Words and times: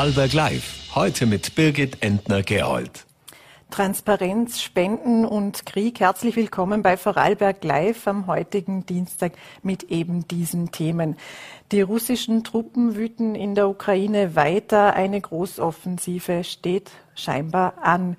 Vorarlberg 0.00 0.32
Live. 0.32 0.94
Heute 0.94 1.26
mit 1.26 1.54
Birgit 1.54 2.02
Entner-Gerold. 2.02 3.04
Transparenz, 3.70 4.62
Spenden 4.62 5.26
und 5.26 5.66
Krieg. 5.66 6.00
Herzlich 6.00 6.36
willkommen 6.36 6.80
bei 6.82 6.96
Vorarlberg 6.96 7.62
Live 7.62 8.08
am 8.08 8.26
heutigen 8.26 8.86
Dienstag 8.86 9.32
mit 9.62 9.82
eben 9.90 10.26
diesen 10.26 10.72
Themen. 10.72 11.16
Die 11.70 11.82
russischen 11.82 12.44
Truppen 12.44 12.96
wüten 12.96 13.34
in 13.34 13.54
der 13.54 13.68
Ukraine 13.68 14.34
weiter. 14.36 14.94
Eine 14.94 15.20
Großoffensive 15.20 16.44
steht 16.44 16.92
scheinbar 17.14 17.74
an. 17.82 18.16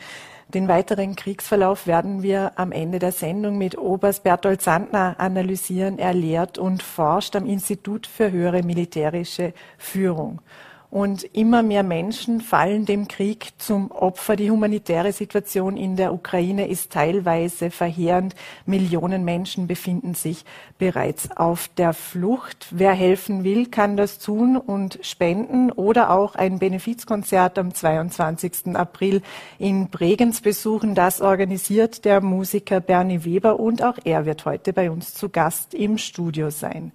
Den 0.49 0.67
weiteren 0.67 1.15
Kriegsverlauf 1.15 1.87
werden 1.87 2.21
wir 2.21 2.51
am 2.57 2.71
Ende 2.71 2.99
der 2.99 3.11
Sendung 3.11 3.57
mit 3.57 3.75
Oberst 3.75 4.21
Bertolt 4.21 4.61
Sandner 4.61 5.15
analysieren. 5.17 5.97
Er 5.97 6.13
lehrt 6.13 6.59
und 6.59 6.83
forscht 6.83 7.35
am 7.35 7.47
Institut 7.47 8.05
für 8.05 8.29
höhere 8.31 8.61
militärische 8.61 9.55
Führung. 9.79 10.41
Und 10.91 11.23
immer 11.23 11.63
mehr 11.63 11.83
Menschen 11.83 12.41
fallen 12.41 12.85
dem 12.85 13.07
Krieg 13.07 13.53
zum 13.57 13.91
Opfer. 13.91 14.35
Die 14.35 14.51
humanitäre 14.51 15.13
Situation 15.13 15.77
in 15.77 15.95
der 15.95 16.13
Ukraine 16.13 16.67
ist 16.67 16.91
teilweise 16.91 17.71
verheerend. 17.71 18.35
Millionen 18.65 19.23
Menschen 19.23 19.67
befinden 19.67 20.15
sich 20.15 20.43
bereits 20.77 21.31
auf 21.31 21.69
der 21.77 21.93
Flucht. 21.93 22.67
Wer 22.71 22.91
helfen 22.91 23.45
will, 23.45 23.67
kann 23.67 23.95
das 23.95 24.19
tun 24.19 24.57
und 24.57 24.99
spenden 25.01 25.71
oder 25.71 26.09
auch 26.09 26.35
ein 26.35 26.59
Benefizkonzert 26.59 27.57
am 27.57 27.73
22. 27.73 28.75
April 28.75 29.21
in 29.59 29.87
Bregenz 29.87 30.41
besuchen. 30.41 30.93
Das 30.93 31.21
organisiert 31.21 32.03
der 32.03 32.19
Musiker 32.19 32.81
Bernie 32.81 33.23
Weber 33.23 33.61
und 33.61 33.81
auch 33.81 33.97
er 34.03 34.25
wird 34.25 34.43
heute 34.43 34.73
bei 34.73 34.91
uns 34.91 35.13
zu 35.13 35.29
Gast 35.29 35.73
im 35.73 35.97
Studio 35.97 36.49
sein. 36.49 36.91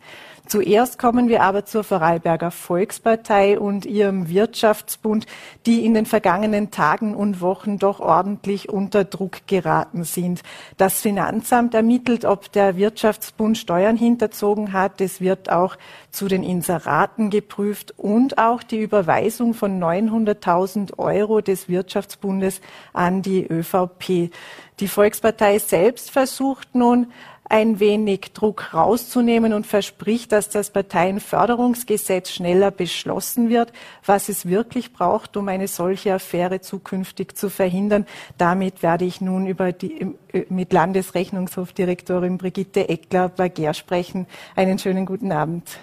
Zuerst 0.46 0.98
kommen 0.98 1.28
wir 1.28 1.42
aber 1.42 1.64
zur 1.64 1.82
Vorarlberger 1.82 2.52
Volkspartei 2.52 3.58
und 3.58 3.84
ihrem 3.84 4.28
Wirtschaftsbund, 4.28 5.26
die 5.66 5.84
in 5.84 5.94
den 5.94 6.06
vergangenen 6.06 6.70
Tagen 6.70 7.16
und 7.16 7.40
Wochen 7.40 7.78
doch 7.78 7.98
ordentlich 7.98 8.68
unter 8.68 9.04
Druck 9.04 9.46
geraten 9.48 10.04
sind. 10.04 10.42
Das 10.76 11.00
Finanzamt 11.00 11.74
ermittelt, 11.74 12.24
ob 12.24 12.52
der 12.52 12.76
Wirtschaftsbund 12.76 13.58
Steuern 13.58 13.96
hinterzogen 13.96 14.72
hat. 14.72 15.00
Es 15.00 15.20
wird 15.20 15.50
auch 15.50 15.76
zu 16.10 16.28
den 16.28 16.44
Inseraten 16.44 17.30
geprüft 17.30 17.94
und 17.96 18.38
auch 18.38 18.62
die 18.62 18.80
Überweisung 18.80 19.52
von 19.52 19.82
900.000 19.82 20.98
Euro 20.98 21.40
des 21.40 21.68
Wirtschaftsbundes 21.68 22.60
an 22.92 23.20
die 23.22 23.44
ÖVP. 23.44 24.30
Die 24.78 24.88
Volkspartei 24.88 25.58
selbst 25.58 26.10
versucht 26.10 26.74
nun, 26.74 27.06
ein 27.48 27.80
wenig 27.80 28.32
Druck 28.32 28.74
rauszunehmen 28.74 29.52
und 29.52 29.66
verspricht, 29.66 30.32
dass 30.32 30.48
das 30.48 30.70
Parteienförderungsgesetz 30.70 32.30
schneller 32.30 32.70
beschlossen 32.70 33.48
wird, 33.48 33.72
was 34.04 34.28
es 34.28 34.46
wirklich 34.46 34.92
braucht, 34.92 35.36
um 35.36 35.48
eine 35.48 35.68
solche 35.68 36.14
Affäre 36.14 36.60
zukünftig 36.60 37.36
zu 37.36 37.48
verhindern. 37.48 38.06
Damit 38.38 38.82
werde 38.82 39.04
ich 39.04 39.20
nun 39.20 39.46
über 39.46 39.72
die, 39.72 40.14
äh, 40.32 40.46
mit 40.48 40.72
Landesrechnungshofdirektorin 40.72 42.38
Brigitte 42.38 42.88
Eckler-Bager 42.88 43.74
sprechen. 43.74 44.26
Einen 44.54 44.78
schönen 44.78 45.06
guten 45.06 45.32
Abend. 45.32 45.78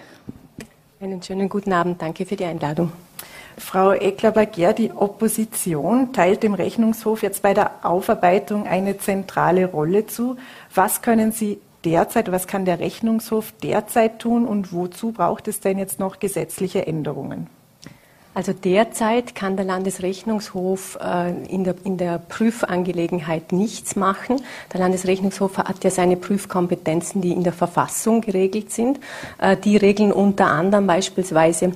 Einen 1.04 1.22
schönen 1.22 1.50
guten 1.50 1.74
Abend. 1.74 2.00
Danke 2.00 2.24
für 2.24 2.34
die 2.34 2.46
Einladung. 2.46 2.90
Frau 3.58 3.92
Eckler-Bager, 3.92 4.72
die 4.72 4.90
Opposition 4.90 6.14
teilt 6.14 6.42
dem 6.42 6.54
Rechnungshof 6.54 7.22
jetzt 7.22 7.42
bei 7.42 7.52
der 7.52 7.72
Aufarbeitung 7.82 8.66
eine 8.66 8.96
zentrale 8.96 9.66
Rolle 9.66 10.06
zu. 10.06 10.38
Was 10.74 11.02
können 11.02 11.30
Sie 11.30 11.58
derzeit, 11.84 12.32
was 12.32 12.46
kann 12.46 12.64
der 12.64 12.80
Rechnungshof 12.80 13.52
derzeit 13.62 14.18
tun 14.18 14.46
und 14.46 14.72
wozu 14.72 15.12
braucht 15.12 15.46
es 15.46 15.60
denn 15.60 15.76
jetzt 15.76 16.00
noch 16.00 16.20
gesetzliche 16.20 16.86
Änderungen? 16.86 17.48
Also 18.34 18.52
derzeit 18.52 19.36
kann 19.36 19.56
der 19.56 19.64
Landesrechnungshof 19.64 20.98
äh, 21.00 21.30
in, 21.46 21.62
der, 21.62 21.76
in 21.84 21.96
der 21.96 22.18
Prüfangelegenheit 22.18 23.52
nichts 23.52 23.94
machen. 23.94 24.42
Der 24.72 24.80
Landesrechnungshof 24.80 25.58
hat 25.58 25.84
ja 25.84 25.90
seine 25.90 26.16
Prüfkompetenzen, 26.16 27.20
die 27.20 27.30
in 27.30 27.44
der 27.44 27.52
Verfassung 27.52 28.20
geregelt 28.20 28.72
sind. 28.72 28.98
Äh, 29.38 29.56
die 29.56 29.76
regeln 29.76 30.12
unter 30.12 30.46
anderem 30.46 30.88
beispielsweise 30.88 31.72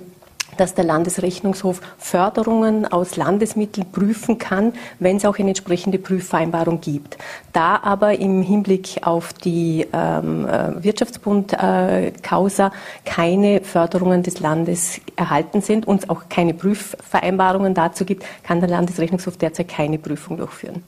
dass 0.60 0.74
der 0.74 0.84
Landesrechnungshof 0.84 1.80
Förderungen 1.98 2.84
aus 2.84 3.16
Landesmitteln 3.16 3.90
prüfen 3.90 4.38
kann, 4.38 4.72
wenn 4.98 5.16
es 5.16 5.24
auch 5.24 5.38
eine 5.38 5.48
entsprechende 5.48 5.98
Prüfvereinbarung 5.98 6.80
gibt. 6.80 7.16
Da 7.52 7.80
aber 7.82 8.18
im 8.18 8.42
Hinblick 8.42 8.98
auf 9.02 9.32
die 9.32 9.86
ähm, 9.92 10.46
äh, 10.46 10.82
Wirtschaftsbund-Causa 10.82 12.66
äh, 12.66 12.70
keine 13.04 13.60
Förderungen 13.62 14.22
des 14.22 14.40
Landes 14.40 15.00
erhalten 15.16 15.60
sind 15.60 15.86
und 15.86 16.02
es 16.02 16.10
auch 16.10 16.28
keine 16.28 16.54
Prüfvereinbarungen 16.54 17.74
dazu 17.74 18.04
gibt, 18.04 18.24
kann 18.42 18.60
der 18.60 18.68
Landesrechnungshof 18.68 19.36
derzeit 19.36 19.68
keine 19.68 19.98
Prüfung 19.98 20.36
durchführen. 20.36 20.82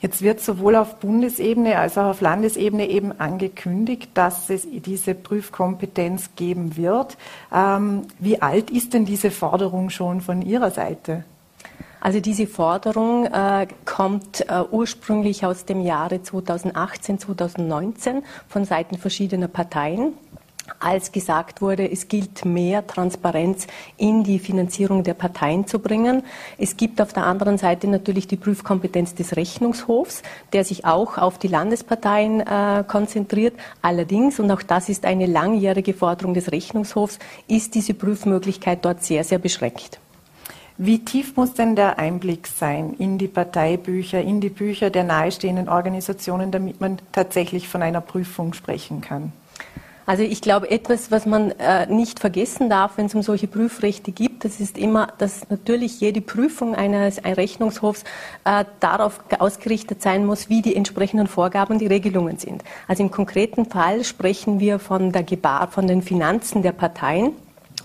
Jetzt 0.00 0.22
wird 0.22 0.40
sowohl 0.40 0.76
auf 0.76 0.96
Bundesebene 0.96 1.78
als 1.78 1.98
auch 1.98 2.06
auf 2.06 2.20
Landesebene 2.22 2.88
eben 2.88 3.12
angekündigt, 3.20 4.10
dass 4.14 4.48
es 4.48 4.66
diese 4.70 5.14
Prüfkompetenz 5.14 6.30
geben 6.36 6.78
wird. 6.78 7.18
Ähm, 7.54 8.06
wie 8.18 8.40
alt 8.40 8.70
ist 8.70 8.94
denn 8.94 9.04
diese 9.04 9.30
Forderung 9.30 9.90
schon 9.90 10.22
von 10.22 10.40
Ihrer 10.40 10.70
Seite? 10.70 11.24
Also 12.00 12.20
diese 12.20 12.46
Forderung 12.46 13.26
äh, 13.26 13.66
kommt 13.84 14.48
äh, 14.48 14.62
ursprünglich 14.70 15.44
aus 15.44 15.66
dem 15.66 15.82
Jahre 15.82 16.22
2018, 16.22 17.18
2019 17.18 18.22
von 18.48 18.64
Seiten 18.64 18.96
verschiedener 18.96 19.48
Parteien 19.48 20.14
als 20.78 21.12
gesagt 21.12 21.60
wurde, 21.60 21.90
es 21.90 22.08
gilt 22.08 22.44
mehr 22.44 22.86
Transparenz 22.86 23.66
in 23.96 24.24
die 24.24 24.38
Finanzierung 24.38 25.02
der 25.02 25.14
Parteien 25.14 25.66
zu 25.66 25.78
bringen. 25.78 26.22
Es 26.58 26.76
gibt 26.76 27.00
auf 27.00 27.12
der 27.12 27.26
anderen 27.26 27.58
Seite 27.58 27.88
natürlich 27.88 28.28
die 28.28 28.36
Prüfkompetenz 28.36 29.14
des 29.14 29.36
Rechnungshofs, 29.36 30.22
der 30.52 30.64
sich 30.64 30.84
auch 30.84 31.18
auf 31.18 31.38
die 31.38 31.48
Landesparteien 31.48 32.40
äh, 32.40 32.84
konzentriert. 32.86 33.54
Allerdings, 33.82 34.38
und 34.38 34.50
auch 34.50 34.62
das 34.62 34.88
ist 34.88 35.04
eine 35.04 35.26
langjährige 35.26 35.94
Forderung 35.94 36.34
des 36.34 36.52
Rechnungshofs, 36.52 37.18
ist 37.48 37.74
diese 37.74 37.94
Prüfmöglichkeit 37.94 38.84
dort 38.84 39.02
sehr, 39.02 39.24
sehr 39.24 39.38
beschränkt. 39.38 39.98
Wie 40.82 41.04
tief 41.04 41.36
muss 41.36 41.52
denn 41.52 41.76
der 41.76 41.98
Einblick 41.98 42.46
sein 42.46 42.94
in 42.98 43.18
die 43.18 43.28
Parteibücher, 43.28 44.22
in 44.22 44.40
die 44.40 44.48
Bücher 44.48 44.88
der 44.88 45.04
nahestehenden 45.04 45.68
Organisationen, 45.68 46.50
damit 46.50 46.80
man 46.80 46.96
tatsächlich 47.12 47.68
von 47.68 47.82
einer 47.82 48.00
Prüfung 48.00 48.54
sprechen 48.54 49.02
kann? 49.02 49.32
Also 50.10 50.24
ich 50.24 50.40
glaube, 50.40 50.68
etwas, 50.72 51.12
was 51.12 51.24
man 51.24 51.52
äh, 51.52 51.86
nicht 51.86 52.18
vergessen 52.18 52.68
darf, 52.68 52.96
wenn 52.96 53.06
es 53.06 53.14
um 53.14 53.22
solche 53.22 53.46
Prüfrechte 53.46 54.10
gibt, 54.10 54.44
das 54.44 54.58
ist 54.58 54.76
immer, 54.76 55.06
dass 55.18 55.48
natürlich 55.50 56.00
jede 56.00 56.20
Prüfung 56.20 56.74
eines 56.74 57.22
Rechnungshofs 57.22 58.02
äh, 58.44 58.64
darauf 58.80 59.20
ausgerichtet 59.38 60.02
sein 60.02 60.26
muss, 60.26 60.48
wie 60.48 60.62
die 60.62 60.74
entsprechenden 60.74 61.28
Vorgaben, 61.28 61.78
die 61.78 61.86
Regelungen 61.86 62.38
sind. 62.38 62.64
Also 62.88 63.04
im 63.04 63.12
konkreten 63.12 63.66
Fall 63.66 64.02
sprechen 64.02 64.58
wir 64.58 64.80
von 64.80 65.12
der 65.12 65.22
Gebar, 65.22 65.68
von 65.68 65.86
den 65.86 66.02
Finanzen 66.02 66.62
der 66.62 66.72
Parteien. 66.72 67.30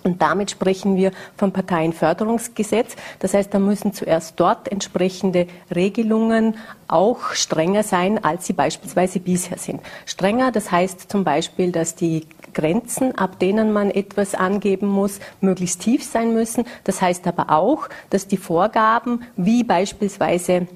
Und 0.06 0.22
damit 0.22 0.52
sprechen 0.52 0.96
wir 0.96 1.12
vom 1.36 1.52
Parteienförderungsgesetz. 1.52 2.96
Das 3.20 3.34
heißt, 3.34 3.52
da 3.52 3.58
müssen 3.58 3.92
zuerst 3.92 4.40
dort 4.40 4.72
entsprechende 4.72 5.48
Regelungen 5.74 6.58
auch 6.88 7.32
strenger 7.34 7.82
sein, 7.82 8.24
als 8.24 8.46
sie 8.46 8.54
beispielsweise 8.54 9.20
bisher 9.20 9.58
sind. 9.58 9.82
Strenger, 10.06 10.52
das 10.52 10.72
heißt 10.72 11.12
zum 11.12 11.24
Beispiel, 11.24 11.72
dass 11.72 11.96
die 11.96 12.28
Grenzen, 12.54 13.18
ab 13.18 13.40
denen 13.40 13.74
man 13.74 13.90
etwas 13.90 14.36
angeben 14.36 14.88
muss, 14.88 15.20
möglichst 15.42 15.82
tief 15.82 16.04
sein 16.04 16.34
müssen. 16.34 16.66
Das 16.84 17.02
heißt 17.02 17.26
aber 17.26 17.50
auch, 17.50 17.90
dass 18.12 18.28
die 18.28 18.38
Vorgaben, 18.38 19.24
wie 19.36 19.64
beispielsweise 19.64 20.68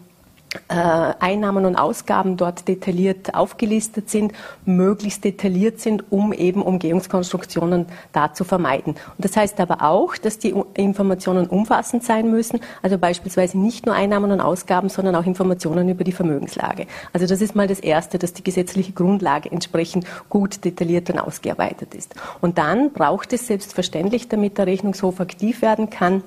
Einnahmen 0.67 1.65
und 1.65 1.75
Ausgaben 1.75 2.35
dort 2.35 2.67
detailliert 2.67 3.35
aufgelistet 3.35 4.09
sind, 4.09 4.33
möglichst 4.65 5.23
detailliert 5.23 5.79
sind, 5.79 6.11
um 6.11 6.33
eben 6.33 6.63
Umgehungskonstruktionen 6.63 7.85
da 8.13 8.33
zu 8.33 8.43
vermeiden. 8.43 8.93
Und 8.93 9.25
das 9.25 9.37
heißt 9.37 9.59
aber 9.59 9.83
auch, 9.83 10.17
dass 10.17 10.39
die 10.39 10.55
Informationen 10.73 11.45
umfassend 11.45 12.03
sein 12.03 12.31
müssen, 12.31 12.61
also 12.81 12.97
beispielsweise 12.97 13.59
nicht 13.59 13.85
nur 13.85 13.93
Einnahmen 13.93 14.31
und 14.31 14.41
Ausgaben, 14.41 14.89
sondern 14.89 15.15
auch 15.15 15.25
Informationen 15.25 15.87
über 15.87 16.03
die 16.03 16.11
Vermögenslage. 16.11 16.87
Also 17.13 17.27
das 17.27 17.41
ist 17.41 17.55
mal 17.55 17.67
das 17.67 17.79
Erste, 17.79 18.17
dass 18.17 18.33
die 18.33 18.43
gesetzliche 18.43 18.93
Grundlage 18.93 19.51
entsprechend 19.51 20.05
gut 20.29 20.65
detailliert 20.65 21.11
und 21.11 21.19
ausgearbeitet 21.19 21.93
ist. 21.93 22.15
Und 22.41 22.57
dann 22.57 22.91
braucht 22.91 23.33
es 23.33 23.45
selbstverständlich, 23.45 24.29
damit 24.29 24.57
der 24.57 24.65
Rechnungshof 24.65 25.19
aktiv 25.19 25.61
werden 25.61 25.91
kann, 25.91 26.23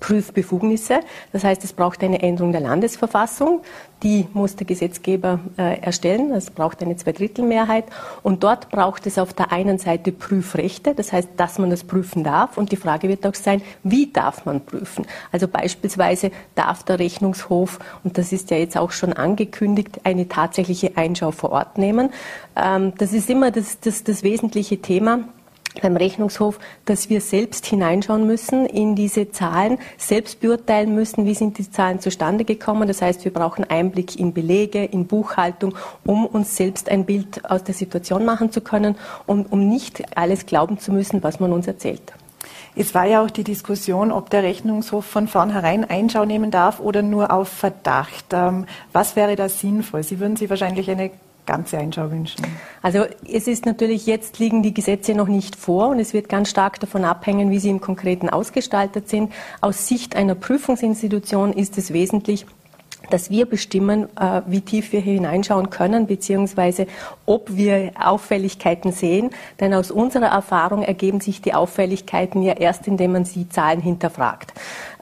Prüfbefugnisse. 0.00 1.00
Das 1.32 1.44
heißt, 1.44 1.64
es 1.64 1.72
braucht 1.72 2.02
eine 2.02 2.22
Änderung 2.22 2.52
der 2.52 2.60
Landesverfassung. 2.60 3.62
Die 4.02 4.26
muss 4.34 4.56
der 4.56 4.66
Gesetzgeber 4.66 5.40
äh, 5.56 5.80
erstellen. 5.80 6.32
Es 6.32 6.50
braucht 6.50 6.82
eine 6.82 6.96
Zweidrittelmehrheit. 6.96 7.84
Und 8.22 8.44
dort 8.44 8.70
braucht 8.70 9.06
es 9.06 9.18
auf 9.18 9.32
der 9.32 9.52
einen 9.52 9.78
Seite 9.78 10.12
Prüfrechte. 10.12 10.94
Das 10.94 11.12
heißt, 11.12 11.30
dass 11.36 11.58
man 11.58 11.70
das 11.70 11.84
prüfen 11.84 12.22
darf. 12.22 12.58
Und 12.58 12.72
die 12.72 12.76
Frage 12.76 13.08
wird 13.08 13.26
auch 13.26 13.34
sein, 13.34 13.62
wie 13.82 14.12
darf 14.12 14.44
man 14.44 14.60
prüfen? 14.60 15.06
Also 15.32 15.48
beispielsweise 15.48 16.30
darf 16.54 16.82
der 16.82 16.98
Rechnungshof, 16.98 17.78
und 18.02 18.18
das 18.18 18.32
ist 18.32 18.50
ja 18.50 18.58
jetzt 18.58 18.76
auch 18.76 18.90
schon 18.90 19.12
angekündigt, 19.12 20.00
eine 20.04 20.28
tatsächliche 20.28 20.96
Einschau 20.96 21.30
vor 21.30 21.52
Ort 21.52 21.78
nehmen. 21.78 22.10
Ähm, 22.56 22.92
das 22.98 23.12
ist 23.12 23.30
immer 23.30 23.50
das, 23.50 23.80
das, 23.80 24.04
das 24.04 24.22
wesentliche 24.22 24.82
Thema 24.82 25.20
beim 25.82 25.96
Rechnungshof, 25.96 26.58
dass 26.84 27.10
wir 27.10 27.20
selbst 27.20 27.66
hineinschauen 27.66 28.26
müssen 28.26 28.66
in 28.66 28.94
diese 28.94 29.30
Zahlen, 29.30 29.78
selbst 29.96 30.40
beurteilen 30.40 30.94
müssen, 30.94 31.26
wie 31.26 31.34
sind 31.34 31.58
die 31.58 31.70
Zahlen 31.70 32.00
zustande 32.00 32.44
gekommen. 32.44 32.88
Das 32.88 33.02
heißt, 33.02 33.24
wir 33.24 33.32
brauchen 33.32 33.64
Einblick 33.64 34.18
in 34.18 34.32
Belege, 34.32 34.84
in 34.84 35.06
Buchhaltung, 35.06 35.74
um 36.04 36.26
uns 36.26 36.56
selbst 36.56 36.88
ein 36.88 37.04
Bild 37.04 37.48
aus 37.50 37.64
der 37.64 37.74
Situation 37.74 38.24
machen 38.24 38.52
zu 38.52 38.60
können 38.60 38.96
und 39.26 39.50
um 39.52 39.68
nicht 39.68 40.16
alles 40.16 40.46
glauben 40.46 40.78
zu 40.78 40.92
müssen, 40.92 41.22
was 41.22 41.40
man 41.40 41.52
uns 41.52 41.66
erzählt. 41.66 42.12
Es 42.76 42.94
war 42.94 43.06
ja 43.06 43.22
auch 43.22 43.30
die 43.30 43.44
Diskussion, 43.44 44.10
ob 44.10 44.30
der 44.30 44.42
Rechnungshof 44.42 45.04
von 45.04 45.28
vornherein 45.28 45.88
Einschau 45.88 46.24
nehmen 46.24 46.50
darf 46.50 46.80
oder 46.80 47.02
nur 47.02 47.32
auf 47.32 47.48
Verdacht. 47.48 48.26
Ähm, 48.32 48.66
was 48.92 49.14
wäre 49.14 49.36
da 49.36 49.48
sinnvoll? 49.48 50.02
Sie 50.02 50.18
würden 50.18 50.36
sich 50.36 50.50
wahrscheinlich 50.50 50.90
eine 50.90 51.12
ganze 51.46 51.78
Einschau 51.78 52.10
wünschen? 52.10 52.44
Also 52.82 53.04
es 53.30 53.46
ist 53.46 53.66
natürlich, 53.66 54.06
jetzt 54.06 54.38
liegen 54.38 54.62
die 54.62 54.74
Gesetze 54.74 55.14
noch 55.14 55.28
nicht 55.28 55.56
vor 55.56 55.88
und 55.88 55.98
es 55.98 56.12
wird 56.12 56.28
ganz 56.28 56.50
stark 56.50 56.80
davon 56.80 57.04
abhängen, 57.04 57.50
wie 57.50 57.58
sie 57.58 57.70
im 57.70 57.80
Konkreten 57.80 58.28
ausgestaltet 58.28 59.08
sind. 59.08 59.32
Aus 59.60 59.86
Sicht 59.88 60.16
einer 60.16 60.34
Prüfungsinstitution 60.34 61.52
ist 61.52 61.78
es 61.78 61.92
wesentlich, 61.92 62.46
dass 63.10 63.30
wir 63.30 63.46
bestimmen, 63.46 64.08
äh, 64.18 64.42
wie 64.46 64.60
tief 64.60 64.92
wir 64.92 65.00
hier 65.00 65.14
hineinschauen 65.14 65.70
können, 65.70 66.06
beziehungsweise 66.06 66.86
ob 67.26 67.54
wir 67.54 67.92
Auffälligkeiten 68.02 68.92
sehen. 68.92 69.30
Denn 69.60 69.74
aus 69.74 69.90
unserer 69.90 70.26
Erfahrung 70.26 70.82
ergeben 70.82 71.20
sich 71.20 71.42
die 71.42 71.54
Auffälligkeiten 71.54 72.42
ja 72.42 72.54
erst, 72.54 72.86
indem 72.86 73.12
man 73.12 73.24
die 73.24 73.48
Zahlen 73.48 73.80
hinterfragt. 73.80 74.52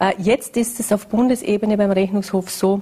Äh, 0.00 0.14
jetzt 0.18 0.56
ist 0.56 0.80
es 0.80 0.92
auf 0.92 1.06
Bundesebene 1.06 1.76
beim 1.76 1.90
Rechnungshof 1.90 2.50
so, 2.50 2.80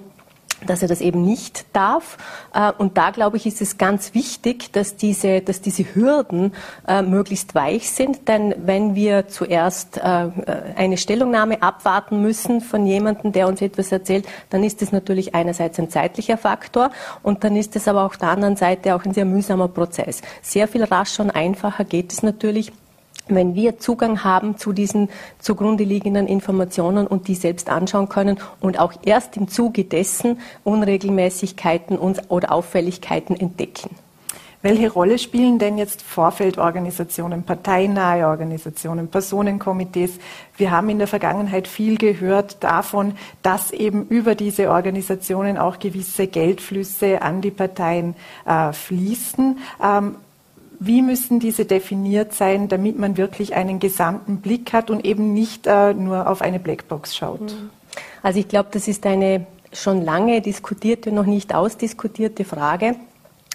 dass 0.67 0.83
er 0.83 0.89
das 0.89 1.01
eben 1.01 1.23
nicht 1.23 1.65
darf. 1.73 2.19
Äh, 2.55 2.73
und 2.79 2.97
da, 2.97 3.11
glaube 3.11 3.37
ich, 3.37 3.47
ist 3.47 3.61
es 3.61 3.79
ganz 3.79 4.15
wichtig, 4.15 4.73
dass 4.73 4.97
diese, 4.97 5.41
dass 5.41 5.61
diese 5.61 5.95
Hürden 5.95 6.53
äh, 6.87 7.03
möglichst 7.03 7.55
weich 7.55 7.91
sind. 7.91 8.29
Denn 8.29 8.55
wenn 8.65 8.95
wir 8.95 9.29
zuerst 9.29 9.99
äh, 9.99 10.29
eine 10.77 10.97
Stellungnahme 10.97 11.63
abwarten 11.63 12.23
müssen 12.23 12.61
von 12.61 12.87
jemandem, 12.87 13.33
der 13.33 13.49
uns 13.49 13.63
etwas 13.63 13.93
erzählt, 13.93 14.27
dann 14.51 14.65
ist 14.65 14.83
es 14.83 14.93
natürlich 14.93 15.35
einerseits 15.35 15.79
ein 15.79 15.91
zeitlicher 15.91 16.37
Faktor 16.37 16.91
und 17.23 17.45
dann 17.45 17.57
ist 17.57 17.77
es 17.77 17.89
aber 17.89 18.05
auf 18.05 18.17
der 18.17 18.31
anderen 18.31 18.57
Seite 18.57 18.95
auch 18.95 19.05
ein 19.05 19.15
sehr 19.15 19.25
mühsamer 19.25 19.69
Prozess. 19.69 20.23
Sehr 20.43 20.69
viel 20.69 20.85
rascher 20.85 21.25
und 21.25 21.31
einfacher 21.31 21.85
geht 21.85 22.13
es 22.13 22.23
natürlich, 22.23 22.73
wenn 23.29 23.55
wir 23.55 23.79
Zugang 23.79 24.25
haben 24.25 24.57
zu 24.57 24.73
diesen 24.73 25.09
zugrunde 25.39 25.85
liegenden 25.85 26.27
Informationen 26.27 27.07
und 27.07 27.29
die 27.29 27.35
selbst 27.35 27.69
anschauen 27.69 28.09
können 28.09 28.39
und 28.61 28.79
auch 28.79 28.93
erst 29.05 29.37
im 29.37 29.49
Zuge 29.49 29.85
dessen 29.85 30.39
Unregelmäßigkeiten 30.65 31.99
oder 31.99 32.53
Auffälligkeiten 32.53 33.37
entdecken. 33.37 33.91
Welche 34.63 34.93
Rolle 34.93 35.19
spielen 35.19 35.59
denn 35.59 35.79
jetzt 35.79 36.03
Vorfeldorganisationen, 36.03 37.45
parteinahe 37.45 38.27
Organisationen, 38.27 39.09
Personenkomitees? 39.09 40.19
Wir 40.59 40.71
haben 40.71 40.91
in 40.91 40.99
der 40.99 41.07
Vergangenheit 41.07 41.67
viel 41.67 41.97
gehört 41.97 42.63
davon, 42.63 43.15
dass 43.43 43.71
eben 43.71 44.07
über 44.09 44.35
diese 44.35 44.71
Organisationen 44.71 45.57
auch 45.57 45.79
gewisse 45.79 46.27
Geldflüsse 46.27 47.23
an 47.23 47.41
die 47.41 47.51
Parteien 47.51 48.15
äh, 48.45 48.75
fließen. 48.75 49.59
Ähm, 49.83 50.17
wie 50.81 51.03
müssen 51.03 51.41
diese 51.41 51.67
definiert 51.67 52.33
sein, 52.33 52.69
damit 52.69 52.99
man 52.99 53.17
wirklich 53.17 53.55
einen 53.55 53.79
gesamten 53.79 54.39
Blick 54.39 54.73
hat 54.73 54.91
und 54.91 55.05
eben 55.05 55.33
nicht 55.35 55.67
äh, 55.67 55.95
nur 55.95 56.29
auf 56.29 56.41
eine 56.41 56.59
Blackbox 56.59 57.15
schaut? 57.15 57.43
Mhm. 57.43 57.71
Also 58.23 58.41
ich 58.41 58.49
glaube, 58.49 58.71
das 58.73 58.89
ist 58.89 59.07
eine 59.07 59.47
schon 59.73 60.03
lange 60.03 60.41
diskutierte, 60.41 61.13
noch 61.13 61.27
nicht 61.27 61.55
ausdiskutierte 61.55 62.45
Frage 62.45 62.97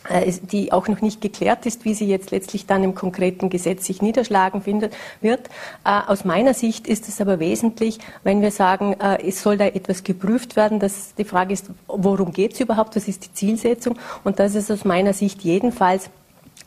äh, 0.10 0.32
die 0.52 0.72
auch 0.72 0.88
noch 0.88 1.02
nicht 1.02 1.20
geklärt 1.20 1.66
ist, 1.66 1.84
wie 1.84 1.96
sie 1.96 2.06
jetzt 2.06 2.30
letztlich 2.30 2.68
dann 2.68 2.84
im 2.84 2.94
konkreten 2.94 3.50
Gesetz 3.50 3.86
sich 3.86 4.04
niederschlagen 4.04 4.62
findet, 4.62 4.96
wird. 5.20 5.50
Äh, 5.84 6.02
aus 6.06 6.26
meiner 6.26 6.54
Sicht 6.54 6.88
ist 6.88 7.08
es 7.10 7.20
aber 7.22 7.40
wesentlich, 7.40 7.98
wenn 8.24 8.42
wir 8.42 8.52
sagen, 8.52 8.94
äh, 9.00 9.28
es 9.28 9.42
soll 9.42 9.58
da 9.58 9.66
etwas 9.66 10.04
geprüft 10.04 10.56
werden, 10.56 10.80
dass 10.80 11.16
die 11.16 11.24
Frage 11.24 11.54
ist, 11.54 11.72
worum 11.88 12.32
geht 12.32 12.54
es 12.54 12.60
überhaupt, 12.60 12.96
was 12.96 13.08
ist 13.08 13.26
die 13.26 13.34
Zielsetzung? 13.34 13.98
Und 14.24 14.40
das 14.40 14.54
ist 14.54 14.72
aus 14.72 14.86
meiner 14.86 15.14
Sicht 15.14 15.42
jedenfalls 15.42 16.10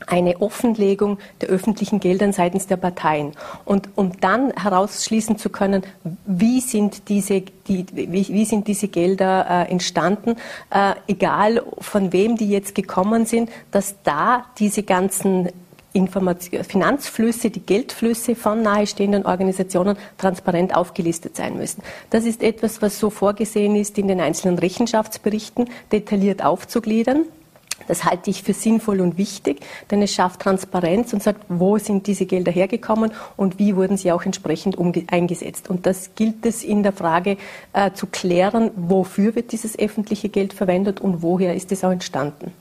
eine 0.06 0.40
Offenlegung 0.40 1.18
der 1.40 1.48
öffentlichen 1.48 2.00
Gelder 2.00 2.32
seitens 2.32 2.66
der 2.66 2.76
Parteien. 2.76 3.32
Und 3.64 3.88
um 3.94 4.18
dann 4.20 4.52
herausschließen 4.52 5.38
zu 5.38 5.50
können, 5.50 5.82
wie 6.26 6.60
sind 6.60 7.08
diese, 7.08 7.42
die, 7.66 7.86
wie, 7.92 8.28
wie 8.28 8.44
sind 8.44 8.68
diese 8.68 8.88
Gelder 8.88 9.46
äh, 9.48 9.70
entstanden, 9.70 10.36
äh, 10.70 10.94
egal 11.06 11.62
von 11.78 12.12
wem 12.12 12.36
die 12.36 12.48
jetzt 12.48 12.74
gekommen 12.74 13.26
sind, 13.26 13.50
dass 13.70 13.96
da 14.04 14.46
diese 14.58 14.82
ganzen 14.82 15.48
Finanzflüsse, 16.62 17.50
die 17.50 17.60
Geldflüsse 17.60 18.34
von 18.36 18.62
nahestehenden 18.62 19.26
Organisationen 19.26 19.96
transparent 20.16 20.76
aufgelistet 20.76 21.34
sein 21.34 21.56
müssen. 21.56 21.82
Das 22.10 22.24
ist 22.24 22.42
etwas, 22.42 22.82
was 22.82 23.00
so 23.00 23.10
vorgesehen 23.10 23.74
ist, 23.74 23.98
in 23.98 24.06
den 24.06 24.20
einzelnen 24.20 24.58
Rechenschaftsberichten 24.58 25.68
detailliert 25.90 26.44
aufzugliedern. 26.44 27.24
Das 27.86 28.04
halte 28.04 28.30
ich 28.30 28.42
für 28.42 28.52
sinnvoll 28.52 29.00
und 29.00 29.16
wichtig, 29.16 29.60
denn 29.90 30.02
es 30.02 30.12
schafft 30.12 30.40
Transparenz 30.40 31.12
und 31.12 31.22
sagt, 31.22 31.44
wo 31.48 31.78
sind 31.78 32.06
diese 32.06 32.26
Gelder 32.26 32.52
hergekommen 32.52 33.12
und 33.36 33.58
wie 33.58 33.76
wurden 33.76 33.96
sie 33.96 34.12
auch 34.12 34.24
entsprechend 34.24 34.76
eingesetzt. 35.10 35.70
Und 35.70 35.86
das 35.86 36.14
gilt 36.14 36.44
es 36.44 36.64
in 36.64 36.82
der 36.82 36.92
Frage 36.92 37.36
äh, 37.72 37.92
zu 37.92 38.06
klären, 38.06 38.70
wofür 38.76 39.34
wird 39.34 39.52
dieses 39.52 39.78
öffentliche 39.78 40.28
Geld 40.28 40.52
verwendet 40.52 41.00
und 41.00 41.22
woher 41.22 41.54
ist 41.54 41.72
es 41.72 41.84
auch 41.84 41.90
entstanden. 41.90 42.52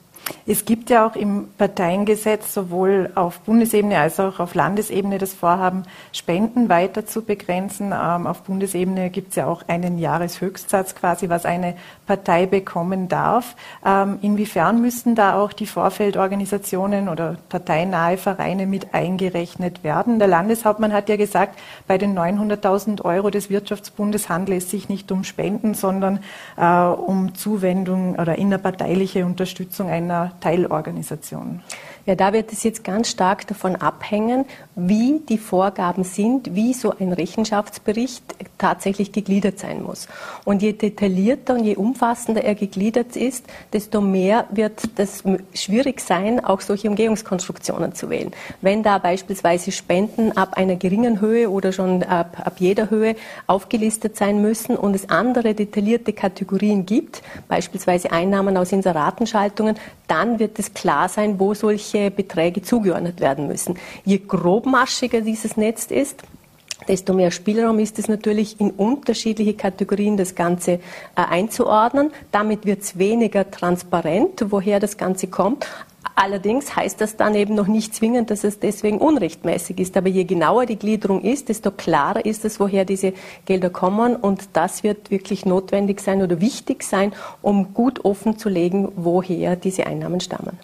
Es 0.45 0.65
gibt 0.65 0.89
ja 0.89 1.05
auch 1.05 1.15
im 1.15 1.49
Parteiengesetz 1.57 2.53
sowohl 2.53 3.11
auf 3.15 3.39
Bundesebene 3.41 3.97
als 3.97 4.19
auch 4.19 4.39
auf 4.39 4.55
Landesebene 4.55 5.17
das 5.17 5.33
Vorhaben, 5.33 5.83
Spenden 6.13 6.69
weiter 6.69 7.05
zu 7.05 7.21
begrenzen. 7.21 7.87
Ähm, 7.91 8.27
auf 8.27 8.43
Bundesebene 8.43 9.09
gibt 9.09 9.31
es 9.31 9.35
ja 9.35 9.47
auch 9.47 9.63
einen 9.67 9.99
Jahreshöchstsatz 9.99 10.95
quasi, 10.95 11.29
was 11.29 11.45
eine 11.45 11.75
Partei 12.05 12.45
bekommen 12.45 13.09
darf. 13.09 13.55
Ähm, 13.85 14.19
inwiefern 14.21 14.81
müssen 14.81 15.15
da 15.15 15.37
auch 15.37 15.53
die 15.53 15.65
Vorfeldorganisationen 15.65 17.09
oder 17.09 17.37
parteinahe 17.49 18.17
Vereine 18.17 18.67
mit 18.67 18.93
eingerechnet 18.93 19.83
werden? 19.83 20.19
Der 20.19 20.27
Landeshauptmann 20.27 20.93
hat 20.93 21.09
ja 21.09 21.17
gesagt, 21.17 21.59
bei 21.87 21.97
den 21.97 22.17
900.000 22.17 23.03
Euro 23.03 23.29
des 23.29 23.49
Wirtschaftsbundes 23.49 24.29
handelt 24.29 24.63
es 24.63 24.71
sich 24.71 24.87
nicht 24.89 25.11
um 25.11 25.23
Spenden, 25.23 25.73
sondern 25.73 26.19
äh, 26.55 26.65
um 26.65 27.35
Zuwendung 27.35 28.15
oder 28.15 28.37
innerparteiliche 28.37 29.25
Unterstützung 29.25 29.89
einer 29.89 30.16
einer 30.17 30.39
Teilorganisation? 30.39 31.61
Ja, 32.07 32.15
da 32.15 32.31
wird 32.31 32.53
es 32.53 32.63
jetzt 32.63 32.85
ganz 32.85 33.09
stark 33.09 33.45
davon 33.47 33.75
abhängen, 33.75 34.45
wie 34.77 35.19
die 35.27 35.37
Vorgaben 35.37 36.05
sind, 36.05 36.55
wie 36.55 36.73
so 36.73 36.93
ein 36.97 37.11
Rechenschaftsbericht 37.11 38.23
tatsächlich 38.57 39.11
gegliedert 39.11 39.59
sein 39.59 39.83
muss. 39.83 40.07
Und 40.45 40.61
je 40.61 40.71
detaillierter 40.71 41.55
und 41.55 41.65
je 41.65 41.75
umfassender 41.75 42.45
er 42.45 42.55
gegliedert 42.55 43.17
ist, 43.17 43.45
desto 43.73 43.99
mehr 43.99 44.45
wird 44.51 44.83
es 44.95 45.21
schwierig 45.53 45.99
sein, 45.99 46.41
auch 46.45 46.61
solche 46.61 46.89
Umgehungskonstruktionen 46.89 47.93
zu 47.93 48.09
wählen. 48.09 48.31
Wenn 48.61 48.83
da 48.83 48.99
beispielsweise 48.99 49.73
Spenden 49.73 50.31
ab 50.31 50.53
einer 50.55 50.77
geringen 50.77 51.19
Höhe 51.19 51.49
oder 51.49 51.73
schon 51.73 52.03
ab, 52.03 52.41
ab 52.41 52.53
jeder 52.59 52.89
Höhe 52.89 53.17
aufgelistet 53.47 54.15
sein 54.15 54.41
müssen 54.41 54.77
und 54.77 54.95
es 54.95 55.09
andere 55.09 55.53
detaillierte 55.53 56.13
Kategorien 56.13 56.85
gibt, 56.85 57.21
beispielsweise 57.49 58.13
Einnahmen 58.13 58.55
aus 58.55 58.71
Inseratenschaltungen, 58.71 59.75
dann 60.07 60.39
wird 60.39 60.57
es 60.57 60.73
klar 60.73 61.09
sein, 61.09 61.37
wo 61.37 61.53
solche 61.53 61.96
Beträge 62.15 62.61
zugeordnet 62.61 63.19
werden 63.19 63.47
müssen. 63.47 63.77
Je 64.05 64.19
grobmaschiger 64.19 65.21
dieses 65.21 65.57
Netz 65.57 65.85
ist, 65.85 66.23
desto 66.87 67.13
mehr 67.13 67.31
Spielraum 67.31 67.79
ist 67.79 67.99
es 67.99 68.07
natürlich, 68.07 68.59
in 68.59 68.71
unterschiedliche 68.71 69.55
Kategorien 69.55 70.17
das 70.17 70.35
Ganze 70.35 70.73
äh, 70.73 70.79
einzuordnen. 71.15 72.11
Damit 72.31 72.65
wird 72.65 72.81
es 72.81 72.97
weniger 72.97 73.49
transparent, 73.49 74.45
woher 74.49 74.79
das 74.79 74.97
Ganze 74.97 75.27
kommt. 75.27 75.67
Allerdings 76.15 76.75
heißt 76.75 76.99
das 76.99 77.15
dann 77.15 77.35
eben 77.35 77.53
noch 77.53 77.67
nicht 77.67 77.93
zwingend, 77.93 78.31
dass 78.31 78.43
es 78.43 78.59
deswegen 78.59 78.97
unrechtmäßig 78.97 79.79
ist. 79.79 79.97
Aber 79.97 80.07
je 80.07 80.23
genauer 80.23 80.65
die 80.65 80.77
Gliederung 80.77 81.21
ist, 81.21 81.49
desto 81.49 81.69
klarer 81.69 82.25
ist 82.25 82.43
es, 82.43 82.59
woher 82.59 82.85
diese 82.85 83.13
Gelder 83.45 83.69
kommen. 83.69 84.15
Und 84.15 84.49
das 84.53 84.81
wird 84.81 85.11
wirklich 85.11 85.45
notwendig 85.45 85.99
sein 85.99 86.23
oder 86.23 86.41
wichtig 86.41 86.83
sein, 86.83 87.13
um 87.43 87.75
gut 87.75 88.03
offen 88.03 88.37
zu 88.39 88.49
legen, 88.49 88.91
woher 88.95 89.55
diese 89.55 89.85
Einnahmen 89.85 90.19
stammen. 90.19 90.57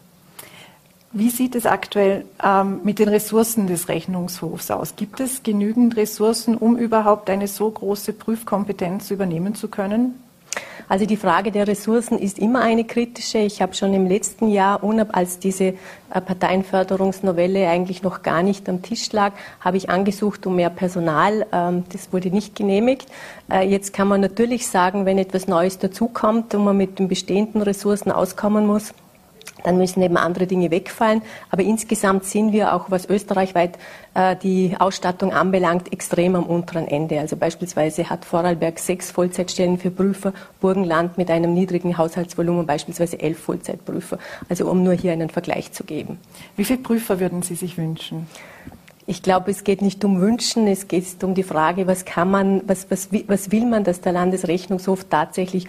Wie 1.15 1.29
sieht 1.29 1.53
es 1.53 1.67
aktuell 1.67 2.25
ähm, 2.43 2.81
mit 2.83 2.97
den 2.97 3.07
Ressourcen 3.07 3.67
des 3.67 3.87
Rechnungshofs 3.87 4.71
aus? 4.71 4.95
Gibt 4.95 5.19
es 5.19 5.43
genügend 5.43 5.95
Ressourcen, 5.95 6.57
um 6.57 6.75
überhaupt 6.75 7.29
eine 7.29 7.47
so 7.47 7.69
große 7.69 8.13
Prüfkompetenz 8.13 9.11
übernehmen 9.11 9.53
zu 9.53 9.67
können? 9.67 10.15
Also 10.89 11.05
die 11.05 11.15
Frage 11.15 11.51
der 11.51 11.67
Ressourcen 11.67 12.17
ist 12.17 12.39
immer 12.39 12.61
eine 12.61 12.83
kritische. 12.83 13.37
Ich 13.37 13.61
habe 13.61 13.75
schon 13.75 13.93
im 13.93 14.07
letzten 14.07 14.49
Jahr, 14.49 14.81
als 15.11 15.37
diese 15.37 15.65
äh, 15.65 15.75
Parteienförderungsnovelle 16.09 17.69
eigentlich 17.69 18.01
noch 18.01 18.23
gar 18.23 18.41
nicht 18.41 18.67
am 18.67 18.81
Tisch 18.81 19.11
lag, 19.11 19.33
habe 19.59 19.77
ich 19.77 19.91
angesucht 19.91 20.47
um 20.47 20.55
mehr 20.55 20.71
Personal. 20.71 21.45
Ähm, 21.51 21.83
das 21.91 22.11
wurde 22.11 22.31
nicht 22.31 22.55
genehmigt. 22.55 23.05
Äh, 23.51 23.69
jetzt 23.69 23.93
kann 23.93 24.07
man 24.07 24.19
natürlich 24.19 24.67
sagen, 24.67 25.05
wenn 25.05 25.19
etwas 25.19 25.47
Neues 25.47 25.77
dazukommt 25.77 26.55
und 26.55 26.63
man 26.63 26.75
mit 26.75 26.97
den 26.97 27.07
bestehenden 27.07 27.61
Ressourcen 27.61 28.11
auskommen 28.11 28.65
muss, 28.65 28.95
dann 29.63 29.77
müssen 29.77 30.01
eben 30.01 30.17
andere 30.17 30.47
Dinge 30.47 30.71
wegfallen. 30.71 31.21
Aber 31.49 31.63
insgesamt 31.63 32.25
sind 32.25 32.51
wir 32.51 32.73
auch, 32.73 32.91
was 32.91 33.09
österreichweit 33.09 33.77
äh, 34.13 34.35
die 34.35 34.75
Ausstattung 34.77 35.33
anbelangt, 35.33 35.91
extrem 35.91 36.35
am 36.35 36.43
unteren 36.43 36.87
Ende. 36.87 37.19
Also 37.19 37.35
beispielsweise 37.35 38.09
hat 38.09 38.25
Vorarlberg 38.25 38.79
sechs 38.79 39.11
Vollzeitstellen 39.11 39.77
für 39.77 39.91
Prüfer, 39.91 40.33
Burgenland 40.61 41.17
mit 41.17 41.29
einem 41.31 41.53
niedrigen 41.53 41.97
Haushaltsvolumen 41.97 42.65
beispielsweise 42.65 43.19
elf 43.19 43.39
Vollzeitprüfer. 43.39 44.19
Also 44.49 44.69
um 44.69 44.83
nur 44.83 44.93
hier 44.93 45.13
einen 45.13 45.29
Vergleich 45.29 45.71
zu 45.71 45.83
geben. 45.83 46.19
Wie 46.55 46.65
viele 46.65 46.79
Prüfer 46.79 47.19
würden 47.19 47.41
Sie 47.41 47.55
sich 47.55 47.77
wünschen? 47.77 48.27
Ich 49.05 49.21
glaube, 49.21 49.51
es 49.51 49.65
geht 49.65 49.81
nicht 49.81 50.05
um 50.05 50.21
Wünschen, 50.21 50.65
es 50.67 50.87
geht 50.87 51.23
um 51.23 51.33
die 51.33 51.43
Frage, 51.43 51.87
was 51.87 52.05
kann 52.05 52.31
man, 52.31 52.61
was, 52.67 52.89
was, 52.89 53.09
was 53.27 53.51
will 53.51 53.65
man, 53.65 53.83
dass 53.83 53.99
der 53.99 54.13
Landesrechnungshof 54.13 55.05
tatsächlich 55.09 55.67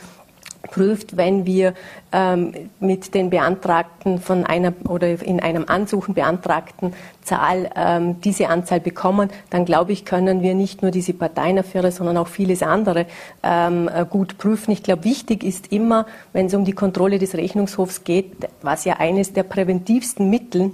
prüft, 0.70 1.16
wenn 1.16 1.46
wir 1.46 1.74
ähm, 2.12 2.52
mit 2.80 3.14
den 3.14 3.30
Beantragten 3.30 4.20
von 4.20 4.44
einer 4.44 4.72
oder 4.88 5.22
in 5.22 5.40
einem 5.40 5.64
Ansuchen 5.68 6.14
beantragten 6.14 6.94
Zahl 7.22 7.70
ähm, 7.74 8.20
diese 8.20 8.48
Anzahl 8.48 8.80
bekommen, 8.80 9.30
dann 9.50 9.64
glaube 9.64 9.92
ich, 9.92 10.04
können 10.04 10.42
wir 10.42 10.54
nicht 10.54 10.82
nur 10.82 10.90
diese 10.90 11.14
Parteienaffäre, 11.14 11.90
sondern 11.90 12.16
auch 12.16 12.28
vieles 12.28 12.62
andere 12.62 13.06
ähm, 13.42 13.88
äh, 13.88 14.04
gut 14.08 14.38
prüfen. 14.38 14.72
Ich 14.72 14.82
glaube, 14.82 15.04
wichtig 15.04 15.42
ist 15.42 15.72
immer, 15.72 16.06
wenn 16.32 16.46
es 16.46 16.54
um 16.54 16.64
die 16.64 16.72
Kontrolle 16.72 17.18
des 17.18 17.34
Rechnungshofs 17.34 18.04
geht, 18.04 18.32
was 18.62 18.84
ja 18.84 18.96
eines 18.98 19.32
der 19.32 19.42
präventivsten 19.42 20.28
Mittel 20.30 20.72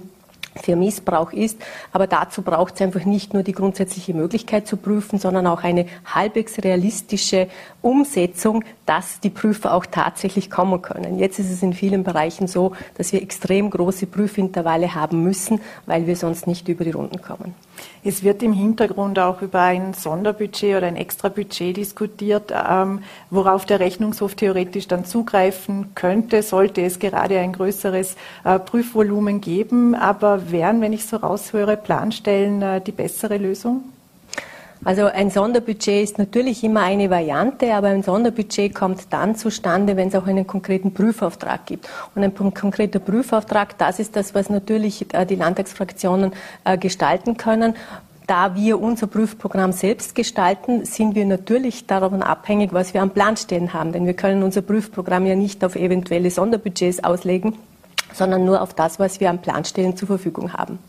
für 0.55 0.75
Missbrauch 0.75 1.31
ist. 1.31 1.57
Aber 1.91 2.07
dazu 2.07 2.41
braucht 2.41 2.75
es 2.75 2.81
einfach 2.81 3.05
nicht 3.05 3.33
nur 3.33 3.43
die 3.43 3.53
grundsätzliche 3.53 4.13
Möglichkeit 4.13 4.67
zu 4.67 4.77
prüfen, 4.77 5.19
sondern 5.19 5.47
auch 5.47 5.63
eine 5.63 5.85
halbwegs 6.05 6.59
realistische 6.59 7.47
Umsetzung, 7.81 8.63
dass 8.85 9.19
die 9.19 9.29
Prüfer 9.29 9.73
auch 9.73 9.85
tatsächlich 9.85 10.49
kommen 10.49 10.81
können. 10.81 11.17
Jetzt 11.17 11.39
ist 11.39 11.51
es 11.51 11.63
in 11.63 11.73
vielen 11.73 12.03
Bereichen 12.03 12.47
so, 12.47 12.73
dass 12.97 13.13
wir 13.13 13.21
extrem 13.21 13.69
große 13.69 14.07
Prüfintervalle 14.07 14.95
haben 14.95 15.23
müssen, 15.23 15.61
weil 15.85 16.07
wir 16.07 16.15
sonst 16.15 16.47
nicht 16.47 16.67
über 16.67 16.83
die 16.83 16.91
Runden 16.91 17.21
kommen. 17.21 17.55
Es 18.03 18.23
wird 18.23 18.41
im 18.43 18.53
Hintergrund 18.53 19.19
auch 19.19 19.41
über 19.41 19.61
ein 19.61 19.93
Sonderbudget 19.93 20.77
oder 20.77 20.87
ein 20.87 20.95
Extrabudget 20.95 21.77
diskutiert, 21.77 22.51
ähm, 22.51 23.03
worauf 23.29 23.65
der 23.65 23.79
Rechnungshof 23.79 24.35
theoretisch 24.35 24.87
dann 24.87 25.05
zugreifen 25.05 25.93
könnte, 25.93 26.41
sollte 26.41 26.81
es 26.81 26.99
gerade 26.99 27.39
ein 27.39 27.53
größeres 27.53 28.15
äh, 28.43 28.59
Prüfvolumen 28.59 29.39
geben. 29.39 29.95
Aber 29.95 30.40
wären, 30.49 30.81
wenn 30.81 30.93
ich 30.93 31.05
so 31.05 31.17
raushöre, 31.17 31.77
Planstellen 31.77 32.61
äh, 32.61 32.81
die 32.81 32.91
bessere 32.91 33.37
Lösung? 33.37 33.83
Also 34.83 35.05
ein 35.05 35.29
Sonderbudget 35.29 36.03
ist 36.03 36.17
natürlich 36.17 36.63
immer 36.63 36.81
eine 36.81 37.11
Variante, 37.11 37.71
aber 37.75 37.89
ein 37.89 38.01
Sonderbudget 38.01 38.73
kommt 38.73 39.01
dann 39.11 39.35
zustande, 39.35 39.95
wenn 39.95 40.07
es 40.07 40.15
auch 40.15 40.25
einen 40.25 40.47
konkreten 40.47 40.91
Prüfauftrag 40.91 41.67
gibt. 41.67 41.87
Und 42.15 42.23
ein 42.23 42.33
konkreter 42.33 42.97
Prüfauftrag, 42.97 43.77
das 43.77 43.99
ist 43.99 44.15
das, 44.15 44.33
was 44.33 44.49
natürlich 44.49 45.13
äh, 45.13 45.25
die 45.27 45.35
Landtagsfraktionen 45.35 46.31
äh, 46.63 46.79
gestalten 46.79 47.37
können. 47.37 47.75
Da 48.25 48.55
wir 48.55 48.81
unser 48.81 49.05
Prüfprogramm 49.05 49.71
selbst 49.71 50.15
gestalten, 50.15 50.85
sind 50.85 51.13
wir 51.13 51.25
natürlich 51.25 51.85
davon 51.85 52.23
abhängig, 52.23 52.73
was 52.73 52.95
wir 52.95 53.03
am 53.03 53.11
Plan 53.11 53.37
stehen 53.37 53.73
haben. 53.73 53.91
Denn 53.91 54.07
wir 54.07 54.15
können 54.15 54.41
unser 54.41 54.63
Prüfprogramm 54.63 55.27
ja 55.27 55.35
nicht 55.35 55.63
auf 55.63 55.75
eventuelle 55.75 56.31
Sonderbudgets 56.31 57.03
auslegen, 57.03 57.55
sondern 58.13 58.45
nur 58.45 58.61
auf 58.61 58.73
das, 58.73 58.99
was 58.99 59.19
wir 59.19 59.29
am 59.29 59.41
Plan 59.41 59.65
stehen 59.65 59.95
zur 59.95 60.07
Verfügung 60.07 60.53
haben. 60.53 60.79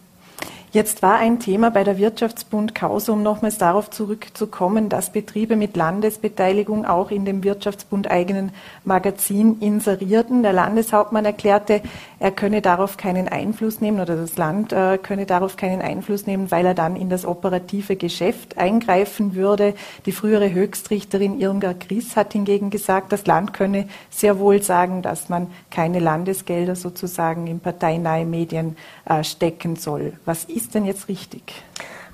Jetzt 0.72 1.02
war 1.02 1.16
ein 1.16 1.38
Thema 1.38 1.70
bei 1.70 1.84
der 1.84 1.98
Wirtschaftsbund 1.98 2.74
Kause, 2.74 3.12
um 3.12 3.22
nochmals 3.22 3.58
darauf 3.58 3.90
zurückzukommen, 3.90 4.88
dass 4.88 5.12
Betriebe 5.12 5.54
mit 5.54 5.76
Landesbeteiligung 5.76 6.86
auch 6.86 7.10
in 7.10 7.26
dem 7.26 7.44
Wirtschaftsbund 7.44 8.10
eigenen 8.10 8.52
Magazin 8.82 9.58
inserierten. 9.60 10.42
Der 10.42 10.54
Landeshauptmann 10.54 11.26
erklärte, 11.26 11.82
er 12.18 12.30
könne 12.30 12.62
darauf 12.62 12.96
keinen 12.96 13.28
Einfluss 13.28 13.82
nehmen 13.82 14.00
oder 14.00 14.16
das 14.16 14.38
Land 14.38 14.72
äh, 14.72 14.96
könne 14.96 15.26
darauf 15.26 15.58
keinen 15.58 15.82
Einfluss 15.82 16.26
nehmen, 16.26 16.50
weil 16.50 16.64
er 16.64 16.72
dann 16.72 16.96
in 16.96 17.10
das 17.10 17.26
operative 17.26 17.96
Geschäft 17.96 18.56
eingreifen 18.56 19.34
würde. 19.34 19.74
Die 20.06 20.12
frühere 20.12 20.54
Höchstrichterin 20.54 21.38
Irmgard 21.38 21.86
Gries 21.86 22.16
hat 22.16 22.32
hingegen 22.32 22.70
gesagt, 22.70 23.12
das 23.12 23.26
Land 23.26 23.52
könne 23.52 23.88
sehr 24.08 24.38
wohl 24.38 24.62
sagen, 24.62 25.02
dass 25.02 25.28
man 25.28 25.48
keine 25.70 25.98
Landesgelder 25.98 26.76
sozusagen 26.76 27.46
in 27.46 27.60
parteinahe 27.60 28.24
Medien 28.24 28.78
äh, 29.04 29.22
stecken 29.22 29.76
soll. 29.76 30.14
Was 30.24 30.44
ist 30.44 30.61
ist 30.62 30.74
denn 30.74 30.84
jetzt 30.84 31.08
richtig? 31.08 31.62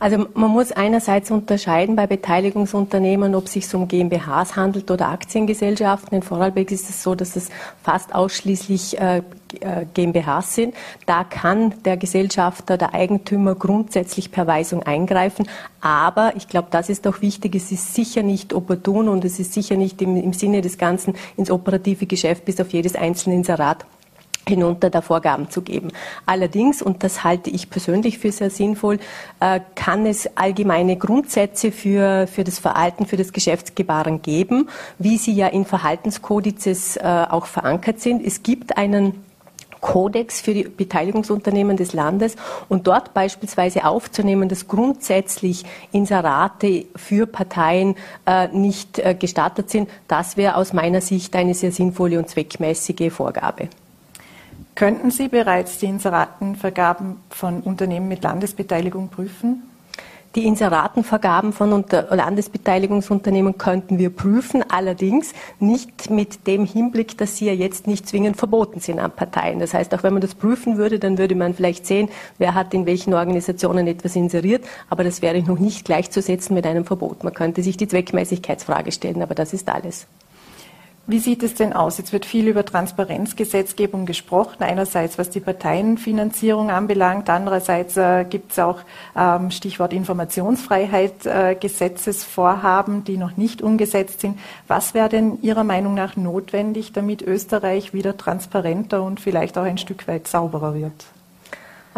Also 0.00 0.26
man 0.34 0.50
muss 0.50 0.70
einerseits 0.70 1.30
unterscheiden 1.30 1.96
bei 1.96 2.06
Beteiligungsunternehmen, 2.06 3.34
ob 3.34 3.46
es 3.46 3.54
sich 3.54 3.74
um 3.74 3.88
GmbHs 3.88 4.54
handelt 4.54 4.90
oder 4.92 5.08
Aktiengesellschaften. 5.08 6.14
In 6.14 6.22
Vorarlberg 6.22 6.70
ist 6.70 6.88
es 6.88 7.02
so, 7.02 7.16
dass 7.16 7.34
es 7.34 7.48
fast 7.82 8.14
ausschließlich 8.14 9.00
äh, 9.00 9.18
äh 9.60 9.86
GmbHs 9.94 10.54
sind. 10.54 10.74
Da 11.06 11.24
kann 11.24 11.74
der 11.84 11.96
Gesellschafter, 11.96 12.78
der 12.78 12.94
Eigentümer 12.94 13.56
grundsätzlich 13.56 14.30
per 14.30 14.46
Weisung 14.46 14.84
eingreifen. 14.84 15.48
Aber 15.80 16.32
ich 16.36 16.46
glaube, 16.46 16.68
das 16.70 16.88
ist 16.88 17.06
auch 17.08 17.20
wichtig. 17.20 17.56
Es 17.56 17.72
ist 17.72 17.94
sicher 17.94 18.22
nicht 18.22 18.54
opportun 18.54 19.08
und 19.08 19.24
es 19.24 19.40
ist 19.40 19.52
sicher 19.52 19.76
nicht 19.76 20.00
im, 20.00 20.16
im 20.16 20.32
Sinne 20.32 20.60
des 20.60 20.78
Ganzen 20.78 21.14
ins 21.36 21.50
operative 21.50 22.06
Geschäft 22.06 22.44
bis 22.44 22.60
auf 22.60 22.70
jedes 22.70 22.94
einzelne 22.94 23.34
Inserat 23.34 23.84
hinunter 24.48 24.90
da 24.90 25.02
Vorgaben 25.02 25.50
zu 25.50 25.62
geben. 25.62 25.92
Allerdings, 26.26 26.82
und 26.82 27.04
das 27.04 27.24
halte 27.24 27.50
ich 27.50 27.70
persönlich 27.70 28.18
für 28.18 28.32
sehr 28.32 28.50
sinnvoll, 28.50 28.98
äh, 29.40 29.60
kann 29.74 30.06
es 30.06 30.36
allgemeine 30.36 30.96
Grundsätze 30.96 31.70
für, 31.70 32.26
für 32.26 32.44
das 32.44 32.58
Verhalten, 32.58 33.06
für 33.06 33.16
das 33.16 33.32
Geschäftsgebaren 33.32 34.22
geben, 34.22 34.68
wie 34.98 35.18
sie 35.18 35.32
ja 35.32 35.48
in 35.48 35.64
Verhaltenskodizes 35.64 36.96
äh, 36.96 37.26
auch 37.28 37.46
verankert 37.46 38.00
sind. 38.00 38.24
Es 38.24 38.42
gibt 38.42 38.76
einen 38.76 39.28
Kodex 39.80 40.40
für 40.40 40.54
die 40.54 40.64
Beteiligungsunternehmen 40.64 41.76
des 41.76 41.92
Landes 41.92 42.36
und 42.68 42.86
dort 42.86 43.14
beispielsweise 43.14 43.84
aufzunehmen, 43.84 44.48
dass 44.48 44.68
grundsätzlich 44.68 45.64
Inserate 45.92 46.86
für 46.96 47.26
Parteien 47.26 47.94
äh, 48.26 48.48
nicht 48.48 48.98
äh, 48.98 49.14
gestattet 49.14 49.70
sind, 49.70 49.88
das 50.08 50.36
wäre 50.36 50.56
aus 50.56 50.72
meiner 50.72 51.00
Sicht 51.00 51.34
eine 51.36 51.54
sehr 51.54 51.72
sinnvolle 51.72 52.18
und 52.18 52.28
zweckmäßige 52.28 53.12
Vorgabe. 53.12 53.68
Könnten 54.78 55.10
Sie 55.10 55.26
bereits 55.26 55.78
die 55.78 55.86
Inseratenvergaben 55.86 57.16
von 57.30 57.62
Unternehmen 57.62 58.06
mit 58.06 58.22
Landesbeteiligung 58.22 59.08
prüfen? 59.08 59.64
Die 60.36 60.46
Inseratenvergaben 60.46 61.52
von 61.52 61.84
Landesbeteiligungsunternehmen 61.90 63.58
könnten 63.58 63.98
wir 63.98 64.10
prüfen, 64.10 64.62
allerdings 64.70 65.32
nicht 65.58 66.10
mit 66.10 66.46
dem 66.46 66.64
Hinblick, 66.64 67.18
dass 67.18 67.36
sie 67.36 67.46
ja 67.46 67.54
jetzt 67.54 67.88
nicht 67.88 68.08
zwingend 68.08 68.36
verboten 68.36 68.78
sind 68.78 69.00
an 69.00 69.10
Parteien. 69.10 69.58
Das 69.58 69.74
heißt, 69.74 69.92
auch 69.96 70.04
wenn 70.04 70.12
man 70.12 70.22
das 70.22 70.36
prüfen 70.36 70.76
würde, 70.76 71.00
dann 71.00 71.18
würde 71.18 71.34
man 71.34 71.54
vielleicht 71.54 71.84
sehen, 71.84 72.08
wer 72.38 72.54
hat 72.54 72.72
in 72.72 72.86
welchen 72.86 73.14
Organisationen 73.14 73.88
etwas 73.88 74.14
inseriert, 74.14 74.64
aber 74.90 75.02
das 75.02 75.22
wäre 75.22 75.42
noch 75.42 75.58
nicht 75.58 75.86
gleichzusetzen 75.86 76.54
mit 76.54 76.68
einem 76.68 76.84
Verbot. 76.84 77.24
Man 77.24 77.34
könnte 77.34 77.64
sich 77.64 77.76
die 77.76 77.88
Zweckmäßigkeitsfrage 77.88 78.92
stellen, 78.92 79.22
aber 79.22 79.34
das 79.34 79.52
ist 79.52 79.68
alles. 79.68 80.06
Wie 81.10 81.20
sieht 81.20 81.42
es 81.42 81.54
denn 81.54 81.72
aus? 81.72 81.96
Jetzt 81.96 82.12
wird 82.12 82.26
viel 82.26 82.48
über 82.48 82.66
Transparenzgesetzgebung 82.66 84.04
gesprochen. 84.04 84.62
Einerseits, 84.62 85.16
was 85.16 85.30
die 85.30 85.40
Parteienfinanzierung 85.40 86.70
anbelangt. 86.70 87.30
Andererseits 87.30 87.96
äh, 87.96 88.26
gibt 88.28 88.52
es 88.52 88.58
auch 88.58 88.80
ähm, 89.16 89.50
Stichwort 89.50 89.94
Informationsfreiheit 89.94 91.24
äh, 91.24 91.56
Gesetzesvorhaben, 91.58 93.04
die 93.04 93.16
noch 93.16 93.38
nicht 93.38 93.62
umgesetzt 93.62 94.20
sind. 94.20 94.38
Was 94.66 94.92
wäre 94.92 95.08
denn 95.08 95.38
Ihrer 95.40 95.64
Meinung 95.64 95.94
nach 95.94 96.14
notwendig, 96.16 96.92
damit 96.92 97.22
Österreich 97.22 97.94
wieder 97.94 98.18
transparenter 98.18 99.02
und 99.02 99.18
vielleicht 99.18 99.56
auch 99.56 99.64
ein 99.64 99.78
Stück 99.78 100.06
weit 100.08 100.28
sauberer 100.28 100.74
wird? 100.74 101.06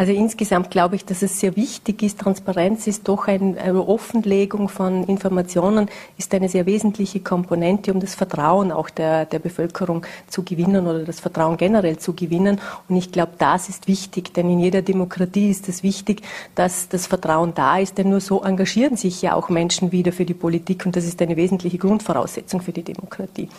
Also 0.01 0.13
insgesamt 0.15 0.71
glaube 0.71 0.97
ich, 0.97 1.05
dass 1.05 1.21
es 1.21 1.41
sehr 1.41 1.57
wichtig 1.57 2.03
ist. 2.03 2.21
Transparenz 2.21 2.87
ist 2.87 3.07
doch 3.07 3.29
ein, 3.29 3.59
eine 3.59 3.87
Offenlegung 3.87 4.71
von 4.71 5.05
Informationen, 5.05 5.91
ist 6.17 6.33
eine 6.33 6.49
sehr 6.49 6.65
wesentliche 6.65 7.21
Komponente, 7.21 7.93
um 7.93 8.01
das 8.01 8.15
Vertrauen 8.15 8.73
auch 8.73 8.89
der, 8.89 9.27
der 9.27 9.41
Bevölkerung 9.41 10.07
zu 10.27 10.43
gewinnen 10.43 10.87
oder 10.87 11.01
das 11.05 11.21
Vertrauen 11.21 11.59
generell 11.59 11.99
zu 11.99 12.15
gewinnen. 12.15 12.63
Und 12.89 12.97
ich 12.97 13.13
glaube, 13.13 13.33
das 13.37 13.69
ist 13.69 13.89
wichtig, 13.89 14.33
denn 14.33 14.49
in 14.49 14.61
jeder 14.61 14.81
Demokratie 14.81 15.51
ist 15.51 15.69
es 15.69 15.83
wichtig, 15.83 16.23
dass 16.55 16.89
das 16.89 17.07
Vertrauen 17.07 17.53
da 17.55 17.77
ist, 17.77 17.99
denn 17.99 18.09
nur 18.09 18.23
so 18.23 18.43
engagieren 18.43 18.97
sich 18.97 19.21
ja 19.21 19.35
auch 19.35 19.51
Menschen 19.51 19.93
wieder 19.93 20.13
für 20.13 20.25
die 20.25 20.33
Politik 20.33 20.87
und 20.87 20.97
das 20.97 21.05
ist 21.05 21.21
eine 21.21 21.37
wesentliche 21.37 21.77
Grundvoraussetzung 21.77 22.63
für 22.63 22.73
die 22.73 22.85
Demokratie. 22.85 23.51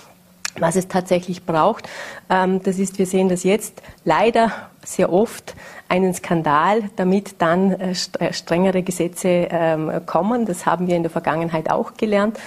Was 0.60 0.76
es 0.76 0.88
tatsächlich 0.88 1.46
braucht, 1.46 1.88
ähm, 2.30 2.62
das 2.64 2.78
ist, 2.78 3.00
wir 3.00 3.06
sehen 3.06 3.30
das 3.30 3.44
jetzt 3.44 3.82
leider 4.04 4.52
sehr 4.84 5.12
oft 5.12 5.56
einen 5.88 6.14
Skandal, 6.14 6.84
damit 6.96 7.36
dann 7.42 7.74
äh, 7.74 7.94
äh, 8.20 8.34
strengere 8.34 8.82
Gesetze 8.82 9.48
ähm, 9.52 9.92
kommen. 10.06 10.46
Das 10.46 10.66
haben 10.66 10.88
wir 10.88 10.96
in 10.96 11.04
der 11.04 11.10
Vergangenheit 11.10 11.70
auch 11.70 11.94
gelernt. 11.96 12.40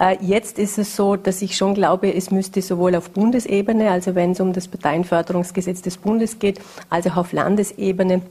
Äh, 0.00 0.16
jetzt 0.20 0.58
ist 0.58 0.78
es 0.78 0.96
so, 0.96 1.16
dass 1.16 1.42
ich 1.42 1.56
schon 1.56 1.74
glaube, 1.74 2.14
es 2.14 2.30
müsste 2.30 2.62
sowohl 2.62 2.94
auf 2.94 3.10
Bundesebene, 3.10 3.90
also 3.90 4.14
wenn 4.14 4.32
es 4.32 4.40
um 4.40 4.52
das 4.52 4.68
Parteienförderungsgesetz 4.68 5.82
des 5.82 5.96
Bundes 5.98 6.38
geht, 6.38 6.60
als 6.90 7.06
auch 7.08 7.16
auf 7.16 7.32
Landesebene 7.32 8.22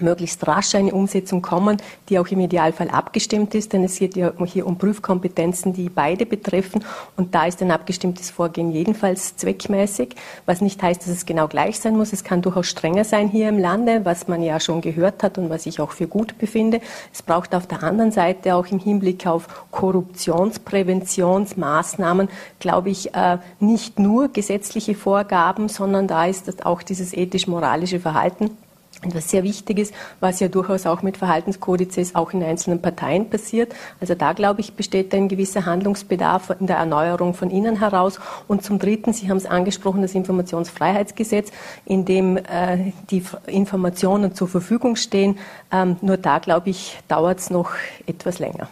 möglichst 0.00 0.46
rasch 0.46 0.74
eine 0.74 0.92
Umsetzung 0.92 1.42
kommen, 1.42 1.76
die 2.08 2.18
auch 2.18 2.28
im 2.28 2.40
Idealfall 2.40 2.88
abgestimmt 2.88 3.54
ist, 3.54 3.72
denn 3.72 3.84
es 3.84 3.98
geht 3.98 4.16
ja 4.16 4.32
hier 4.44 4.66
um 4.66 4.78
Prüfkompetenzen, 4.78 5.72
die 5.72 5.88
beide 5.88 6.26
betreffen 6.26 6.84
und 7.16 7.34
da 7.34 7.46
ist 7.46 7.62
ein 7.62 7.70
abgestimmtes 7.70 8.30
Vorgehen 8.30 8.72
jedenfalls 8.72 9.36
zweckmäßig, 9.36 10.16
was 10.46 10.60
nicht 10.60 10.82
heißt, 10.82 11.02
dass 11.02 11.08
es 11.08 11.26
genau 11.26 11.48
gleich 11.48 11.78
sein 11.78 11.96
muss. 11.96 12.12
Es 12.12 12.24
kann 12.24 12.42
durchaus 12.42 12.68
strenger 12.68 13.04
sein 13.04 13.28
hier 13.28 13.48
im 13.48 13.58
Lande, 13.58 14.04
was 14.04 14.28
man 14.28 14.42
ja 14.42 14.60
schon 14.60 14.80
gehört 14.80 15.22
hat 15.22 15.38
und 15.38 15.50
was 15.50 15.66
ich 15.66 15.80
auch 15.80 15.90
für 15.90 16.06
gut 16.06 16.38
befinde. 16.38 16.80
Es 17.12 17.22
braucht 17.22 17.54
auf 17.54 17.66
der 17.66 17.82
anderen 17.82 18.12
Seite 18.12 18.54
auch 18.54 18.66
im 18.68 18.78
Hinblick 18.78 19.26
auf 19.26 19.48
Korruptionspräventionsmaßnahmen, 19.70 22.28
glaube 22.58 22.90
ich, 22.90 23.14
äh, 23.14 23.38
nicht 23.60 23.98
nur 23.98 24.28
gesetzliche 24.28 24.94
Vorgaben, 24.94 25.68
sondern 25.68 26.08
da 26.08 26.26
ist 26.26 26.64
auch 26.64 26.82
dieses 26.82 27.12
ethisch-moralische 27.12 28.00
Verhalten 28.00 28.56
was 29.10 29.30
sehr 29.30 29.42
wichtig 29.42 29.78
ist, 29.78 29.94
was 30.20 30.40
ja 30.40 30.48
durchaus 30.48 30.86
auch 30.86 31.02
mit 31.02 31.16
Verhaltenskodizes 31.16 32.14
auch 32.14 32.32
in 32.32 32.42
einzelnen 32.42 32.80
Parteien 32.80 33.28
passiert. 33.28 33.74
Also 34.00 34.14
da, 34.14 34.32
glaube 34.32 34.60
ich, 34.60 34.74
besteht 34.74 35.14
ein 35.14 35.28
gewisser 35.28 35.66
Handlungsbedarf 35.66 36.50
in 36.60 36.66
der 36.66 36.76
Erneuerung 36.76 37.34
von 37.34 37.50
innen 37.50 37.78
heraus. 37.78 38.20
Und 38.48 38.62
zum 38.62 38.78
Dritten, 38.78 39.12
Sie 39.12 39.28
haben 39.28 39.36
es 39.36 39.46
angesprochen, 39.46 40.02
das 40.02 40.14
Informationsfreiheitsgesetz, 40.14 41.50
in 41.84 42.04
dem 42.04 42.36
äh, 42.36 42.92
die 43.10 43.22
Informationen 43.46 44.34
zur 44.34 44.48
Verfügung 44.48 44.96
stehen. 44.96 45.38
Ähm, 45.72 45.96
nur 46.00 46.16
da, 46.16 46.38
glaube 46.38 46.70
ich, 46.70 46.98
dauert 47.08 47.40
es 47.40 47.50
noch 47.50 47.72
etwas 48.06 48.38
länger. 48.38 48.68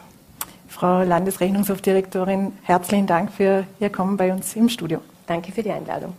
Frau 0.68 1.02
Landesrechnungshofdirektorin, 1.02 2.52
herzlichen 2.62 3.06
Dank 3.06 3.32
für 3.32 3.64
Ihr 3.80 3.90
Kommen 3.90 4.16
bei 4.16 4.32
uns 4.32 4.54
im 4.54 4.68
Studio. 4.68 5.00
Danke 5.26 5.52
für 5.52 5.62
die 5.62 5.70
Einladung. 5.70 6.14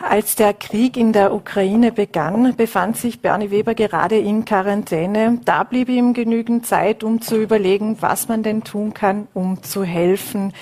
Als 0.00 0.36
der 0.36 0.54
Krieg 0.54 0.96
in 0.96 1.12
der 1.12 1.34
Ukraine 1.34 1.92
begann, 1.92 2.56
befand 2.56 2.96
sich 2.96 3.20
Bernie 3.20 3.50
Weber 3.50 3.74
gerade 3.74 4.16
in 4.16 4.44
Quarantäne. 4.44 5.38
Da 5.44 5.64
blieb 5.64 5.88
ihm 5.90 6.14
genügend 6.14 6.66
Zeit, 6.66 7.04
um 7.04 7.20
zu 7.20 7.40
überlegen, 7.40 7.98
was 8.00 8.26
man 8.26 8.42
denn 8.42 8.64
tun 8.64 8.94
kann, 8.94 9.28
um 9.34 9.62
zu 9.62 9.84
helfen. 9.84 10.54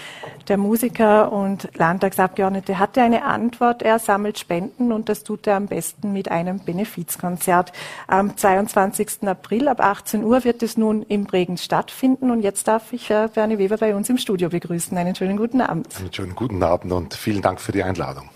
Der 0.48 0.56
Musiker 0.56 1.30
und 1.32 1.68
Landtagsabgeordnete 1.76 2.80
hatte 2.80 3.02
eine 3.02 3.24
Antwort. 3.24 3.82
Er 3.82 4.00
sammelt 4.00 4.38
Spenden 4.38 4.90
und 4.90 5.08
das 5.08 5.22
tut 5.22 5.46
er 5.46 5.56
am 5.56 5.68
besten 5.68 6.12
mit 6.12 6.28
einem 6.28 6.58
Benefizkonzert. 6.58 7.72
Am 8.08 8.36
22. 8.36 9.28
April 9.28 9.68
ab 9.68 9.80
18 9.80 10.24
Uhr 10.24 10.42
wird 10.42 10.62
es 10.64 10.76
nun 10.76 11.02
im 11.04 11.24
Bregenz 11.24 11.62
stattfinden. 11.62 12.32
Und 12.32 12.42
jetzt 12.42 12.66
darf 12.66 12.92
ich 12.92 13.08
Bernie 13.08 13.58
Weber 13.58 13.76
bei 13.76 13.94
uns 13.94 14.10
im 14.10 14.18
Studio 14.18 14.48
begrüßen. 14.48 14.98
Einen 14.98 15.14
schönen 15.14 15.36
guten 15.36 15.60
Abend. 15.60 15.86
Einen 16.00 16.12
schönen 16.12 16.34
guten 16.34 16.62
Abend 16.64 16.92
und 16.92 17.14
vielen 17.14 17.42
Dank 17.42 17.60
für 17.60 17.70
die 17.70 17.84
Einladung. 17.84 18.28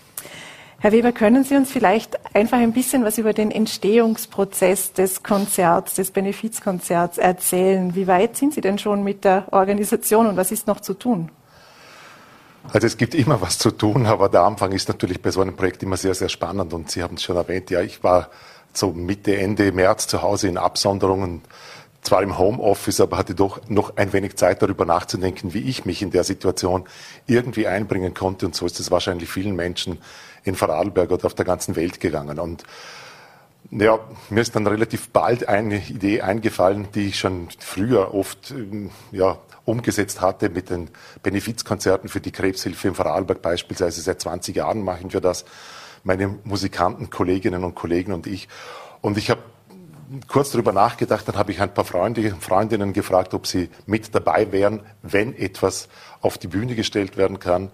Herr 0.79 0.91
Weber, 0.91 1.13
können 1.13 1.43
Sie 1.43 1.55
uns 1.55 1.71
vielleicht 1.71 2.35
einfach 2.35 2.57
ein 2.57 2.73
bisschen 2.73 3.05
was 3.05 3.17
über 3.17 3.33
den 3.33 3.49
Entstehungsprozess 3.49 4.93
des 4.93 5.23
Konzerts, 5.23 5.95
des 5.95 6.11
Benefizkonzerts 6.11 7.17
erzählen? 7.17 7.95
Wie 7.95 8.07
weit 8.07 8.35
sind 8.35 8.53
Sie 8.53 8.61
denn 8.61 8.77
schon 8.77 9.03
mit 9.03 9.23
der 9.23 9.45
Organisation 9.51 10.27
und 10.27 10.37
was 10.37 10.51
ist 10.51 10.67
noch 10.67 10.81
zu 10.81 10.93
tun? 10.93 11.31
Also 12.73 12.87
es 12.87 12.97
gibt 12.97 13.15
immer 13.15 13.39
was 13.41 13.57
zu 13.57 13.71
tun, 13.71 14.05
aber 14.05 14.27
der 14.27 14.41
Anfang 14.41 14.71
ist 14.73 14.87
natürlich 14.87 15.21
bei 15.21 15.31
so 15.31 15.41
einem 15.41 15.55
Projekt 15.55 15.81
immer 15.83 15.97
sehr, 15.97 16.13
sehr 16.13 16.29
spannend 16.29 16.73
und 16.73 16.91
Sie 16.91 17.01
haben 17.01 17.15
es 17.15 17.23
schon 17.23 17.37
erwähnt, 17.37 17.69
ja, 17.69 17.81
ich 17.81 18.03
war 18.03 18.29
so 18.73 18.91
Mitte, 18.91 19.37
Ende 19.37 19.71
März 19.71 20.07
zu 20.07 20.21
Hause 20.21 20.49
in 20.49 20.57
Absonderungen, 20.57 21.41
zwar 22.01 22.21
im 22.21 22.37
Homeoffice, 22.37 23.01
aber 23.01 23.17
hatte 23.17 23.33
doch 23.33 23.61
noch 23.69 23.97
ein 23.97 24.13
wenig 24.13 24.35
Zeit 24.35 24.61
darüber 24.61 24.85
nachzudenken, 24.85 25.53
wie 25.53 25.61
ich 25.61 25.85
mich 25.85 26.01
in 26.01 26.11
der 26.11 26.23
Situation 26.23 26.85
irgendwie 27.27 27.67
einbringen 27.67 28.13
konnte 28.13 28.45
und 28.45 28.55
so 28.55 28.65
ist 28.65 28.79
es 28.79 28.91
wahrscheinlich 28.91 29.29
vielen 29.29 29.55
Menschen 29.55 29.99
in 30.45 30.55
Vorarlberg 30.55 31.11
oder 31.11 31.25
auf 31.25 31.33
der 31.33 31.45
ganzen 31.45 31.75
Welt 31.75 31.99
gegangen. 31.99 32.39
Und 32.39 32.63
ja, 33.71 33.99
mir 34.29 34.41
ist 34.41 34.55
dann 34.55 34.67
relativ 34.67 35.09
bald 35.09 35.47
eine 35.49 35.77
Idee 35.77 36.21
eingefallen, 36.21 36.87
die 36.93 37.07
ich 37.07 37.19
schon 37.19 37.49
früher 37.59 38.13
oft 38.13 38.51
ähm, 38.51 38.91
ja, 39.11 39.39
umgesetzt 39.65 40.21
hatte 40.21 40.49
mit 40.49 40.69
den 40.69 40.89
Benefizkonzerten 41.23 42.07
für 42.07 42.21
die 42.21 42.31
Krebshilfe 42.31 42.87
in 42.87 42.95
Vorarlberg 42.95 43.41
beispielsweise. 43.41 44.01
Seit 44.01 44.21
20 44.21 44.55
Jahren 44.55 44.83
machen 44.83 45.11
wir 45.11 45.21
das, 45.21 45.45
meine 46.03 46.27
Musikanten, 46.43 47.09
Kolleginnen 47.09 47.63
und 47.63 47.75
Kollegen 47.75 48.13
und 48.13 48.27
ich. 48.27 48.47
Und 49.01 49.17
ich 49.17 49.31
habe 49.31 49.41
kurz 50.27 50.51
darüber 50.51 50.71
nachgedacht, 50.71 51.27
dann 51.27 51.35
habe 51.35 51.51
ich 51.51 51.59
ein 51.59 51.73
paar 51.73 51.85
Freunde, 51.85 52.35
Freundinnen 52.39 52.93
gefragt, 52.93 53.33
ob 53.33 53.47
sie 53.47 53.69
mit 53.87 54.13
dabei 54.13 54.51
wären, 54.51 54.81
wenn 55.01 55.35
etwas 55.35 55.89
auf 56.21 56.37
die 56.37 56.47
Bühne 56.47 56.75
gestellt 56.75 57.17
werden 57.17 57.39
kann. 57.39 57.71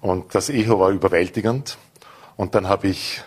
Und 0.00 0.34
das 0.34 0.48
Echo 0.48 0.78
war 0.78 0.90
überwältigend. 0.90 1.76
Und 2.38 2.54
dann 2.54 2.68
habe 2.68 2.86
ich 2.86 3.20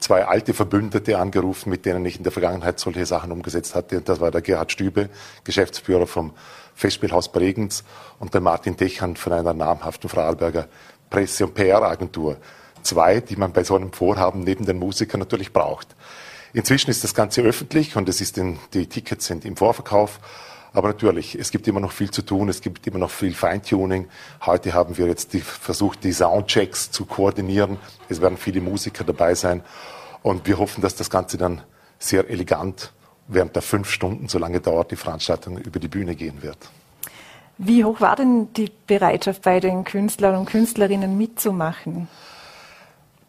zwei 0.00 0.26
alte 0.26 0.52
Verbündete 0.52 1.16
angerufen, 1.16 1.70
mit 1.70 1.86
denen 1.86 2.04
ich 2.04 2.16
in 2.16 2.24
der 2.24 2.32
Vergangenheit 2.32 2.80
solche 2.80 3.06
Sachen 3.06 3.30
umgesetzt 3.30 3.76
hatte. 3.76 4.00
Das 4.00 4.18
war 4.18 4.32
der 4.32 4.42
Gerhard 4.42 4.72
Stübe, 4.72 5.08
Geschäftsführer 5.44 6.08
vom 6.08 6.32
Festspielhaus 6.74 7.30
Bregenz 7.30 7.84
und 8.18 8.34
der 8.34 8.40
Martin 8.40 8.76
Dechand 8.76 9.20
von 9.20 9.32
einer 9.32 9.54
namhaften 9.54 10.10
Vorarlberger 10.10 10.66
Presse- 11.08 11.46
und 11.46 11.54
PR-Agentur. 11.54 12.36
Zwei, 12.82 13.20
die 13.20 13.36
man 13.36 13.52
bei 13.52 13.62
so 13.62 13.76
einem 13.76 13.92
Vorhaben 13.92 14.40
neben 14.40 14.66
den 14.66 14.80
Musikern 14.80 15.20
natürlich 15.20 15.52
braucht. 15.52 15.94
Inzwischen 16.52 16.90
ist 16.90 17.04
das 17.04 17.14
Ganze 17.14 17.42
öffentlich 17.42 17.94
und 17.94 18.08
es 18.08 18.20
ist 18.20 18.38
in, 18.38 18.58
die 18.74 18.88
Tickets 18.88 19.26
sind 19.26 19.44
im 19.44 19.56
Vorverkauf. 19.56 20.18
Aber 20.74 20.88
natürlich, 20.88 21.34
es 21.34 21.50
gibt 21.50 21.68
immer 21.68 21.80
noch 21.80 21.92
viel 21.92 22.10
zu 22.10 22.22
tun, 22.22 22.48
es 22.48 22.60
gibt 22.60 22.86
immer 22.86 22.98
noch 22.98 23.10
viel 23.10 23.34
Feintuning. 23.34 24.08
Heute 24.46 24.72
haben 24.72 24.96
wir 24.96 25.06
jetzt 25.06 25.34
die, 25.34 25.40
versucht, 25.40 26.02
die 26.04 26.12
Soundchecks 26.12 26.90
zu 26.90 27.04
koordinieren. 27.04 27.76
Es 28.08 28.20
werden 28.20 28.38
viele 28.38 28.60
Musiker 28.60 29.04
dabei 29.04 29.34
sein. 29.34 29.62
Und 30.22 30.46
wir 30.46 30.58
hoffen, 30.58 30.80
dass 30.80 30.94
das 30.94 31.10
Ganze 31.10 31.36
dann 31.36 31.62
sehr 31.98 32.28
elegant 32.30 32.92
während 33.28 33.54
der 33.54 33.62
fünf 33.62 33.90
Stunden, 33.90 34.28
so 34.28 34.38
lange 34.38 34.60
dauert 34.60 34.90
die 34.90 34.96
Veranstaltung, 34.96 35.58
über 35.58 35.78
die 35.78 35.88
Bühne 35.88 36.14
gehen 36.14 36.42
wird. 36.42 36.58
Wie 37.58 37.84
hoch 37.84 38.00
war 38.00 38.16
denn 38.16 38.52
die 38.54 38.72
Bereitschaft 38.86 39.42
bei 39.42 39.60
den 39.60 39.84
Künstlern 39.84 40.36
und 40.36 40.46
Künstlerinnen 40.46 41.16
mitzumachen? 41.16 42.08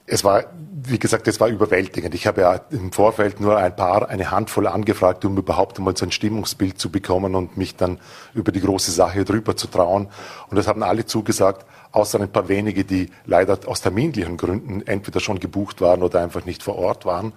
Es 0.06 0.24
war, 0.24 0.46
wie 0.84 1.00
gesagt, 1.00 1.28
es 1.28 1.40
war 1.40 1.48
überwältigend. 1.48 2.14
Ich 2.14 2.28
habe 2.28 2.42
ja 2.42 2.60
im 2.72 2.92
Vorfeld 2.92 3.40
nur 3.40 3.58
ein 3.58 3.76
paar, 3.76 4.10
eine 4.10 4.32
Handvoll 4.32 4.68
angefragt, 4.68 5.24
um 5.24 5.38
überhaupt 5.38 5.78
einmal 5.78 5.96
so 5.96 6.06
ein 6.06 6.12
Stimmungsbild 6.12 6.78
zu 6.78 6.92
bekommen 6.92 7.36
und 7.36 7.56
mich 7.56 7.78
dann 7.78 8.00
über 8.34 8.52
die 8.52 8.60
große 8.60 8.92
Sache 8.92 9.24
drüber 9.24 9.56
zu 9.56 9.68
trauen. 9.68 10.10
Und 10.50 10.58
das 10.58 10.68
haben 10.68 10.84
alle 10.84 11.06
zugesagt, 11.06 11.66
außer 11.94 12.20
ein 12.20 12.32
paar 12.32 12.50
wenige, 12.50 12.84
die 12.84 13.12
leider 13.26 13.58
aus 13.66 13.82
terminlichen 13.82 14.36
Gründen 14.36 14.86
entweder 14.86 15.22
schon 15.22 15.40
gebucht 15.40 15.80
waren 15.80 16.04
oder 16.04 16.22
einfach 16.22 16.44
nicht 16.44 16.64
vor 16.64 16.78
Ort 16.78 17.06
waren. 17.06 17.32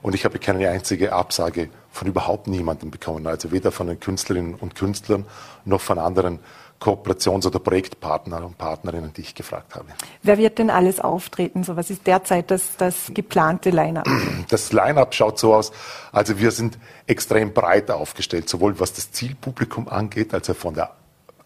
Und 0.00 0.14
ich 0.14 0.24
habe 0.24 0.38
keine 0.38 0.68
einzige 0.70 1.12
Absage 1.12 1.68
von 1.90 2.08
überhaupt 2.08 2.46
niemandem 2.46 2.90
bekommen. 2.90 3.26
Also 3.26 3.52
weder 3.52 3.72
von 3.72 3.88
den 3.88 4.00
Künstlerinnen 4.00 4.54
und 4.54 4.74
Künstlern 4.74 5.26
noch 5.64 5.80
von 5.80 5.98
anderen 5.98 6.38
Kooperations- 6.80 7.46
oder 7.46 7.58
Projektpartner 7.58 8.44
und 8.44 8.58
Partnerinnen, 8.58 9.12
die 9.12 9.22
ich 9.22 9.34
gefragt 9.34 9.74
habe. 9.74 9.86
Wer 10.22 10.38
wird 10.38 10.58
denn 10.58 10.70
alles 10.70 11.00
auftreten? 11.00 11.64
So, 11.64 11.76
was 11.76 11.90
ist 11.90 12.06
derzeit 12.06 12.50
das, 12.50 12.76
das 12.76 13.10
geplante 13.14 13.70
Line-up? 13.70 14.06
Das 14.48 14.72
Line-up 14.72 15.14
schaut 15.14 15.38
so 15.38 15.54
aus, 15.54 15.72
also 16.12 16.38
wir 16.38 16.50
sind 16.50 16.78
extrem 17.06 17.52
breit 17.52 17.90
aufgestellt, 17.90 18.48
sowohl 18.48 18.78
was 18.78 18.92
das 18.92 19.10
Zielpublikum 19.10 19.88
angeht, 19.88 20.32
also 20.32 20.54
von 20.54 20.74
der 20.74 20.92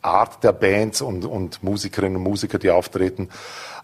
Art 0.02 0.42
der 0.44 0.52
Bands 0.52 1.02
und, 1.02 1.24
und 1.24 1.62
Musikerinnen 1.62 2.16
und 2.16 2.22
Musiker, 2.22 2.58
die 2.58 2.70
auftreten, 2.70 3.28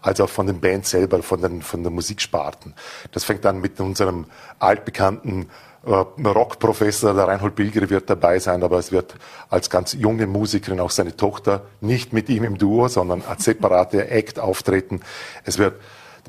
als 0.01 0.19
auch 0.19 0.29
von 0.29 0.47
den 0.47 0.59
Bands 0.59 0.89
selber, 0.89 1.21
von 1.21 1.41
den, 1.41 1.61
von 1.61 1.83
den 1.83 1.93
Musiksparten. 1.93 2.73
Das 3.11 3.23
fängt 3.23 3.45
an 3.45 3.59
mit 3.59 3.79
unserem 3.79 4.25
altbekannten 4.59 5.49
Rockprofessor, 5.87 7.13
der 7.13 7.27
Reinhold 7.27 7.55
Bilger 7.55 7.89
wird 7.89 8.09
dabei 8.09 8.39
sein, 8.39 8.61
aber 8.63 8.77
es 8.77 8.91
wird 8.91 9.15
als 9.49 9.69
ganz 9.69 9.93
junge 9.93 10.27
Musikerin 10.27 10.79
auch 10.79 10.91
seine 10.91 11.15
Tochter 11.15 11.63
nicht 11.81 12.13
mit 12.13 12.29
ihm 12.29 12.43
im 12.43 12.57
Duo, 12.57 12.87
sondern 12.87 13.23
als 13.27 13.45
separate 13.45 14.09
Act 14.09 14.39
auftreten. 14.39 15.01
Es 15.45 15.57
wird 15.57 15.75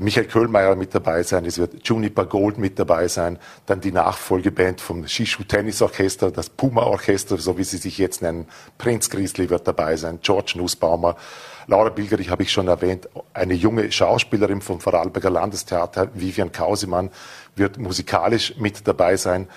Michael 0.00 0.28
Köhlmeier 0.28 0.76
mit 0.76 0.94
dabei 0.94 1.24
sein, 1.24 1.44
es 1.44 1.58
wird 1.58 1.86
Juniper 1.86 2.24
Gold 2.24 2.58
mit 2.58 2.78
dabei 2.78 3.08
sein, 3.08 3.36
dann 3.66 3.80
die 3.80 3.90
Nachfolgeband 3.90 4.80
vom 4.80 5.06
Shishu 5.08 5.42
Tennis 5.42 5.82
Orchester, 5.82 6.30
das 6.30 6.50
Puma 6.50 6.82
Orchester, 6.82 7.36
so 7.38 7.58
wie 7.58 7.64
sie 7.64 7.78
sich 7.78 7.98
jetzt 7.98 8.22
nennen, 8.22 8.46
Prinz 8.78 9.10
Griesli 9.10 9.50
wird 9.50 9.66
dabei 9.66 9.96
sein, 9.96 10.20
George 10.22 10.52
Nussbaumer, 10.56 11.16
Laura 11.68 11.90
Bilgerich 11.90 12.30
habe 12.30 12.42
ich 12.42 12.50
schon 12.50 12.66
erwähnt, 12.66 13.10
eine 13.34 13.52
junge 13.52 13.92
Schauspielerin 13.92 14.62
vom 14.62 14.80
Vorarlberger 14.80 15.28
Landestheater, 15.28 16.08
Vivian 16.14 16.50
Kausemann, 16.50 17.10
wird 17.56 17.76
musikalisch 17.76 18.56
mit 18.56 18.88
dabei 18.88 19.18
sein. 19.18 19.48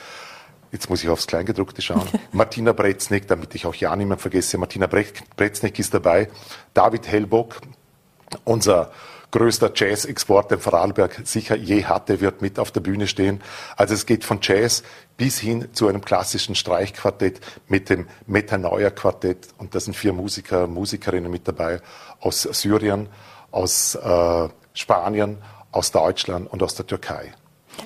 Jetzt 0.74 0.90
muss 0.90 1.02
ich 1.04 1.10
aufs 1.10 1.26
Kleingedruckte 1.26 1.82
schauen. 1.82 2.08
Martina 2.34 2.74
Breznik, 2.74 3.30
damit 3.30 3.56
ich 3.56 3.66
auch 3.66 3.76
ja 3.76 3.96
niemand 3.96 4.20
vergesse. 4.20 4.58
Martina 4.58 4.88
Breznik 4.88 5.80
ist 5.80 5.94
dabei. 5.94 6.28
David 6.74 7.08
Hellbock, 7.08 7.62
unser 8.44 8.92
größter 9.32 9.72
Jazz-Export, 9.74 10.52
den 10.52 10.60
Vorarlberg 10.60 11.22
sicher 11.24 11.56
je 11.56 11.86
hatte, 11.86 12.22
wird 12.22 12.42
mit 12.42 12.60
auf 12.60 12.72
der 12.72 12.82
Bühne 12.82 13.08
stehen. 13.08 13.42
Also 13.78 13.94
es 13.94 14.06
geht 14.06 14.24
von 14.26 14.40
Jazz 14.42 14.84
bis 15.18 15.40
hin 15.40 15.70
zu 15.74 15.88
einem 15.88 16.02
klassischen 16.02 16.56
Streichquartett 16.56 17.40
mit 17.68 17.90
dem 17.90 18.08
Metanoia-Quartett. 18.28 19.50
Und 19.58 19.74
da 19.74 19.80
sind 19.80 19.96
vier 19.96 20.14
Musiker, 20.14 20.68
Musikerinnen 20.68 21.32
mit 21.32 21.48
dabei 21.48 21.82
aus 22.20 22.42
Syrien, 22.44 23.08
aus 23.52 23.96
äh, 23.96 24.50
Spanien, 24.74 25.38
aus 25.72 25.92
Deutschland 25.92 26.52
und 26.52 26.62
aus 26.62 26.76
der 26.76 26.86
Türkei. 26.88 27.34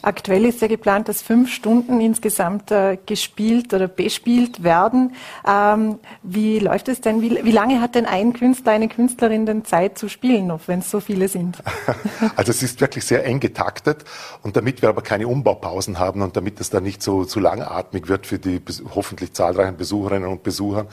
Aktuell 0.02 0.46
ist 0.46 0.62
ja 0.62 0.68
geplant, 0.68 1.08
dass 1.10 1.22
fünf 1.22 1.52
Stunden 1.52 2.00
insgesamt 2.00 2.72
äh, 2.72 2.98
gespielt 3.06 3.74
oder 3.74 3.88
bespielt 3.88 4.64
werden. 4.64 5.16
Ähm, 5.48 6.00
wie 6.22 6.60
läuft 6.60 6.90
es 6.90 7.02
denn? 7.02 7.22
Wie, 7.22 7.44
wie, 7.44 7.52
lange 7.52 7.82
hat 7.82 7.96
denn 7.96 8.06
ein 8.06 8.34
Künstler, 8.34 8.74
eine 8.74 8.88
Künstlerin 8.88 9.46
denn 9.46 9.66
Zeit 9.66 9.98
zu 9.98 10.08
spielen, 10.08 10.52
wenn 10.68 10.80
es 10.80 10.92
so 10.92 11.00
viele 11.00 11.28
sind? 11.28 11.58
Also 12.36 12.52
es 12.52 12.64
ist 12.64 12.82
wirklich 12.82 13.06
sehr 13.06 13.26
eng 13.26 13.40
getaktet 13.40 14.04
und 14.42 14.56
damit 14.56 14.82
wir 14.82 14.90
aber 14.90 15.02
keine 15.02 15.28
Umbaupausen 15.28 16.00
haben 16.00 16.22
und 16.22 16.36
damit 16.36 16.60
es 16.60 16.70
dann 16.70 16.84
nicht 16.84 17.02
so 17.02 17.26
zu 17.26 17.40
langatmig 17.40 18.08
wird 18.08 18.28
für 18.28 18.40
die 18.40 18.62
hoffentlich 18.94 19.34
zahlreichen 19.34 19.78
Besucherinnen 19.78 20.30
und 20.30 20.44
Besucher, 20.44 20.88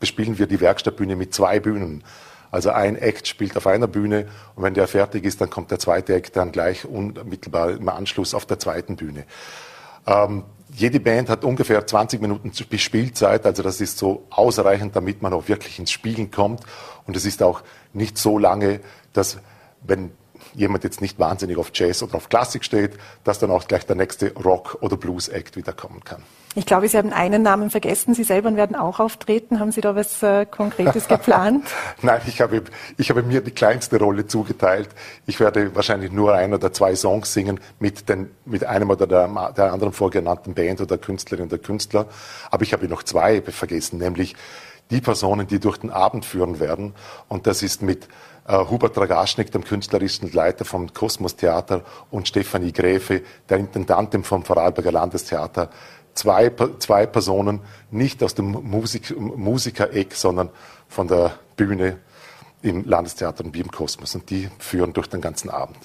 bespielen 0.00 0.38
wir 0.38 0.46
die 0.46 0.60
Werkstattbühne 0.60 1.16
mit 1.16 1.34
zwei 1.34 1.60
Bühnen. 1.60 2.02
Also 2.50 2.70
ein 2.70 2.96
Act 2.96 3.28
spielt 3.28 3.56
auf 3.56 3.66
einer 3.66 3.86
Bühne 3.86 4.26
und 4.54 4.62
wenn 4.62 4.74
der 4.74 4.88
fertig 4.88 5.24
ist, 5.24 5.40
dann 5.40 5.50
kommt 5.50 5.70
der 5.70 5.78
zweite 5.78 6.14
Act 6.14 6.36
dann 6.36 6.52
gleich 6.52 6.84
unmittelbar 6.84 7.70
im 7.70 7.88
Anschluss 7.88 8.34
auf 8.34 8.46
der 8.46 8.58
zweiten 8.58 8.96
Bühne. 8.96 9.24
Ähm, 10.06 10.44
jede 10.74 11.00
Band 11.00 11.28
hat 11.28 11.44
ungefähr 11.44 11.86
20 11.86 12.20
Minuten 12.20 12.52
Spielzeit, 12.52 13.46
also 13.46 13.62
das 13.62 13.80
ist 13.80 13.98
so 13.98 14.26
ausreichend, 14.30 14.94
damit 14.96 15.22
man 15.22 15.32
auch 15.32 15.48
wirklich 15.48 15.78
ins 15.78 15.90
Spielen 15.90 16.30
kommt. 16.30 16.60
Und 17.06 17.16
es 17.16 17.24
ist 17.24 17.42
auch 17.42 17.62
nicht 17.92 18.18
so 18.18 18.38
lange, 18.38 18.80
dass 19.12 19.38
wenn 19.82 20.12
jemand 20.54 20.84
jetzt 20.84 21.00
nicht 21.00 21.18
wahnsinnig 21.18 21.56
auf 21.56 21.70
Jazz 21.74 22.02
oder 22.02 22.16
auf 22.16 22.28
Klassik 22.28 22.64
steht, 22.64 22.98
dass 23.24 23.38
dann 23.38 23.50
auch 23.50 23.66
gleich 23.66 23.86
der 23.86 23.96
nächste 23.96 24.32
Rock- 24.34 24.78
oder 24.80 24.96
Blues-Act 24.96 25.56
wieder 25.56 25.72
kommen 25.72 26.04
kann. 26.04 26.22
Ich 26.58 26.66
glaube, 26.66 26.88
Sie 26.88 26.98
haben 26.98 27.12
einen 27.12 27.42
Namen 27.42 27.70
vergessen. 27.70 28.14
Sie 28.14 28.24
selber 28.24 28.52
werden 28.56 28.74
auch 28.74 28.98
auftreten. 28.98 29.60
Haben 29.60 29.70
Sie 29.70 29.80
da 29.80 29.94
was 29.94 30.24
äh, 30.24 30.44
Konkretes 30.44 31.06
geplant? 31.06 31.64
Nein, 32.02 32.20
ich 32.26 32.40
habe, 32.40 32.64
ich 32.96 33.10
habe 33.10 33.22
mir 33.22 33.42
die 33.42 33.52
kleinste 33.52 33.96
Rolle 33.96 34.26
zugeteilt. 34.26 34.88
Ich 35.24 35.38
werde 35.38 35.76
wahrscheinlich 35.76 36.10
nur 36.10 36.34
ein 36.34 36.52
oder 36.52 36.72
zwei 36.72 36.96
Songs 36.96 37.32
singen 37.32 37.60
mit, 37.78 38.08
den, 38.08 38.32
mit 38.44 38.64
einem 38.64 38.90
oder 38.90 39.06
der, 39.06 39.52
der 39.56 39.72
anderen 39.72 39.92
vorgenannten 39.92 40.54
Band 40.54 40.80
oder 40.80 40.98
Künstlerin 40.98 41.46
oder 41.46 41.58
Künstler. 41.58 42.06
Aber 42.50 42.64
ich 42.64 42.72
habe 42.72 42.88
noch 42.88 43.04
zwei 43.04 43.40
vergessen, 43.40 44.00
nämlich 44.00 44.34
die 44.90 45.00
Personen, 45.00 45.46
die 45.46 45.60
durch 45.60 45.76
den 45.76 45.90
Abend 45.90 46.24
führen 46.24 46.58
werden. 46.58 46.92
Und 47.28 47.46
das 47.46 47.62
ist 47.62 47.82
mit 47.82 48.08
äh, 48.48 48.56
Hubert 48.56 48.96
Dragaschnik, 48.96 49.52
dem 49.52 49.62
künstlerischen 49.62 50.32
Leiter 50.32 50.64
vom 50.64 50.92
Kosmos 50.92 51.36
Theater, 51.36 51.82
und 52.10 52.26
Stefanie 52.26 52.72
Gräfe, 52.72 53.22
der 53.48 53.58
Intendantin 53.58 54.24
vom 54.24 54.42
Vorarlberger 54.42 54.90
Landestheater, 54.90 55.70
zwei, 56.18 56.50
zwei 56.78 57.06
Personen, 57.06 57.60
nicht 57.90 58.22
aus 58.22 58.34
dem 58.34 58.50
Musik, 58.50 59.14
Musikereck, 59.18 60.14
sondern 60.14 60.50
von 60.88 61.08
der 61.08 61.32
Bühne 61.56 61.98
im 62.62 62.84
Landestheater 62.84 63.44
und 63.44 63.54
wie 63.54 63.60
im 63.60 63.70
Kosmos. 63.70 64.14
Und 64.14 64.28
die 64.30 64.48
führen 64.58 64.92
durch 64.92 65.06
den 65.08 65.20
ganzen 65.20 65.48
Abend. 65.48 65.78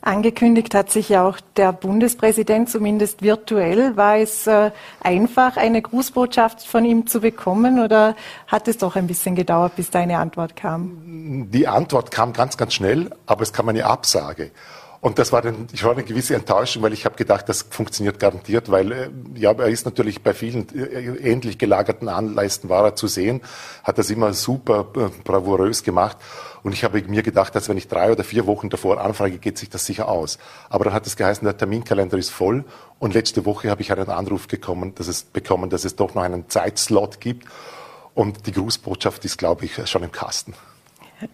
Angekündigt 0.00 0.74
hat 0.74 0.90
sich 0.90 1.08
ja 1.08 1.26
auch 1.26 1.38
der 1.56 1.72
Bundespräsident, 1.72 2.68
zumindest 2.68 3.22
virtuell. 3.22 3.96
War 3.96 4.18
es 4.18 4.46
äh, 4.46 4.70
einfach, 5.00 5.56
eine 5.56 5.80
Grußbotschaft 5.80 6.66
von 6.66 6.84
ihm 6.84 7.06
zu 7.06 7.20
bekommen 7.20 7.82
oder 7.82 8.14
hat 8.46 8.68
es 8.68 8.76
doch 8.76 8.96
ein 8.96 9.06
bisschen 9.06 9.34
gedauert, 9.34 9.76
bis 9.76 9.90
da 9.90 10.00
eine 10.00 10.18
Antwort 10.18 10.56
kam? 10.56 11.48
Die 11.50 11.66
Antwort 11.66 12.10
kam 12.10 12.34
ganz, 12.34 12.58
ganz 12.58 12.74
schnell, 12.74 13.10
aber 13.24 13.42
es 13.42 13.54
kam 13.54 13.70
eine 13.70 13.86
Absage. 13.86 14.50
Und 15.04 15.18
das 15.18 15.32
war 15.32 15.42
dann 15.42 15.66
schon 15.74 15.90
eine 15.90 16.02
gewisse 16.02 16.34
Enttäuschung, 16.34 16.82
weil 16.82 16.94
ich 16.94 17.04
habe 17.04 17.14
gedacht, 17.14 17.46
das 17.50 17.66
funktioniert 17.68 18.18
garantiert, 18.18 18.70
weil 18.70 18.90
äh, 18.90 19.10
ja, 19.34 19.52
er 19.52 19.68
ist 19.68 19.84
natürlich 19.84 20.22
bei 20.22 20.32
vielen 20.32 20.66
äh, 20.74 21.30
ähnlich 21.30 21.58
gelagerten 21.58 22.08
Anleisten 22.08 22.70
war 22.70 22.84
er 22.84 22.96
zu 22.96 23.06
sehen, 23.06 23.42
hat 23.82 23.98
das 23.98 24.08
immer 24.08 24.32
super 24.32 24.86
äh, 24.96 25.10
bravourös 25.22 25.82
gemacht. 25.82 26.16
Und 26.62 26.72
ich 26.72 26.84
habe 26.84 27.02
mir 27.02 27.22
gedacht, 27.22 27.54
dass 27.54 27.68
wenn 27.68 27.76
ich 27.76 27.86
drei 27.86 28.12
oder 28.12 28.24
vier 28.24 28.46
Wochen 28.46 28.70
davor 28.70 28.98
anfrage, 28.98 29.36
geht 29.36 29.58
sich 29.58 29.68
das 29.68 29.84
sicher 29.84 30.08
aus. 30.08 30.38
Aber 30.70 30.84
dann 30.84 30.94
hat 30.94 31.06
es 31.06 31.16
geheißen, 31.16 31.44
der 31.44 31.58
Terminkalender 31.58 32.16
ist 32.16 32.30
voll. 32.30 32.64
Und 32.98 33.12
letzte 33.12 33.44
Woche 33.44 33.68
habe 33.68 33.82
ich 33.82 33.92
einen 33.92 34.08
Anruf 34.08 34.48
bekommen, 34.48 34.94
dass 34.94 35.08
es 35.08 35.22
bekommen, 35.22 35.68
dass 35.68 35.84
es 35.84 35.96
doch 35.96 36.14
noch 36.14 36.22
einen 36.22 36.48
Zeitslot 36.48 37.20
gibt. 37.20 37.46
Und 38.14 38.46
die 38.46 38.52
Grußbotschaft 38.52 39.22
ist, 39.26 39.36
glaube 39.36 39.66
ich, 39.66 39.86
schon 39.86 40.02
im 40.02 40.12
Kasten. 40.12 40.54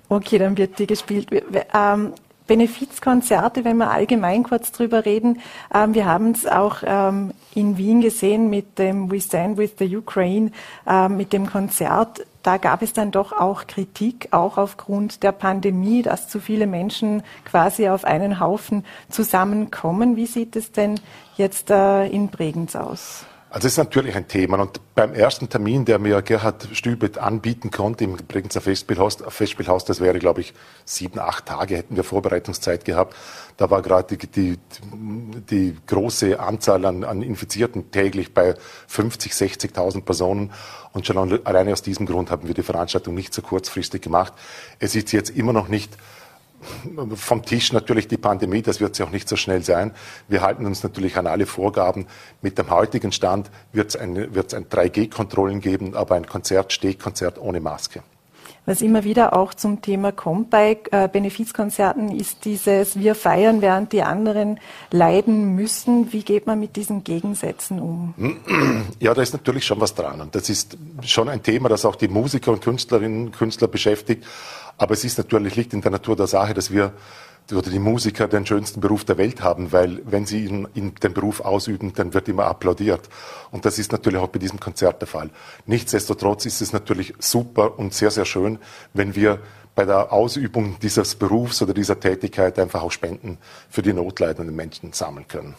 Okay, 0.09 0.39
dann 0.39 0.59
wird 0.59 0.77
die 0.81 0.89
gespielt. 0.89 1.29
Ähm, 1.73 2.15
Benefizkonzerte, 2.51 3.65
wenn 3.65 3.77
wir 3.77 3.93
allgemein 3.93 4.43
kurz 4.43 4.73
drüber 4.73 5.05
reden. 5.05 5.39
Ähm, 5.73 5.95
wir 5.95 6.05
haben 6.05 6.33
es 6.33 6.49
auch 6.49 6.79
ähm, 6.85 7.31
in 7.55 7.79
Wien 7.79 8.01
gesehen 8.01 8.51
mit 8.51 8.77
dem 8.81 9.09
We 9.09 9.21
Stand 9.21 9.57
with 9.57 9.75
the 9.79 9.97
Ukraine, 9.97 10.51
ähm, 10.85 11.17
mit 11.17 11.33
dem 11.33 11.47
Konzert. 11.47 12.27
Da 12.43 12.57
gab 12.57 12.83
es 12.83 12.93
dann 12.93 13.13
doch 13.13 13.31
auch 13.31 13.69
Kritik, 13.69 14.31
auch 14.33 14.59
aufgrund 14.59 15.23
der 15.23 15.31
Pandemie, 15.31 16.03
dass 16.03 16.27
zu 16.27 16.41
viele 16.41 16.67
Menschen 16.67 17.23
quasi 17.45 17.89
auf 17.89 18.05
einen 18.05 18.41
Haufen 18.41 18.85
zusammenkommen. 19.11 20.17
Wie 20.17 20.27
sieht 20.27 20.57
es 20.57 20.73
denn 20.73 20.99
jetzt 21.37 21.71
äh, 21.71 22.09
in 22.09 22.31
Bregenz 22.31 22.75
aus? 22.75 23.27
Also 23.53 23.67
es 23.67 23.73
ist 23.73 23.79
natürlich 23.79 24.15
ein 24.15 24.29
Thema. 24.29 24.61
Und 24.61 24.81
beim 24.95 25.13
ersten 25.13 25.49
Termin, 25.49 25.85
der 25.85 25.99
mir 25.99 26.23
Gerhard 26.23 26.69
Stübet 26.73 27.19
anbieten 27.19 27.73
konnte 27.73 28.05
im 28.05 28.17
Bregenzer 28.17 28.61
Festspielhaus, 28.61 29.19
Festspielhaus, 29.27 29.85
das 29.85 30.01
wäre, 30.01 30.21
glaube 30.21 30.41
ich, 30.41 30.55
sieben, 30.85 31.19
acht 31.19 31.47
Tage 31.47 31.77
hätten 31.77 31.97
wir 31.97 32.05
Vorbereitungszeit 32.05 32.85
gehabt. 32.85 33.17
Da 33.57 33.69
war 33.69 33.83
gerade 33.83 34.17
die, 34.17 34.29
die, 34.29 34.59
die, 35.51 35.77
große 35.85 36.39
Anzahl 36.39 36.85
an, 36.85 37.03
an 37.03 37.23
Infizierten 37.23 37.91
täglich 37.91 38.33
bei 38.33 38.55
50, 38.87 39.33
60.000 39.33 40.03
Personen. 40.03 40.53
Und 40.93 41.07
schon 41.07 41.45
alleine 41.45 41.73
aus 41.73 41.83
diesem 41.83 42.07
Grund 42.07 42.31
haben 42.31 42.47
wir 42.47 42.55
die 42.55 42.63
Veranstaltung 42.63 43.17
nicht 43.17 43.35
so 43.35 43.43
kurzfristig 43.43 44.01
gemacht. 44.01 44.33
Es 44.79 44.95
ist 44.95 45.11
jetzt 45.11 45.31
immer 45.31 45.53
noch 45.53 45.67
nicht 45.67 45.97
vom 47.15 47.45
Tisch 47.45 47.73
natürlich 47.73 48.09
die 48.09 48.17
Pandemie, 48.17 48.63
das 48.63 48.81
wird 48.81 48.95
sie 48.95 49.03
auch 49.03 49.11
nicht 49.11 49.29
so 49.29 49.37
schnell 49.37 49.63
sein. 49.63 49.93
Wir 50.29 50.43
halten 50.43 50.67
uns 50.67 50.83
natürlich 50.83 51.17
an 51.17 51.27
alle 51.27 51.47
Vorgaben. 51.47 52.07
Mit 52.43 52.59
dem 52.59 52.71
heutigen 52.71 53.13
Stand 53.13 53.51
wird 53.73 53.91
es 53.91 53.97
ein, 53.97 54.17
ein 54.17 54.29
3G-Kontrollen 54.31 55.61
geben, 55.61 55.95
aber 55.95 56.15
ein 56.15 56.27
Konzert, 56.27 56.73
Stehkonzert 56.73 57.39
ohne 57.39 57.61
Maske. 57.61 58.03
Was 58.67 58.83
immer 58.83 59.05
wieder 59.05 59.35
auch 59.35 59.55
zum 59.55 59.81
Thema 59.81 60.13
kommt 60.13 60.51
bei 60.51 60.79
äh, 60.91 61.09
Benefizkonzerten, 61.09 62.15
ist 62.15 62.45
dieses 62.45 62.99
Wir 62.99 63.15
feiern, 63.15 63.63
während 63.63 63.93
die 63.93 64.03
anderen 64.03 64.61
leiden 64.91 65.55
müssen. 65.55 66.13
Wie 66.13 66.23
geht 66.23 66.47
man 66.47 66.61
mit 66.61 66.77
diesen 66.77 67.03
Gegensätzen 67.03 67.81
um? 67.81 68.15
Ja, 68.99 69.15
da 69.15 69.23
ist 69.23 69.33
natürlich 69.33 69.65
schon 69.65 69.81
was 69.81 69.95
dran. 69.95 70.21
Und 70.21 70.35
das 70.35 70.51
ist 70.51 70.77
schon 71.03 71.29
ein 71.29 71.43
Thema, 71.43 71.69
das 71.69 71.85
auch 71.85 71.97
die 71.97 72.09
Musiker 72.09 72.53
und 72.53 72.63
Künstlerinnen 72.63 73.27
und 73.27 73.33
Künstler 73.33 73.67
beschäftigt. 73.67 74.25
Aber 74.81 74.95
es 74.95 75.05
ist 75.05 75.19
natürlich, 75.19 75.57
liegt 75.57 75.75
in 75.75 75.83
der 75.83 75.91
Natur 75.91 76.17
der 76.17 76.27
Sache, 76.27 76.55
dass 76.55 76.71
wir 76.71 76.95
oder 77.53 77.69
die 77.69 77.79
Musiker 77.79 78.29
den 78.29 78.47
schönsten 78.47 78.81
Beruf 78.81 79.05
der 79.05 79.19
Welt 79.19 79.43
haben, 79.43 79.73
weil 79.73 80.01
wenn 80.07 80.25
sie 80.25 80.45
ihn, 80.47 80.69
in 80.75 80.95
den 80.95 81.13
Beruf 81.13 81.41
ausüben, 81.41 81.93
dann 81.93 82.15
wird 82.15 82.29
immer 82.29 82.45
applaudiert. 82.45 83.09
Und 83.51 83.67
das 83.67 83.79
ist 83.79 83.93
natürlich 83.93 84.21
auch 84.21 84.29
bei 84.29 84.39
diesem 84.39 84.59
Konzert 84.59 85.03
der 85.03 85.09
Fall. 85.09 85.29
Nichtsdestotrotz 85.67 86.47
ist 86.47 86.63
es 86.63 86.73
natürlich 86.73 87.13
super 87.19 87.79
und 87.79 87.93
sehr, 87.93 88.11
sehr 88.11 88.25
schön, 88.25 88.59
wenn 88.95 89.15
wir 89.17 89.41
bei 89.75 89.85
der 89.85 90.13
Ausübung 90.13 90.77
dieses 90.81 91.15
Berufs 91.15 91.61
oder 91.61 91.75
dieser 91.75 92.01
Tätigkeit 92.01 92.59
einfach 92.59 92.83
auch 92.83 92.93
Spenden 92.93 93.37
für 93.69 93.83
die 93.83 93.93
notleidenden 93.93 94.57
Menschen 94.57 94.95
sammeln 94.95 95.29
können. 95.29 95.57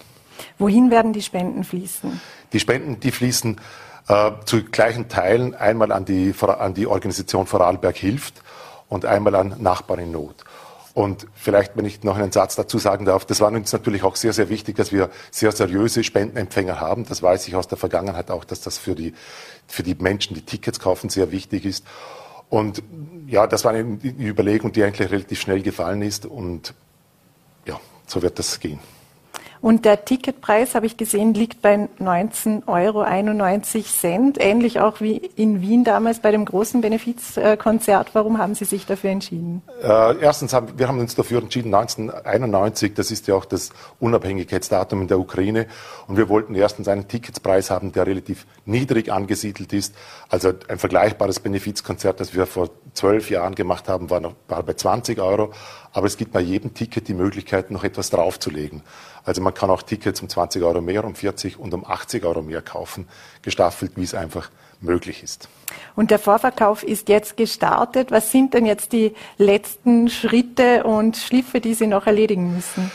Wohin 0.58 0.90
werden 0.90 1.14
die 1.14 1.22
Spenden 1.22 1.64
fließen? 1.64 2.20
Die 2.54 2.60
Spenden, 2.60 3.00
die 3.00 3.12
fließen 3.12 3.60
äh, 4.08 4.32
zu 4.46 4.64
gleichen 4.64 5.10
Teilen 5.10 5.54
einmal 5.54 5.92
an 5.92 6.06
die, 6.06 6.34
an 6.40 6.74
die 6.74 6.88
Organisation 6.88 7.46
Vorarlberg 7.46 7.98
hilft 7.98 8.42
und 8.92 9.06
einmal 9.06 9.36
an 9.36 9.56
Nachbarn 9.60 10.00
in 10.00 10.12
Not. 10.12 10.44
Und 10.94 11.26
vielleicht, 11.34 11.78
wenn 11.78 11.86
ich 11.86 12.04
noch 12.04 12.18
einen 12.18 12.34
Satz 12.34 12.58
dazu 12.58 12.78
sagen 12.78 13.06
darf, 13.06 13.24
das 13.24 13.40
war 13.40 13.50
uns 13.50 13.72
natürlich 13.72 14.04
auch 14.04 14.18
sehr, 14.18 14.34
sehr 14.34 14.50
wichtig, 14.50 14.76
dass 14.76 14.92
wir 14.92 15.10
sehr 15.32 15.54
seriöse 15.54 16.04
Spendenempfänger 16.04 16.82
haben. 16.82 17.06
Das 17.06 17.24
weiß 17.24 17.48
ich 17.48 17.56
aus 17.56 17.70
der 17.70 17.78
Vergangenheit 17.78 18.30
auch, 18.30 18.44
dass 18.44 18.60
das 18.60 18.78
für 18.78 18.94
die, 18.94 19.14
für 19.66 19.84
die 19.84 19.96
Menschen, 19.96 20.36
die 20.36 20.42
Tickets 20.42 20.82
kaufen, 20.82 21.10
sehr 21.10 21.32
wichtig 21.32 21.64
ist. 21.64 21.86
Und 22.50 22.84
ja, 23.28 23.48
das 23.48 23.64
war 23.64 23.72
eine 23.72 23.98
Überlegung, 24.04 24.74
die 24.74 24.84
eigentlich 24.84 25.10
relativ 25.10 25.40
schnell 25.40 25.62
gefallen 25.62 26.02
ist. 26.02 26.26
Und 26.26 26.74
ja, 27.66 27.80
so 28.08 28.22
wird 28.22 28.40
das 28.40 28.60
gehen. 28.60 28.82
Und 29.62 29.86
der 29.86 30.06
Ticketpreis, 30.06 30.74
habe 30.74 30.88
ich 30.88 30.98
gesehen, 30.98 31.36
liegt 31.36 31.62
bei 31.62 31.88
19,91 32.00 32.66
Euro. 32.68 33.06
Ähnlich 34.40 34.80
auch 34.80 35.02
wie 35.02 35.18
in 35.18 35.62
Wien 35.62 35.84
damals 35.84 36.20
bei 36.20 36.32
dem 36.32 36.46
großen 36.46 36.82
Benefizkonzert. 36.82 38.10
Warum 38.14 38.40
haben 38.40 38.56
Sie 38.56 38.66
sich 38.66 38.88
dafür 38.88 39.12
entschieden? 39.12 39.62
Äh, 39.84 40.18
erstens 40.20 40.54
haben 40.54 40.80
wir 40.82 40.88
haben 40.88 41.00
uns 41.00 41.14
dafür 41.14 41.44
entschieden, 41.44 41.74
1991, 41.76 42.96
das 42.96 43.12
ist 43.12 43.28
ja 43.28 43.36
auch 43.36 43.46
das 43.46 43.70
Unabhängigkeitsdatum 44.00 45.02
in 45.02 45.08
der 45.08 45.20
Ukraine. 45.20 45.68
Und 46.08 46.18
wir 46.18 46.28
wollten 46.28 46.56
erstens 46.56 46.88
einen 46.88 47.08
Ticketspreis 47.08 47.70
haben, 47.70 47.92
der 47.92 48.08
relativ 48.08 48.48
niedrig 48.66 49.12
angesiedelt 49.12 49.74
ist. 49.74 49.94
Also 50.30 50.54
ein 50.68 50.80
vergleichbares 50.80 51.40
Benefizkonzert, 51.40 52.20
das 52.20 52.34
wir 52.34 52.48
vor 52.48 52.70
zwölf 52.94 53.30
Jahren 53.30 53.54
gemacht 53.54 53.88
haben, 53.88 54.10
war, 54.10 54.22
noch, 54.22 54.34
war 54.48 54.64
bei 54.64 54.74
20 54.74 55.20
Euro. 55.20 55.52
Aber 55.94 56.08
es 56.08 56.18
gibt 56.18 56.32
bei 56.32 56.42
jedem 56.42 56.74
Ticket 56.74 57.08
die 57.08 57.14
Möglichkeit, 57.14 57.70
noch 57.70 57.84
etwas 57.84 58.10
draufzulegen. 58.10 58.82
Also 59.24 59.42
man 59.42 59.54
kann 59.54 59.70
auch 59.70 59.82
Tickets 59.82 60.22
um 60.22 60.30
20 60.30 60.64
Euro 60.64 60.82
mehr, 60.82 61.04
um 61.04 61.16
40 61.16 61.60
und 61.60 61.74
um 61.74 61.86
80 61.86 62.26
Euro 62.26 62.42
mehr 62.42 62.62
kaufen, 62.62 63.08
gestaffelt, 63.42 63.94
wie 63.96 64.04
es 64.04 64.14
einfach 64.14 64.50
möglich 64.82 65.24
ist. 65.24 65.48
Und 65.96 66.12
der 66.12 66.20
Vorverkauf 66.20 66.84
ist 66.84 67.10
jetzt 67.10 67.38
gestartet. 67.38 68.12
Was 68.12 68.32
sind 68.32 68.54
denn 68.54 68.66
jetzt 68.66 68.92
die 68.94 69.14
letzten 69.38 70.10
Schritte 70.10 70.84
und 70.84 71.18
Schliffe, 71.18 71.62
die 71.62 71.74
Sie 71.74 71.88
noch 71.88 72.08
erledigen 72.08 72.56
müssen? 72.56 72.92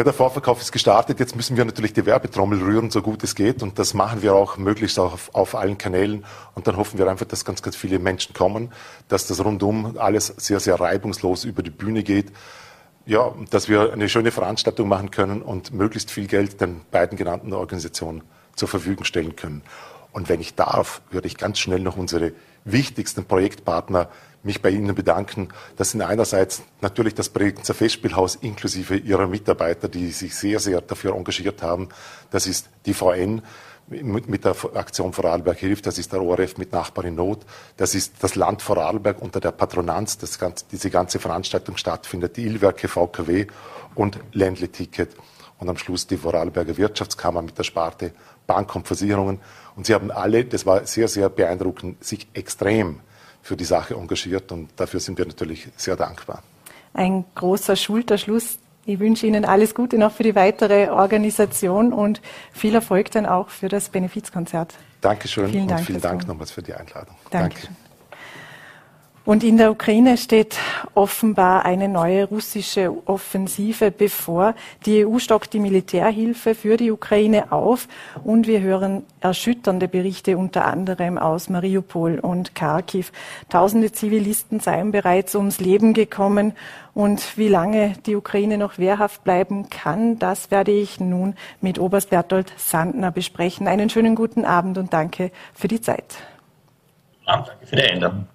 Ja, 0.00 0.04
der 0.04 0.14
Vorverkauf 0.14 0.62
ist 0.62 0.72
gestartet. 0.72 1.20
Jetzt 1.20 1.36
müssen 1.36 1.58
wir 1.58 1.64
natürlich 1.66 1.92
die 1.92 2.06
Werbetrommel 2.06 2.62
rühren, 2.62 2.90
so 2.90 3.02
gut 3.02 3.22
es 3.22 3.34
geht. 3.34 3.62
Und 3.62 3.78
das 3.78 3.92
machen 3.92 4.22
wir 4.22 4.34
auch 4.34 4.56
möglichst 4.56 4.98
auf, 4.98 5.28
auf, 5.34 5.54
allen 5.54 5.76
Kanälen. 5.76 6.24
Und 6.54 6.66
dann 6.66 6.78
hoffen 6.78 6.98
wir 6.98 7.06
einfach, 7.06 7.26
dass 7.26 7.44
ganz, 7.44 7.60
ganz 7.60 7.76
viele 7.76 7.98
Menschen 7.98 8.32
kommen, 8.32 8.72
dass 9.08 9.26
das 9.26 9.44
rundum 9.44 9.98
alles 9.98 10.28
sehr, 10.28 10.58
sehr 10.58 10.80
reibungslos 10.80 11.44
über 11.44 11.62
die 11.62 11.68
Bühne 11.70 12.02
geht. 12.02 12.32
Ja, 13.06 13.34
dass 13.50 13.68
wir 13.68 13.92
eine 13.92 14.08
schöne 14.08 14.30
Veranstaltung 14.30 14.88
machen 14.88 15.10
können 15.10 15.42
und 15.42 15.72
möglichst 15.72 16.10
viel 16.10 16.26
Geld 16.26 16.60
den 16.60 16.82
beiden 16.90 17.16
genannten 17.16 17.52
Organisationen 17.52 18.22
zur 18.54 18.68
Verfügung 18.68 19.04
stellen 19.04 19.36
können. 19.36 19.62
Und 20.12 20.28
wenn 20.28 20.40
ich 20.40 20.54
darf, 20.54 21.00
würde 21.10 21.26
ich 21.26 21.36
ganz 21.36 21.58
schnell 21.58 21.80
noch 21.80 21.96
unsere 21.96 22.32
wichtigsten 22.64 23.24
Projektpartner 23.24 24.08
mich 24.42 24.62
bei 24.62 24.70
Ihnen 24.70 24.94
bedanken. 24.94 25.48
Das 25.76 25.90
sind 25.90 26.02
einerseits 26.02 26.62
natürlich 26.80 27.14
das 27.14 27.28
Bregenzer 27.28 27.74
Festspielhaus 27.74 28.36
inklusive 28.36 28.96
Ihrer 28.96 29.26
Mitarbeiter, 29.26 29.88
die 29.88 30.10
sich 30.10 30.34
sehr, 30.34 30.60
sehr 30.60 30.80
dafür 30.80 31.14
engagiert 31.14 31.62
haben. 31.62 31.88
Das 32.30 32.46
ist 32.46 32.70
die 32.86 32.94
VN 32.94 33.42
mit 33.90 34.44
der 34.44 34.54
Aktion 34.74 35.12
Vorarlberg 35.12 35.58
hilft, 35.58 35.86
das 35.86 35.98
ist 35.98 36.12
der 36.12 36.22
ORF 36.22 36.56
mit 36.58 36.72
Nachbar 36.72 37.04
in 37.04 37.16
Not, 37.16 37.40
das 37.76 37.94
ist 37.94 38.14
das 38.20 38.36
Land 38.36 38.62
Vorarlberg 38.62 39.20
unter 39.20 39.40
der 39.40 39.50
Patronanz, 39.50 40.16
das 40.16 40.38
ganze, 40.38 40.64
diese 40.70 40.90
ganze 40.90 41.18
Veranstaltung 41.18 41.76
stattfindet, 41.76 42.36
die 42.36 42.46
Illwerke 42.46 42.88
VKW 42.88 43.46
und 43.96 44.18
Ländle 44.32 44.68
Ticket 44.68 45.10
und 45.58 45.68
am 45.68 45.76
Schluss 45.76 46.06
die 46.06 46.16
Vorarlberger 46.16 46.76
Wirtschaftskammer 46.76 47.42
mit 47.42 47.58
der 47.58 47.64
Sparte 47.64 48.12
Bank 48.46 48.74
und 48.74 48.86
Versicherungen. 48.86 49.40
Und 49.76 49.86
sie 49.86 49.94
haben 49.94 50.10
alle, 50.10 50.44
das 50.44 50.66
war 50.66 50.86
sehr, 50.86 51.08
sehr 51.08 51.28
beeindruckend, 51.28 52.02
sich 52.02 52.26
extrem 52.32 53.00
für 53.42 53.56
die 53.56 53.64
Sache 53.64 53.94
engagiert 53.94 54.52
und 54.52 54.70
dafür 54.76 55.00
sind 55.00 55.18
wir 55.18 55.26
natürlich 55.26 55.68
sehr 55.76 55.96
dankbar. 55.96 56.42
Ein 56.92 57.24
großer 57.34 57.76
Schulterschluss. 57.76 58.58
Ich 58.86 58.98
wünsche 58.98 59.26
Ihnen 59.26 59.44
alles 59.44 59.74
Gute 59.74 59.98
noch 59.98 60.12
für 60.12 60.22
die 60.22 60.34
weitere 60.34 60.90
Organisation 60.90 61.92
und 61.92 62.20
viel 62.52 62.74
Erfolg 62.74 63.10
dann 63.10 63.26
auch 63.26 63.50
für 63.50 63.68
das 63.68 63.90
Benefizkonzert. 63.90 64.74
Dankeschön 65.00 65.48
vielen 65.48 65.68
Dank 65.68 65.80
und 65.80 65.86
vielen 65.86 66.00
Dank 66.00 66.26
nochmals 66.26 66.50
für 66.50 66.62
die 66.62 66.74
Einladung. 66.74 67.14
Danke. 67.30 67.60
Danke. 67.62 67.89
Und 69.26 69.44
in 69.44 69.58
der 69.58 69.70
Ukraine 69.70 70.16
steht 70.16 70.56
offenbar 70.94 71.66
eine 71.66 71.88
neue 71.88 72.24
russische 72.24 72.90
Offensive 73.06 73.90
bevor. 73.90 74.54
Die 74.86 75.04
EU 75.04 75.18
stockt 75.18 75.52
die 75.52 75.58
Militärhilfe 75.58 76.54
für 76.54 76.78
die 76.78 76.90
Ukraine 76.90 77.52
auf 77.52 77.86
und 78.24 78.46
wir 78.46 78.62
hören 78.62 79.04
erschütternde 79.20 79.88
Berichte 79.88 80.38
unter 80.38 80.64
anderem 80.64 81.18
aus 81.18 81.50
Mariupol 81.50 82.18
und 82.18 82.54
Kharkiv. 82.54 83.12
Tausende 83.50 83.92
Zivilisten 83.92 84.58
seien 84.58 84.90
bereits 84.90 85.34
ums 85.34 85.60
Leben 85.60 85.92
gekommen 85.92 86.54
und 86.94 87.36
wie 87.36 87.48
lange 87.48 87.92
die 88.06 88.16
Ukraine 88.16 88.56
noch 88.56 88.78
wehrhaft 88.78 89.22
bleiben 89.22 89.68
kann, 89.68 90.18
das 90.18 90.50
werde 90.50 90.72
ich 90.72 90.98
nun 90.98 91.34
mit 91.60 91.78
Oberst 91.78 92.08
Bertolt 92.08 92.54
Sandner 92.56 93.10
besprechen. 93.10 93.68
Einen 93.68 93.90
schönen 93.90 94.14
guten 94.14 94.46
Abend 94.46 94.78
und 94.78 94.94
danke 94.94 95.30
für 95.52 95.68
die 95.68 95.82
Zeit. 95.82 96.16
Ja, 97.26 97.36
danke 97.42 97.66
für 97.66 97.76
die 97.76 97.82
Einladung. 97.82 98.26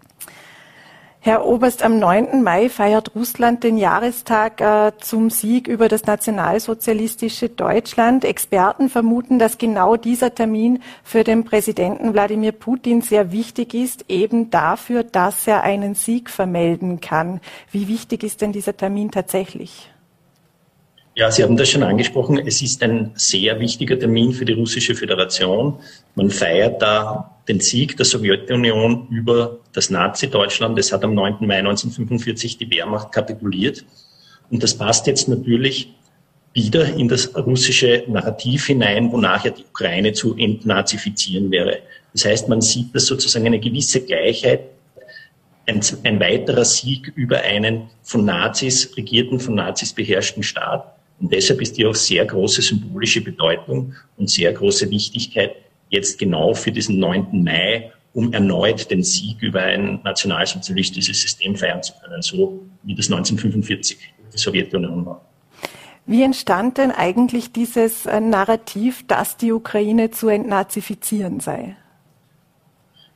Herr 1.25 1.43
Oberst, 1.43 1.81
am 1.81 1.97
9. 1.97 2.43
Mai 2.43 2.69
feiert 2.69 3.15
Russland 3.15 3.63
den 3.63 3.79
Jahrestag 3.79 4.61
äh, 4.61 4.91
zum 4.99 5.31
Sieg 5.31 5.67
über 5.67 5.87
das 5.87 6.05
nationalsozialistische 6.05 7.49
Deutschland. 7.49 8.23
Experten 8.23 8.89
vermuten, 8.89 9.39
dass 9.39 9.57
genau 9.57 9.95
dieser 9.95 10.35
Termin 10.35 10.83
für 11.03 11.23
den 11.23 11.43
Präsidenten 11.43 12.13
Wladimir 12.13 12.51
Putin 12.51 13.01
sehr 13.01 13.31
wichtig 13.31 13.73
ist, 13.73 14.05
eben 14.07 14.51
dafür, 14.51 15.03
dass 15.03 15.47
er 15.47 15.63
einen 15.63 15.95
Sieg 15.95 16.29
vermelden 16.29 17.01
kann. 17.01 17.41
Wie 17.71 17.87
wichtig 17.87 18.21
ist 18.21 18.41
denn 18.41 18.51
dieser 18.51 18.77
Termin 18.77 19.09
tatsächlich? 19.09 19.89
Ja, 21.15 21.31
Sie 21.31 21.41
haben 21.41 21.57
das 21.57 21.69
schon 21.69 21.81
angesprochen. 21.81 22.37
Es 22.37 22.61
ist 22.61 22.83
ein 22.83 23.13
sehr 23.15 23.59
wichtiger 23.59 23.97
Termin 23.97 24.31
für 24.31 24.45
die 24.45 24.53
russische 24.53 24.93
Föderation. 24.93 25.79
Man 26.13 26.29
feiert 26.29 26.83
da 26.83 27.34
den 27.47 27.59
Sieg 27.59 27.97
der 27.97 28.05
Sowjetunion 28.05 29.07
über 29.09 29.59
das 29.73 29.89
Nazi-Deutschland. 29.89 30.77
Es 30.79 30.91
hat 30.91 31.03
am 31.03 31.13
9. 31.13 31.37
Mai 31.41 31.59
1945 31.59 32.57
die 32.57 32.69
Wehrmacht 32.71 33.11
kapituliert. 33.11 33.85
Und 34.49 34.63
das 34.63 34.77
passt 34.77 35.07
jetzt 35.07 35.27
natürlich 35.27 35.93
wieder 36.53 36.85
in 36.95 37.07
das 37.07 37.35
russische 37.35 38.03
Narrativ 38.07 38.67
hinein, 38.67 39.11
wonach 39.11 39.45
ja 39.45 39.51
die 39.51 39.65
Ukraine 39.65 40.13
zu 40.13 40.35
entnazifizieren 40.37 41.51
wäre. 41.51 41.79
Das 42.13 42.25
heißt, 42.25 42.47
man 42.47 42.61
sieht 42.61 42.95
das 42.95 43.05
sozusagen 43.05 43.45
eine 43.45 43.59
gewisse 43.59 44.01
Gleichheit 44.01 44.61
ein, 45.67 45.81
ein, 46.03 46.19
weiterer 46.19 46.63
Sieg 46.63 47.11
über 47.15 47.41
einen 47.41 47.89
von 48.03 48.23
Nazis 48.23 48.95
regierten, 48.95 49.39
von 49.39 49.55
Nazis 49.55 49.93
beherrschten 49.93 50.43
Staat. 50.43 50.95
Und 51.19 51.33
deshalb 51.33 51.61
ist 51.61 51.77
die 51.77 51.85
auch 51.85 51.95
sehr 51.95 52.25
große 52.25 52.61
symbolische 52.61 53.21
Bedeutung 53.21 53.93
und 54.17 54.29
sehr 54.29 54.53
große 54.53 54.89
Wichtigkeit 54.89 55.55
jetzt 55.89 56.17
genau 56.19 56.53
für 56.53 56.71
diesen 56.71 56.99
9. 56.99 57.43
Mai, 57.43 57.91
um 58.13 58.33
erneut 58.33 58.89
den 58.89 59.03
Sieg 59.03 59.41
über 59.41 59.61
ein 59.61 59.99
nationalsozialistisches 60.03 61.21
System 61.21 61.55
feiern 61.55 61.83
zu 61.83 61.93
können, 62.01 62.21
so 62.21 62.65
wie 62.83 62.95
das 62.95 63.07
1945 63.07 63.97
die 64.33 64.37
Sowjetunion 64.37 65.05
war. 65.05 65.21
Wie 66.07 66.21
entstand 66.21 66.77
denn 66.77 66.91
eigentlich 66.91 67.51
dieses 67.51 68.05
äh, 68.05 68.19
Narrativ, 68.19 69.05
dass 69.07 69.37
die 69.37 69.51
Ukraine 69.51 70.11
zu 70.11 70.27
entnazifizieren 70.27 71.39
sei? 71.39 71.75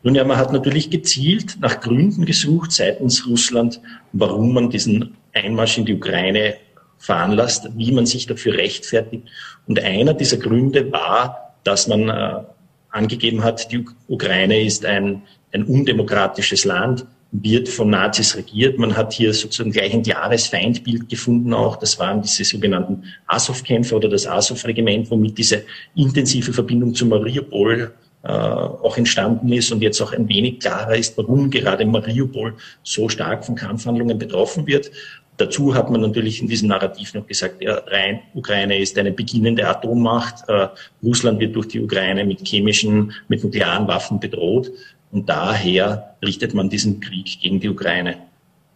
Nun 0.01 0.15
ja, 0.15 0.23
man 0.23 0.37
hat 0.37 0.51
natürlich 0.51 0.89
gezielt 0.89 1.57
nach 1.59 1.81
Gründen 1.81 2.25
gesucht 2.25 2.71
seitens 2.71 3.27
Russland, 3.27 3.81
warum 4.13 4.53
man 4.53 4.69
diesen 4.69 5.17
Einmarsch 5.33 5.77
in 5.77 5.85
die 5.85 5.93
Ukraine 5.93 6.55
veranlasst, 6.97 7.69
wie 7.75 7.91
man 7.91 8.05
sich 8.05 8.25
dafür 8.25 8.53
rechtfertigt. 8.53 9.27
Und 9.67 9.83
einer 9.83 10.13
dieser 10.13 10.37
Gründe 10.37 10.91
war, 10.91 11.53
dass 11.63 11.87
man 11.87 12.09
äh, 12.09 12.43
angegeben 12.91 13.43
hat, 13.43 13.71
die 13.71 13.85
Ukraine 14.07 14.61
ist 14.61 14.85
ein, 14.85 15.21
ein 15.53 15.63
undemokratisches 15.63 16.65
Land, 16.65 17.05
wird 17.31 17.69
von 17.69 17.91
Nazis 17.91 18.35
regiert. 18.35 18.79
Man 18.79 18.97
hat 18.97 19.13
hier 19.13 19.33
sozusagen 19.33 19.71
gleich 19.71 19.93
ein 19.93 20.01
klares 20.01 20.47
Feindbild 20.47 21.09
gefunden 21.09 21.53
auch. 21.53 21.75
Das 21.75 21.99
waren 21.99 22.21
diese 22.21 22.43
sogenannten 22.43 23.03
Azov-Kämpfer 23.27 23.97
oder 23.97 24.09
das 24.09 24.25
Azov-Regiment, 24.25 25.11
womit 25.11 25.37
diese 25.37 25.63
intensive 25.95 26.51
Verbindung 26.53 26.95
zu 26.95 27.05
Mariupol 27.05 27.93
äh, 28.23 28.31
auch 28.31 28.97
entstanden 28.97 29.51
ist 29.53 29.71
und 29.71 29.81
jetzt 29.81 30.01
auch 30.01 30.11
ein 30.11 30.27
wenig 30.27 30.59
klarer 30.59 30.95
ist, 30.95 31.17
warum 31.17 31.49
gerade 31.49 31.85
Mariupol 31.85 32.55
so 32.83 33.07
stark 33.07 33.45
von 33.45 33.55
Kampfhandlungen 33.55 34.17
betroffen 34.17 34.65
wird. 34.67 34.91
Dazu 35.39 35.73
hat 35.73 35.89
man 35.89 36.01
natürlich 36.01 36.41
in 36.41 36.49
diesem 36.49 36.67
Narrativ 36.67 37.13
noch 37.13 37.25
gesagt, 37.25 37.61
ja, 37.61 37.75
rein, 37.87 38.19
Ukraine 38.33 38.77
ist 38.77 38.97
eine 38.97 39.13
beginnende 39.13 39.65
Atommacht. 39.65 40.43
Äh, 40.49 40.67
Russland 41.01 41.39
wird 41.39 41.55
durch 41.55 41.69
die 41.69 41.79
Ukraine 41.79 42.25
mit 42.25 42.45
chemischen, 42.45 43.13
mit 43.29 43.41
nuklearen 43.41 43.87
Waffen 43.87 44.19
bedroht. 44.19 44.69
Und 45.13 45.29
daher 45.29 46.17
richtet 46.21 46.53
man 46.53 46.69
diesen 46.69 46.99
Krieg 46.99 47.39
gegen 47.41 47.61
die 47.61 47.69
Ukraine. 47.69 48.17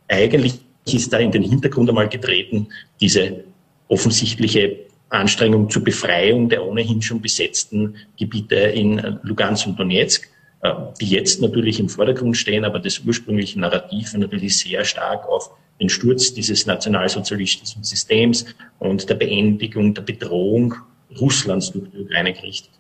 Eigentlich 0.07 0.61
ist 0.85 1.11
da 1.11 1.17
in 1.17 1.31
den 1.31 1.43
Hintergrund 1.43 1.89
einmal 1.89 2.07
getreten, 2.07 2.69
diese 3.01 3.43
offensichtliche 3.89 4.77
Anstrengung 5.09 5.69
zur 5.69 5.83
Befreiung 5.83 6.47
der 6.47 6.65
ohnehin 6.65 7.01
schon 7.01 7.19
besetzten 7.19 7.95
Gebiete 8.17 8.55
in 8.55 9.19
Lugansk 9.23 9.67
und 9.67 9.77
Donetsk, 9.77 10.29
äh, 10.61 10.71
die 11.01 11.09
jetzt 11.09 11.41
natürlich 11.41 11.81
im 11.81 11.89
Vordergrund 11.89 12.37
stehen, 12.37 12.63
aber 12.63 12.79
das 12.79 12.99
ursprüngliche 12.99 13.59
Narrativ 13.59 14.13
natürlich 14.13 14.57
sehr 14.57 14.85
stark 14.85 15.27
auf 15.27 15.51
den 15.83 15.89
Sturz 15.89 16.33
dieses 16.33 16.65
nationalsozialistischen 16.65 17.83
Systems 17.83 18.45
und 18.79 19.09
der 19.09 19.15
Beendigung 19.15 19.93
der 19.93 20.01
Bedrohung 20.01 20.75
Russlands 21.19 21.71
durch 21.71 21.91
die 21.91 21.99
Ukraine 21.99 22.31
gerichtet. 22.31 22.71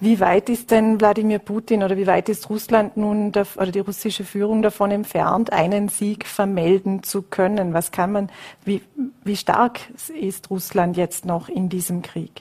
Wie 0.00 0.18
weit 0.20 0.48
ist 0.48 0.70
denn 0.70 1.00
Wladimir 1.00 1.38
Putin 1.38 1.82
oder 1.82 1.96
wie 1.96 2.06
weit 2.06 2.28
ist 2.28 2.50
Russland 2.50 2.96
nun 2.96 3.28
oder 3.30 3.70
die 3.70 3.78
russische 3.78 4.24
Führung 4.24 4.62
davon 4.62 4.90
entfernt, 4.90 5.52
einen 5.52 5.88
Sieg 5.88 6.26
vermelden 6.26 7.02
zu 7.02 7.22
können? 7.22 7.74
Was 7.74 7.92
kann 7.92 8.10
man, 8.10 8.30
wie, 8.64 8.80
wie 9.22 9.36
stark 9.36 9.80
ist 10.18 10.50
Russland 10.50 10.96
jetzt 10.96 11.26
noch 11.26 11.48
in 11.48 11.68
diesem 11.68 12.02
Krieg? 12.02 12.40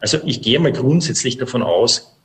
Also 0.00 0.18
ich 0.24 0.42
gehe 0.42 0.58
mal 0.58 0.72
grundsätzlich 0.72 1.38
davon 1.38 1.62
aus, 1.62 2.16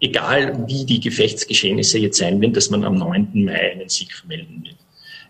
egal 0.00 0.64
wie 0.66 0.86
die 0.86 1.00
Gefechtsgeschehnisse 1.00 1.98
jetzt 1.98 2.18
sein 2.18 2.40
werden, 2.40 2.54
dass 2.54 2.70
man 2.70 2.84
am 2.84 2.94
9. 2.94 3.44
Mai 3.44 3.72
einen 3.72 3.88
Sieg 3.88 4.14
vermelden 4.14 4.62
wird. 4.64 4.76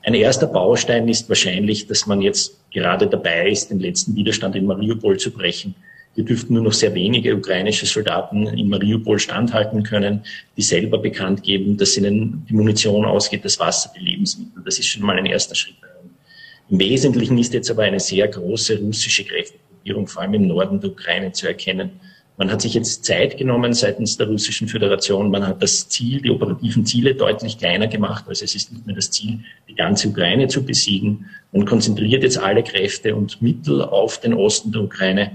Ein 0.05 0.15
erster 0.15 0.47
Baustein 0.47 1.09
ist 1.09 1.29
wahrscheinlich, 1.29 1.87
dass 1.87 2.07
man 2.07 2.23
jetzt 2.23 2.59
gerade 2.73 3.07
dabei 3.07 3.51
ist, 3.51 3.71
den 3.71 3.79
letzten 3.79 4.17
Widerstand 4.17 4.57
in 4.57 4.67
Mariupol 4.67 5.17
zu 5.17 5.31
brechen. 5.31 5.75
Hier 6.15 6.25
dürften 6.25 6.55
nur 6.55 6.65
noch 6.65 6.73
sehr 6.73 6.93
wenige 6.95 7.35
ukrainische 7.35 7.87
Soldaten 7.87 8.47
in 8.49 8.69
Mariupol 8.69 9.19
standhalten 9.19 9.83
können, 9.83 10.25
die 10.57 10.63
selber 10.63 10.99
bekannt 10.99 11.43
geben, 11.43 11.77
dass 11.79 11.97
ihnen 11.97 12.45
die 12.49 12.55
Munition 12.55 13.05
ausgeht, 13.05 13.45
das 13.45 13.59
Wasser, 13.61 13.93
die 13.97 14.05
Lebensmittel. 14.05 14.63
Das 14.65 14.79
ist 14.79 14.89
schon 14.89 15.05
mal 15.05 15.17
ein 15.17 15.27
erster 15.27 15.55
Schritt. 15.55 15.77
Im 16.69 16.79
Wesentlichen 16.79 17.39
ist 17.39 17.55
jetzt 17.55 17.71
aber 17.71 17.83
eine 17.85 18.01
sehr 18.01 18.29
große 18.29 18.79
russische 18.79 19.25
Kräftegruppierung, 19.25 20.07
vor 20.07 20.23
allem 20.23 20.35
im 20.35 20.47
Norden 20.49 20.81
der 20.81 20.91
Ukraine, 20.91 21.33
zu 21.33 21.47
erkennen. 21.47 22.01
Man 22.39 22.51
hat 22.51 22.63
sich 22.63 22.75
jetzt 22.75 23.05
Zeit 23.05 23.37
genommen 23.37 23.75
seitens 23.75 24.17
der 24.17 24.27
Russischen 24.27 24.67
Föderation. 24.67 25.31
Man 25.31 25.47
hat 25.47 25.63
das 25.63 25.89
Ziel, 25.89 26.23
die 26.23 26.31
operativen 26.31 26.87
Ziele 26.87 27.15
deutlich 27.15 27.59
kleiner 27.59 27.89
gemacht. 27.89 28.25
Also 28.27 28.45
es 28.45 28.55
ist 28.55 28.73
nicht 28.73 28.87
mehr 28.87 28.97
das 28.97 29.11
Ziel, 29.11 29.41
die 29.69 29.75
ganze 29.75 30.09
Ukraine 30.09 30.49
zu 30.49 30.65
besiegen. 30.65 31.27
Man 31.53 31.67
konzentriert 31.67 32.23
jetzt 32.23 32.39
alle 32.39 32.63
Kräfte 32.63 33.15
und 33.15 33.43
Mittel 33.43 33.83
auf 33.83 34.19
den 34.19 34.33
Osten 34.33 34.73
der 34.73 34.83
Ukraine, 34.83 35.33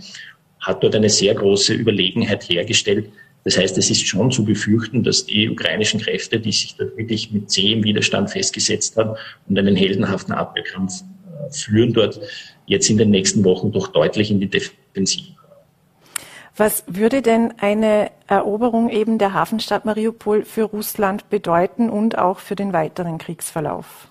hat 0.60 0.84
dort 0.84 0.96
eine 0.96 1.10
sehr 1.10 1.36
große 1.36 1.74
Überlegenheit 1.74 2.50
hergestellt. 2.50 3.10
Das 3.44 3.58
heißt, 3.58 3.78
es 3.78 3.90
ist 3.90 4.06
schon 4.06 4.32
zu 4.32 4.44
befürchten, 4.44 5.04
dass 5.04 5.26
die 5.26 5.50
ukrainischen 5.50 6.02
Kräfte, 6.02 6.40
die 6.40 6.52
sich 6.52 6.76
dort 6.76 6.98
wirklich 6.98 7.32
mit 7.32 7.50
zähem 7.50 7.84
Widerstand 7.84 8.32
festgesetzt 8.32 8.98
haben 8.98 9.16
und 9.48 9.58
einen 9.58 9.76
heldenhaften 9.76 10.34
Abwehrkampf 10.34 11.02
äh, 11.02 11.54
führen 11.54 11.94
dort, 11.94 12.20
jetzt 12.66 12.90
in 12.90 12.98
den 12.98 13.12
nächsten 13.12 13.46
Wochen 13.46 13.72
doch 13.72 13.88
deutlich 13.88 14.32
in 14.32 14.42
die 14.42 14.50
Defensive. 14.50 15.37
Was 16.58 16.84
würde 16.88 17.22
denn 17.22 17.54
eine 17.60 18.10
Eroberung 18.26 18.90
eben 18.90 19.20
der 19.20 19.34
Hafenstadt 19.34 19.86
Mariupol 19.86 20.44
für 20.44 20.64
Russland 20.64 21.30
bedeuten 21.30 21.92
und 21.92 22.18
auch 22.18 22.40
für 22.40 22.56
den 22.56 22.74
weiteren 22.74 23.20
Kriegsverlauf? 23.20 24.08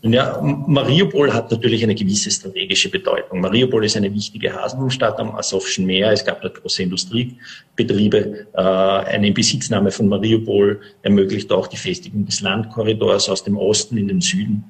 Ja, 0.00 0.40
Mariupol 0.42 1.32
hat 1.32 1.50
natürlich 1.50 1.82
eine 1.82 1.94
gewisse 1.94 2.30
strategische 2.30 2.90
Bedeutung. 2.90 3.40
Mariupol 3.40 3.84
ist 3.84 3.96
eine 3.96 4.12
wichtige 4.12 4.54
Hafenstadt 4.54 5.18
am 5.18 5.34
Asowschen 5.34 5.84
Meer. 5.84 6.12
Es 6.12 6.24
gab 6.24 6.40
dort 6.40 6.62
große 6.62 6.82
Industriebetriebe. 6.82 8.46
Äh, 8.52 8.60
eine 8.60 9.32
Besitznahme 9.32 9.90
von 9.90 10.08
Mariupol 10.08 10.80
ermöglicht 11.02 11.52
auch 11.52 11.66
die 11.66 11.78
Festigung 11.78 12.24
des 12.24 12.40
Landkorridors 12.40 13.28
aus 13.28 13.44
dem 13.44 13.56
Osten 13.56 13.98
in 13.98 14.08
den 14.08 14.20
Süden. 14.22 14.64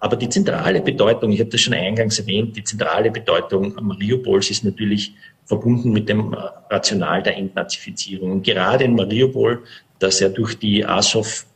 Aber 0.00 0.16
die 0.16 0.28
zentrale 0.28 0.80
Bedeutung, 0.80 1.32
ich 1.32 1.40
habe 1.40 1.50
das 1.50 1.60
schon 1.60 1.74
eingangs 1.74 2.18
erwähnt, 2.18 2.56
die 2.56 2.64
zentrale 2.64 3.10
Bedeutung 3.10 3.74
Mariupols 3.80 4.50
ist 4.50 4.64
natürlich 4.64 5.14
verbunden 5.48 5.90
mit 5.92 6.08
dem 6.08 6.34
Rational 6.70 7.22
der 7.22 7.36
Entnazifizierung. 7.36 8.30
Und 8.30 8.42
gerade 8.42 8.84
in 8.84 8.94
Mariupol, 8.94 9.64
das 9.98 10.20
ja 10.20 10.28
durch 10.28 10.58
die 10.58 10.84
Azov 10.84 11.46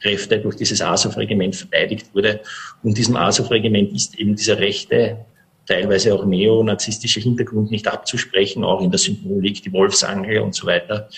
Kräfte 0.00 0.38
durch 0.38 0.56
dieses 0.56 0.80
Azov-Regiment 0.80 1.56
verteidigt 1.56 2.14
wurde. 2.14 2.40
Und 2.82 2.96
diesem 2.96 3.16
Azov-Regiment 3.16 3.92
ist 3.92 4.18
eben 4.18 4.36
dieser 4.36 4.58
rechte, 4.58 5.24
teilweise 5.66 6.14
auch 6.14 6.24
neonazistische 6.24 7.20
Hintergrund 7.20 7.70
nicht 7.70 7.88
abzusprechen, 7.88 8.64
auch 8.64 8.80
in 8.80 8.90
der 8.90 8.98
Symbolik, 8.98 9.62
die 9.62 9.72
Wolfsangel 9.72 10.38
und 10.38 10.54
so 10.54 10.66
weiter, 10.66 11.08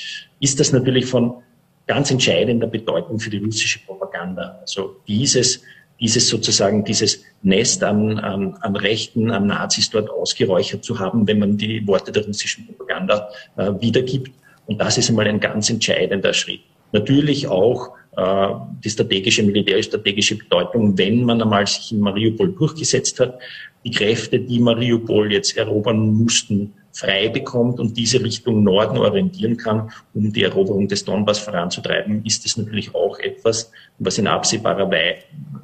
ist 0.40 0.59
das 0.59 0.73
natürlich 0.73 1.07
von 1.07 1.42
ganz 1.87 2.11
entscheidender 2.11 2.66
Bedeutung 2.66 3.20
für 3.20 3.31
die 3.31 3.38
russische 3.38 3.81
Propaganda. 3.81 4.59
Also 4.61 4.96
dieses 5.07 5.62
dieses 6.00 6.28
sozusagen, 6.28 6.84
dieses 6.84 7.22
Nest 7.42 7.84
an, 7.84 8.18
an, 8.18 8.54
an 8.60 8.76
Rechten, 8.76 9.30
an 9.30 9.46
Nazis 9.46 9.90
dort 9.90 10.10
ausgeräuchert 10.10 10.84
zu 10.84 10.98
haben, 10.98 11.26
wenn 11.26 11.38
man 11.38 11.56
die 11.56 11.86
Worte 11.86 12.10
der 12.10 12.26
russischen 12.26 12.66
Propaganda 12.66 13.28
äh, 13.56 13.72
wiedergibt. 13.80 14.32
Und 14.66 14.80
das 14.80 14.98
ist 14.98 15.10
einmal 15.10 15.26
ein 15.26 15.40
ganz 15.40 15.68
entscheidender 15.68 16.32
Schritt. 16.32 16.60
Natürlich 16.92 17.46
auch 17.46 17.90
äh, 18.16 18.48
die 18.82 18.90
strategische, 18.90 19.42
militärstrategische 19.42 20.36
Bedeutung, 20.36 20.96
wenn 20.96 21.24
man 21.24 21.42
einmal 21.42 21.66
sich 21.66 21.92
in 21.92 22.00
Mariupol 22.00 22.52
durchgesetzt 22.52 23.20
hat, 23.20 23.38
die 23.84 23.90
Kräfte, 23.90 24.38
die 24.38 24.58
Mariupol 24.58 25.32
jetzt 25.32 25.56
erobern 25.56 26.14
mussten, 26.14 26.74
frei 26.92 27.29
bekommt 27.29 27.81
und 27.81 27.96
diese 27.96 28.22
Richtung 28.22 28.62
Norden 28.62 28.98
orientieren 28.98 29.57
kann, 29.57 29.90
um 30.14 30.33
die 30.33 30.42
Eroberung 30.42 30.88
des 30.88 31.05
Donbass 31.05 31.38
voranzutreiben, 31.38 32.24
ist 32.24 32.44
es 32.46 32.57
natürlich 32.57 32.94
auch 32.94 33.18
etwas, 33.18 33.70
was 33.98 34.18
in 34.18 34.26
absehbarer 34.26 34.90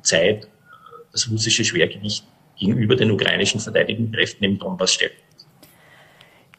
Zeit 0.03 0.49
das 1.13 1.31
russische 1.31 1.65
Schwergewicht 1.65 2.25
gegenüber 2.59 2.97
den 2.97 3.11
ukrainischen 3.11 3.61
verteidigenden 3.61 4.13
Kräften 4.13 4.45
im 4.45 4.59
Donbass 4.59 4.93
stellt. 4.93 5.13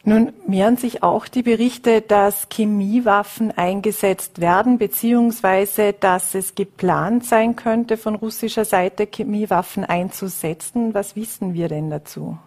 Nun 0.04 0.32
mehren 0.46 0.76
sich 0.76 1.02
auch 1.02 1.28
die 1.28 1.42
Berichte, 1.42 2.00
dass 2.00 2.48
Chemiewaffen 2.50 3.50
eingesetzt 3.50 4.40
werden, 4.40 4.78
beziehungsweise 4.78 5.92
dass 5.92 6.34
es 6.34 6.54
geplant 6.54 7.26
sein 7.26 7.56
könnte, 7.56 7.98
von 7.98 8.14
russischer 8.14 8.64
Seite 8.64 9.06
Chemiewaffen 9.06 9.84
einzusetzen. 9.84 10.94
Was 10.94 11.14
wissen 11.14 11.52
wir 11.52 11.68
denn 11.68 11.90
dazu? 11.90 12.38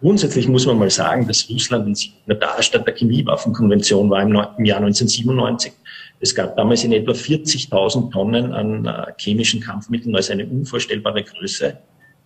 Grundsätzlich 0.00 0.46
muss 0.46 0.64
man 0.66 0.78
mal 0.78 0.90
sagen, 0.90 1.26
dass 1.26 1.50
Russland 1.50 1.88
in 1.88 1.94
Signatarstat 1.94 2.86
der 2.86 2.94
Chemiewaffenkonvention 2.94 4.08
war 4.10 4.22
im, 4.22 4.32
Jahr 4.64 4.78
1997. 4.78 5.72
Es 6.20 6.34
gab 6.34 6.56
damals 6.56 6.84
in 6.84 6.92
etwa 6.92 7.12
40.000 7.12 8.12
Tonnen 8.12 8.52
an 8.52 8.86
äh, 8.86 9.12
chemischen 9.18 9.60
Kampfmitteln, 9.60 10.14
also 10.14 10.32
eine 10.32 10.46
unvorstellbare 10.46 11.24
Größe, 11.24 11.78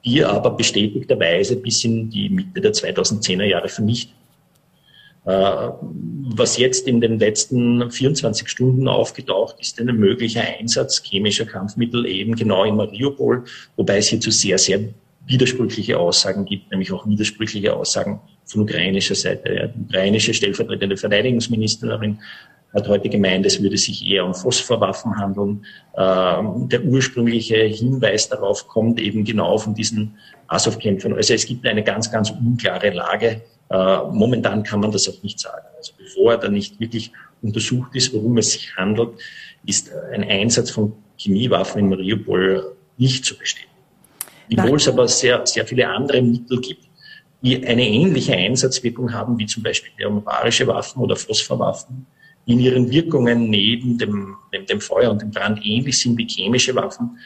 die 0.04 0.22
aber 0.22 0.50
bestätigterweise 0.50 1.56
bis 1.56 1.84
in 1.84 2.10
die 2.10 2.28
Mitte 2.28 2.60
der 2.60 2.72
2010er 2.72 3.44
Jahre 3.44 3.68
vernichtet. 3.68 4.16
Äh, 5.24 5.68
was 6.34 6.58
jetzt 6.58 6.88
in 6.88 7.00
den 7.00 7.18
letzten 7.18 7.90
24 7.90 8.48
Stunden 8.48 8.88
aufgetaucht 8.88 9.56
ist, 9.60 9.80
ein 9.80 9.86
möglicher 9.86 10.42
Einsatz 10.42 11.02
chemischer 11.02 11.46
Kampfmittel 11.46 12.06
eben 12.06 12.34
genau 12.34 12.64
in 12.64 12.76
Mariupol, 12.76 13.44
wobei 13.76 13.98
es 13.98 14.08
hierzu 14.08 14.30
sehr, 14.30 14.58
sehr 14.58 14.80
widersprüchliche 15.26 15.98
Aussagen 15.98 16.44
gibt, 16.44 16.70
nämlich 16.70 16.92
auch 16.92 17.06
widersprüchliche 17.06 17.74
Aussagen 17.74 18.20
von 18.44 18.62
ukrainischer 18.62 19.14
Seite. 19.14 19.72
Die 19.74 19.82
ukrainische 19.82 20.34
stellvertretende 20.34 20.96
Verteidigungsministerin 20.96 22.18
hat 22.74 22.88
heute 22.88 23.08
gemeint, 23.08 23.44
es 23.44 23.62
würde 23.62 23.76
sich 23.76 24.08
eher 24.08 24.24
um 24.24 24.34
Phosphorwaffen 24.34 25.16
handeln. 25.18 25.64
Ähm, 25.96 26.68
der 26.68 26.82
ursprüngliche 26.84 27.56
Hinweis 27.56 28.28
darauf 28.28 28.66
kommt 28.66 29.00
eben 29.00 29.24
genau 29.24 29.58
von 29.58 29.74
diesen 29.74 30.16
Azov-Kämpfern. 30.48 31.14
Also 31.14 31.34
es 31.34 31.46
gibt 31.46 31.66
eine 31.66 31.82
ganz, 31.82 32.10
ganz 32.10 32.30
unklare 32.30 32.90
Lage. 32.90 33.42
Äh, 33.68 33.96
momentan 34.10 34.62
kann 34.62 34.80
man 34.80 34.90
das 34.90 35.08
auch 35.08 35.22
nicht 35.22 35.38
sagen. 35.38 35.66
Also 35.76 35.92
bevor 35.98 36.38
da 36.38 36.48
nicht 36.48 36.80
wirklich 36.80 37.12
untersucht 37.42 37.94
ist, 37.94 38.14
worum 38.14 38.38
es 38.38 38.52
sich 38.52 38.74
handelt, 38.76 39.10
ist 39.66 39.90
ein 40.12 40.24
Einsatz 40.24 40.70
von 40.70 40.94
Chemiewaffen 41.16 41.80
in 41.80 41.88
Mariupol 41.90 42.74
nicht 42.96 43.24
zu 43.24 43.36
bestätigen. 43.36 43.71
Obwohl 44.50 44.76
es 44.76 44.88
aber 44.88 45.08
sehr, 45.08 45.46
sehr 45.46 45.66
viele 45.66 45.88
andere 45.88 46.20
Mittel 46.22 46.60
gibt, 46.60 46.86
die 47.42 47.66
eine 47.66 47.86
ähnliche 47.86 48.34
Einsatzwirkung 48.34 49.12
haben, 49.12 49.38
wie 49.38 49.46
zum 49.46 49.62
Beispiel 49.62 49.92
thermobarische 49.96 50.66
Waffen 50.66 51.02
oder 51.02 51.16
Phosphorwaffen, 51.16 52.06
die 52.46 52.52
in 52.52 52.60
ihren 52.60 52.90
Wirkungen 52.90 53.50
neben 53.50 53.98
dem, 53.98 54.36
neben 54.52 54.66
dem 54.66 54.80
Feuer 54.80 55.10
und 55.10 55.22
dem 55.22 55.30
Brand 55.30 55.64
ähnlich 55.64 55.98
sind 55.98 56.16
wie 56.18 56.26
chemische 56.26 56.74
Waffen, 56.74 57.18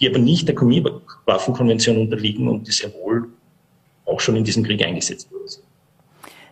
die 0.00 0.08
aber 0.08 0.18
nicht 0.18 0.48
der 0.48 0.56
Chemiewaffenkonvention 0.56 1.96
unterliegen 1.96 2.48
und 2.48 2.66
die 2.66 2.72
sehr 2.72 2.92
wohl 2.94 3.28
auch 4.04 4.20
schon 4.20 4.36
in 4.36 4.44
diesem 4.44 4.64
Krieg 4.64 4.84
eingesetzt 4.84 5.30
wurden. 5.30 5.42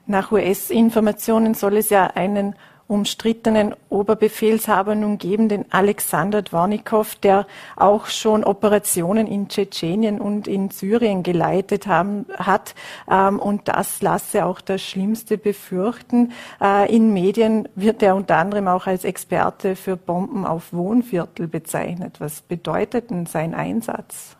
Nach 0.07 0.33
US-Informationen 0.33 1.55
soll 1.55 1.77
es 1.77 1.90
ja 1.90 2.07
einen 2.07 2.55
umstrittenen 2.90 3.74
Oberbefehlshaber 3.88 4.96
nun 4.96 5.16
geben, 5.18 5.48
den 5.48 5.64
Alexander 5.70 6.42
Dvornikow, 6.42 7.14
der 7.14 7.46
auch 7.76 8.07
schon 8.07 8.42
Operationen 8.42 9.29
in 9.29 9.48
Tschetschenien 9.48 10.20
und 10.20 10.48
in 10.48 10.70
Syrien 10.70 11.22
geleitet 11.22 11.87
haben, 11.87 12.26
hat. 12.37 12.74
Ähm, 13.09 13.38
und 13.38 13.68
das 13.68 14.03
lasse 14.03 14.44
auch 14.44 14.61
das 14.61 14.83
Schlimmste 14.83 15.38
befürchten. 15.38 16.33
Äh, 16.61 16.92
in 16.94 17.12
Medien 17.12 17.68
wird 17.76 18.03
er 18.03 18.16
unter 18.16 18.37
anderem 18.37 18.66
auch 18.66 18.88
als 18.88 19.05
Experte 19.05 19.76
für 19.76 19.96
Bomben 19.96 20.44
auf 20.44 20.72
Wohnviertel 20.72 21.46
bezeichnet. 21.46 22.16
Was 22.18 22.40
bedeutet 22.40 23.11
denn 23.11 23.26
sein 23.26 23.55
Einsatz? 23.55 24.37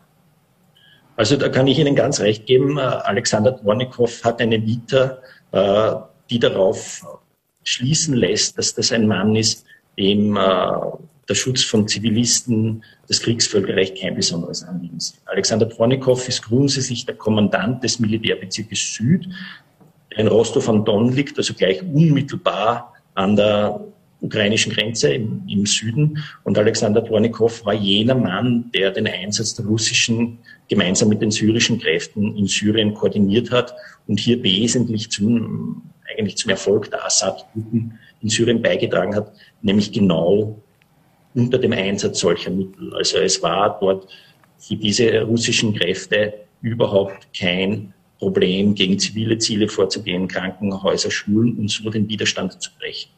Also 1.15 1.37
da 1.37 1.47
kann 1.47 1.67
ich 1.67 1.79
Ihnen 1.79 1.95
ganz 1.95 2.19
recht 2.19 2.47
geben. 2.47 2.77
Äh, 2.77 2.81
Alexander 2.81 3.53
Dvornikow 3.53 4.23
hat 4.25 4.41
eine 4.41 4.61
Vita, 4.61 5.19
äh, 5.53 5.93
die 6.29 6.39
darauf 6.39 7.01
schließen 7.63 8.15
lässt, 8.15 8.57
dass 8.57 8.73
das 8.73 8.91
ein 8.91 9.07
Mann 9.07 9.35
ist, 9.35 9.65
dem 9.97 10.35
äh, 10.35 10.39
der 11.29 11.35
Schutz 11.35 11.63
von 11.63 11.87
Zivilisten, 11.87 12.83
das 13.07 13.21
Kriegsvölkerrecht 13.21 13.99
kein 13.99 14.15
besonderes 14.15 14.63
Anliegen 14.63 14.97
ist. 14.97 15.21
Alexander 15.25 15.65
Pronikow 15.65 16.27
ist 16.27 16.43
grundsätzlich 16.43 17.05
der 17.05 17.15
Kommandant 17.15 17.83
des 17.83 17.99
Militärbezirkes 17.99 18.95
Süd, 18.95 19.27
der 20.11 20.19
in 20.19 20.27
Rostov 20.27 20.67
am 20.67 20.83
Don 20.83 21.13
liegt, 21.13 21.37
also 21.37 21.53
gleich 21.53 21.81
unmittelbar 21.83 22.93
an 23.13 23.35
der 23.35 23.79
ukrainischen 24.21 24.71
Grenze 24.73 25.13
im, 25.13 25.43
im 25.47 25.65
Süden. 25.65 26.23
Und 26.43 26.57
Alexander 26.57 27.01
Pronikow 27.01 27.65
war 27.65 27.73
jener 27.73 28.15
Mann, 28.15 28.69
der 28.73 28.91
den 28.91 29.07
Einsatz 29.07 29.55
der 29.55 29.65
russischen 29.65 30.37
gemeinsam 30.69 31.09
mit 31.09 31.21
den 31.21 31.31
syrischen 31.31 31.79
Kräften 31.79 32.35
in 32.37 32.47
Syrien 32.47 32.93
koordiniert 32.93 33.51
hat 33.51 33.73
und 34.07 34.19
hier 34.19 34.41
wesentlich 34.43 35.09
zum 35.11 35.81
eigentlich 36.17 36.37
zum 36.37 36.51
Erfolg 36.51 36.89
der 36.91 37.05
Assad-Truppen 37.05 37.99
in 38.21 38.29
Syrien 38.29 38.61
beigetragen 38.61 39.15
hat, 39.15 39.31
nämlich 39.61 39.91
genau 39.91 40.61
unter 41.33 41.57
dem 41.57 41.73
Einsatz 41.73 42.19
solcher 42.19 42.51
Mittel. 42.51 42.93
Also 42.95 43.17
es 43.17 43.41
war 43.41 43.79
dort 43.79 44.07
für 44.57 44.75
diese 44.75 45.21
russischen 45.21 45.73
Kräfte 45.73 46.33
überhaupt 46.61 47.27
kein 47.37 47.93
Problem, 48.19 48.75
gegen 48.75 48.99
zivile 48.99 49.39
Ziele 49.39 49.67
vorzugehen, 49.67 50.27
Krankenhäuser, 50.27 51.09
Schulen 51.09 51.57
und 51.57 51.71
so 51.71 51.89
den 51.89 52.07
Widerstand 52.07 52.61
zu 52.61 52.69
brechen. 52.77 53.09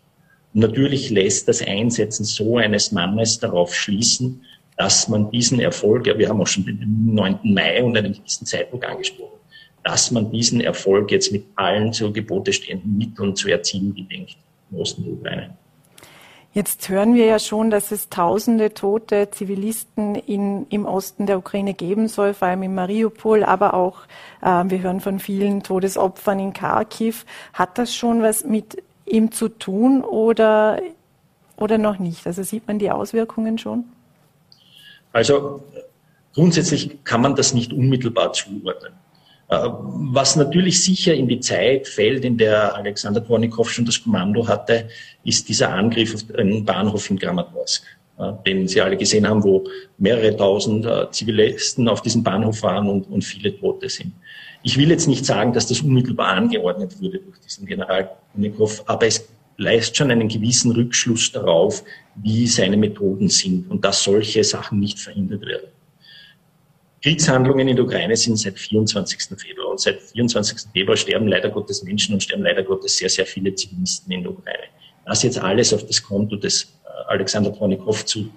Und 0.54 0.62
natürlich 0.62 1.10
lässt 1.10 1.48
das 1.50 1.62
Einsetzen 1.62 2.24
so 2.24 2.58
eines 2.58 2.92
Mannes 2.94 3.40
darauf 3.40 3.76
schließen, 3.76 4.44
dass 4.78 5.10
man 5.10 5.30
diesen 5.30 5.60
Erfolg, 5.60 6.08
ja, 6.08 6.18
wir 6.18 6.30
haben 6.30 6.40
auch 6.40 6.48
schon 6.48 6.66
den 6.66 7.14
9. 7.14 7.40
Mai 7.44 7.84
und 7.84 7.98
einen 7.98 8.14
gewissen 8.14 8.46
Zeitpunkt 8.48 8.86
angesprochen, 8.86 9.40
dass 9.84 10.12
man 10.12 10.32
diesen 10.32 10.62
Erfolg 10.62 11.12
jetzt 11.12 11.32
mit 11.32 11.46
allen 11.56 11.94
zu 11.94 12.12
Gebote 12.12 12.54
stehenden 12.54 12.98
Mitteln 12.98 13.36
zu 13.36 13.50
erzielen 13.50 13.94
gedenkt 13.94 14.38
im 14.72 14.80
Osten 14.80 15.04
der 15.04 15.14
Ukraine. 15.14 15.58
Jetzt 16.54 16.88
hören 16.88 17.16
wir 17.16 17.26
ja 17.26 17.40
schon, 17.40 17.72
dass 17.72 17.92
es 17.92 18.10
tausende 18.10 18.76
tote 18.76 19.32
Zivilisten 19.32 20.14
in, 20.14 20.68
im 20.70 20.86
Osten 20.86 21.26
der 21.26 21.40
Ukraine 21.40 21.74
geben 21.74 22.08
soll, 22.08 22.36
vor 22.36 22.48
allem 22.48 22.62
in 22.62 22.76
Mariupol, 22.76 23.44
aber 23.44 23.74
auch 23.74 24.02
äh, 24.42 24.64
wir 24.66 24.82
hören 24.84 25.02
von 25.02 25.18
vielen 25.18 25.64
Todesopfern 25.64 26.40
in 26.40 26.54
Kharkiv. 26.54 27.26
Hat 27.54 27.80
das 27.80 27.96
schon 27.96 28.22
was 28.22 28.46
mit 28.46 28.84
ihm 29.08 29.32
zu 29.32 29.50
tun 29.50 30.04
oder, 30.04 30.80
oder 31.58 31.80
noch 31.80 31.98
nicht? 31.98 32.28
Also 32.28 32.44
sieht 32.44 32.68
man 32.68 32.78
die 32.78 32.92
Auswirkungen 32.92 33.58
schon? 33.58 33.86
Also 35.12 35.64
grundsätzlich 36.36 37.04
kann 37.04 37.22
man 37.22 37.36
das 37.36 37.56
nicht 37.56 37.74
unmittelbar 37.74 38.32
zuordnen. 38.34 38.94
Äh, 39.54 39.70
was 40.16 40.36
natürlich 40.36 40.84
sicher 40.84 41.14
in 41.14 41.28
die 41.28 41.40
Zeit 41.40 41.88
fällt, 41.88 42.26
in 42.26 42.38
der 42.38 42.76
Alexander 42.76 43.22
Dvornikow 43.22 43.70
schon 43.70 43.86
das 43.86 44.02
Kommando 44.02 44.48
hatte, 44.48 44.90
ist 45.24 45.48
dieser 45.48 45.70
Angriff 45.70 46.16
auf 46.16 46.24
den 46.24 46.66
Bahnhof 46.66 47.10
in 47.10 47.20
Kramatorsk, 47.20 47.84
den 48.46 48.68
Sie 48.68 48.82
alle 48.82 48.98
gesehen 48.98 49.28
haben, 49.28 49.44
wo 49.44 49.64
mehrere 49.98 50.36
tausend 50.36 50.86
äh, 50.86 51.10
Zivilisten 51.12 51.88
auf 51.88 52.02
diesem 52.02 52.24
Bahnhof 52.24 52.62
waren 52.64 52.88
und, 52.90 53.10
und 53.10 53.24
viele 53.24 53.58
Tote 53.58 53.90
sind. 53.90 54.14
Ich 54.64 54.78
will 54.78 54.90
jetzt 54.90 55.08
nicht 55.08 55.26
sagen, 55.26 55.54
dass 55.54 55.68
das 55.68 55.82
unmittelbar 55.82 56.30
angeordnet 56.30 57.00
wurde 57.02 57.20
durch 57.20 57.40
diesen 57.40 57.66
General 57.66 58.10
Dvornikow, 58.34 58.84
aber 58.88 59.08
es 59.08 59.28
leistet 59.58 59.98
schon 59.98 60.12
einen 60.12 60.30
gewissen 60.30 60.72
Rückschluss 60.72 61.32
darauf, 61.32 61.84
wie 62.16 62.48
seine 62.48 62.78
Methoden 62.78 63.30
sind 63.30 63.70
und 63.70 63.86
dass 63.86 64.04
solche 64.04 64.44
Sachen 64.44 64.80
nicht 64.80 65.00
verhindert 65.00 65.46
werden. 65.46 65.73
Kriegshandlungen 67.04 67.68
in 67.68 67.76
der 67.76 67.84
Ukraine 67.84 68.16
sind 68.16 68.38
seit 68.38 68.58
24. 68.58 69.38
Februar. 69.38 69.72
Und 69.72 69.82
seit 69.82 70.02
24. 70.02 70.72
Februar 70.72 70.96
sterben 70.96 71.28
leider 71.28 71.50
Gottes 71.50 71.84
Menschen 71.84 72.14
und 72.14 72.24
sterben 72.24 72.44
leider 72.44 72.64
Gottes 72.64 72.96
sehr, 72.96 73.10
sehr 73.10 73.26
viele 73.26 73.54
Zivilisten 73.54 74.10
in 74.14 74.24
der 74.24 74.32
Ukraine. 74.32 74.64
Das 75.06 75.22
jetzt 75.22 75.38
alles 75.38 75.74
auf 75.74 75.86
das 75.86 76.02
Konto 76.02 76.38
des 76.38 76.64
äh, 76.64 77.12
Alexander 77.12 77.50
Pronikow 77.50 78.06
zu, 78.06 78.30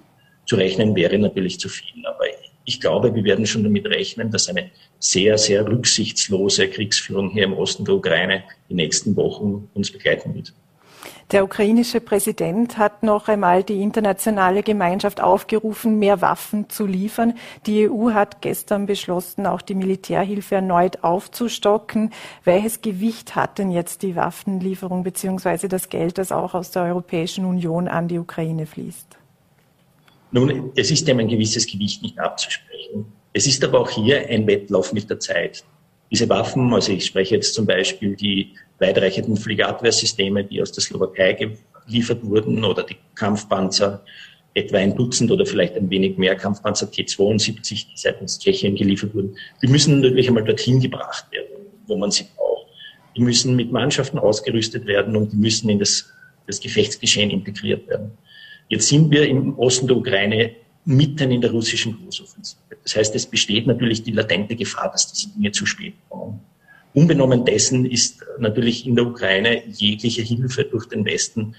zu 0.45 0.57
rechnen, 0.57 0.93
wäre 0.97 1.17
natürlich 1.17 1.61
zu 1.61 1.69
viel. 1.69 2.05
Aber 2.05 2.25
ich 2.65 2.81
glaube, 2.81 3.15
wir 3.15 3.23
werden 3.23 3.45
schon 3.45 3.63
damit 3.63 3.85
rechnen, 3.85 4.29
dass 4.31 4.49
eine 4.49 4.69
sehr, 4.99 5.37
sehr 5.37 5.65
rücksichtslose 5.65 6.67
Kriegsführung 6.67 7.29
hier 7.29 7.45
im 7.45 7.53
Osten 7.53 7.85
der 7.85 7.95
Ukraine 7.95 8.43
die 8.69 8.73
nächsten 8.73 9.15
Wochen 9.15 9.69
uns 9.75 9.89
begleiten 9.89 10.35
wird. 10.35 10.51
Der 11.31 11.43
ukrainische 11.43 11.99
Präsident 11.99 12.77
hat 12.77 13.03
noch 13.03 13.27
einmal 13.27 13.61
die 13.61 13.81
internationale 13.81 14.63
Gemeinschaft 14.63 15.19
aufgerufen, 15.19 15.99
mehr 15.99 16.21
Waffen 16.21 16.69
zu 16.69 16.85
liefern. 16.85 17.33
Die 17.65 17.89
EU 17.89 18.11
hat 18.11 18.41
gestern 18.41 18.85
beschlossen, 18.85 19.45
auch 19.45 19.61
die 19.61 19.75
Militärhilfe 19.75 20.55
erneut 20.55 21.03
aufzustocken. 21.03 22.13
Welches 22.45 22.81
Gewicht 22.81 23.35
hat 23.35 23.57
denn 23.57 23.71
jetzt 23.71 24.03
die 24.03 24.15
Waffenlieferung 24.15 25.03
beziehungsweise 25.03 25.67
das 25.67 25.89
Geld, 25.89 26.17
das 26.17 26.31
auch 26.31 26.53
aus 26.53 26.71
der 26.71 26.83
Europäischen 26.83 27.43
Union 27.43 27.89
an 27.89 28.07
die 28.07 28.19
Ukraine 28.19 28.65
fließt? 28.65 29.17
Nun, 30.31 30.71
es 30.77 30.91
ist 30.91 31.09
dem 31.09 31.19
ein 31.19 31.27
gewisses 31.27 31.67
Gewicht 31.67 32.03
nicht 32.03 32.17
abzusprechen. 32.19 33.05
Es 33.33 33.45
ist 33.45 33.61
aber 33.65 33.81
auch 33.81 33.89
hier 33.89 34.29
ein 34.29 34.47
Wettlauf 34.47 34.93
mit 34.93 35.09
der 35.09 35.19
Zeit. 35.19 35.65
Diese 36.09 36.29
Waffen, 36.29 36.73
also 36.73 36.93
ich 36.93 37.05
spreche 37.05 37.35
jetzt 37.35 37.53
zum 37.53 37.65
Beispiel 37.65 38.15
die 38.15 38.53
weitreichenden 38.79 39.37
Fliegerabwehrsysteme, 39.37 40.43
die 40.43 40.61
aus 40.61 40.71
der 40.71 40.83
Slowakei 40.83 41.33
geliefert 41.85 42.23
wurden, 42.23 42.63
oder 42.63 42.83
die 42.83 42.97
Kampfpanzer, 43.15 44.03
etwa 44.53 44.77
ein 44.77 44.95
Dutzend 44.95 45.29
oder 45.31 45.45
vielleicht 45.45 45.75
ein 45.75 45.89
wenig 45.89 46.17
mehr 46.17 46.35
Kampfpanzer 46.35 46.89
T-72, 46.89 47.69
die 47.69 47.85
seitens 47.95 48.39
Tschechien 48.39 48.75
geliefert 48.75 49.13
wurden, 49.13 49.37
die 49.61 49.67
müssen 49.67 50.01
natürlich 50.01 50.27
einmal 50.27 50.43
dorthin 50.43 50.79
gebracht 50.79 51.31
werden, 51.31 51.67
wo 51.85 51.95
man 51.95 52.09
sie 52.09 52.25
braucht. 52.35 52.65
Die 53.15 53.21
müssen 53.21 53.55
mit 53.55 53.71
Mannschaften 53.71 54.17
ausgerüstet 54.17 54.85
werden 54.85 55.15
und 55.15 55.31
die 55.31 55.37
müssen 55.37 55.69
in 55.69 55.79
das, 55.79 56.11
das 56.47 56.59
Gefechtsgeschehen 56.59 57.29
integriert 57.29 57.87
werden. 57.87 58.11
Jetzt 58.69 58.87
sind 58.87 59.11
wir 59.11 59.27
im 59.27 59.57
Osten 59.59 59.87
der 59.87 59.97
Ukraine 59.97 60.55
mitten 60.85 61.31
in 61.31 61.41
der 61.41 61.51
russischen 61.51 61.97
Großoffensive. 61.97 62.59
Das 62.83 62.95
heißt, 62.95 63.13
es 63.15 63.25
besteht 63.25 63.67
natürlich 63.67 64.03
die 64.03 64.11
latente 64.11 64.55
Gefahr, 64.55 64.91
dass 64.91 65.11
diese 65.11 65.29
Dinge 65.33 65.51
zu 65.51 65.65
spät 65.65 65.93
kommen. 66.09 66.39
Unbenommen 66.97 67.45
dessen 67.45 67.85
ist 67.85 68.25
natürlich 68.39 68.87
in 68.87 68.95
der 68.95 69.05
Ukraine 69.05 69.63
jegliche 69.67 70.23
Hilfe 70.23 70.63
durch 70.63 70.87
den 70.87 71.05
Westen 71.05 71.55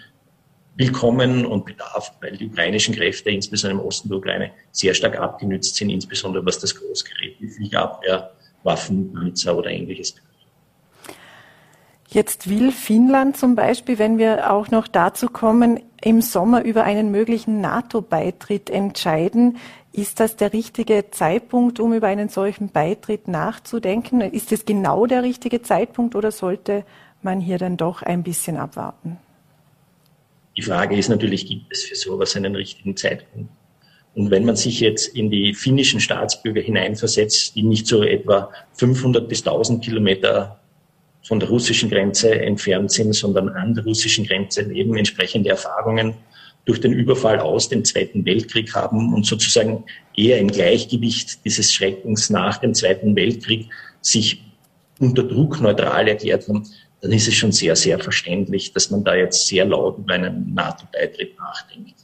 willkommen 0.75 1.47
und 1.47 1.65
bedarf, 1.65 2.13
weil 2.21 2.37
die 2.37 2.49
ukrainischen 2.49 2.93
Kräfte, 2.93 3.31
insbesondere 3.31 3.81
im 3.81 3.87
Osten 3.87 4.09
der 4.09 4.19
Ukraine, 4.19 4.51
sehr 4.73 4.95
stark 4.95 5.17
abgenützt 5.17 5.77
sind, 5.77 5.91
insbesondere 5.91 6.45
was 6.45 6.59
das 6.59 6.75
Großgerät 6.75 7.37
wie 7.39 7.47
Fliegerabwehr, 7.47 8.33
Waffen, 8.65 9.13
Panzer 9.13 9.57
oder 9.57 9.71
ähnliches 9.71 10.11
betrifft. 10.11 10.29
Jetzt 12.09 12.51
will 12.51 12.73
Finnland 12.73 13.37
zum 13.37 13.55
Beispiel, 13.55 14.01
wenn 14.01 14.19
wir 14.19 14.51
auch 14.51 14.73
noch 14.73 14.89
dazu 14.89 15.29
kommen, 15.29 15.79
im 16.03 16.21
Sommer 16.21 16.65
über 16.65 16.85
einen 16.85 17.11
möglichen 17.11 17.61
NATO-Beitritt 17.61 18.71
entscheiden. 18.71 19.59
Ist 19.93 20.21
das 20.21 20.37
der 20.37 20.53
richtige 20.53 21.11
Zeitpunkt, 21.11 21.81
um 21.81 21.93
über 21.93 22.07
einen 22.07 22.29
solchen 22.29 22.69
Beitritt 22.69 23.27
nachzudenken? 23.27 24.21
Ist 24.21 24.53
es 24.53 24.65
genau 24.65 25.07
der 25.07 25.23
richtige 25.23 25.63
Zeitpunkt 25.63 26.15
oder 26.15 26.31
sollte 26.31 26.85
man 27.23 27.41
hier 27.41 27.59
dann 27.59 27.77
doch 27.77 28.03
ein 28.03 28.23
bisschen 28.23 28.57
abwarten? 28.57 29.19
Die 30.57 30.63
Frage 30.63 30.97
ist 30.97 31.09
natürlich, 31.09 31.47
gibt 31.47 31.73
es 31.73 31.85
für 31.85 31.97
sowas 31.97 32.37
einen 32.37 32.55
richtigen 32.55 32.97
Zeitpunkt? 32.97 33.51
Und 34.15 34.31
wenn 34.31 34.45
man 34.45 34.57
sich 34.57 34.81
jetzt 34.81 35.15
in 35.15 35.31
die 35.31 35.55
finnischen 35.55 36.01
Staatsbürger 36.01 36.61
hineinversetzt, 36.61 37.55
die 37.55 37.63
nicht 37.63 37.87
so 37.87 38.03
etwa 38.03 38.51
500 38.73 39.29
bis 39.29 39.47
1000 39.47 39.85
Kilometer 39.85 40.59
von 41.23 41.41
der 41.41 41.49
russischen 41.49 41.91
Grenze 41.91 42.41
entfernt 42.41 42.93
sind, 42.93 43.13
sondern 43.15 43.49
an 43.51 43.75
der 43.75 43.85
russischen 43.85 44.27
Grenze 44.27 44.63
leben, 44.63 44.97
entsprechende 44.97 45.51
Erfahrungen 45.51 46.15
durch 46.65 46.81
den 46.81 46.93
Überfall 46.93 47.39
aus 47.41 47.69
dem 47.69 47.85
Zweiten 47.85 48.25
Weltkrieg 48.25 48.75
haben 48.75 49.15
und 49.15 49.25
sozusagen 49.25 49.85
eher 50.17 50.39
im 50.39 50.49
Gleichgewicht 50.49 51.45
dieses 51.45 51.73
Schreckens 51.73 52.31
nach 52.31 52.59
dem 52.59 52.75
Zweiten 52.75 53.17
Weltkrieg 53.17 53.71
sich 54.01 54.45
unter 55.01 55.23
Druck 55.23 55.61
neutral 55.61 56.09
erklärt 56.09 56.49
haben, 56.49 56.65
dann 57.01 57.13
ist 57.13 57.29
es 57.29 57.35
schon 57.35 57.53
sehr, 57.53 57.77
sehr 57.77 57.99
verständlich, 57.99 58.73
dass 58.73 58.91
man 58.91 59.05
da 59.05 59.15
jetzt 59.15 59.47
sehr 59.47 59.65
laut 59.65 59.99
über 59.99 60.15
einen 60.15 60.53
NATO-Beitritt 60.53 61.39
nachdenkt. 61.39 61.95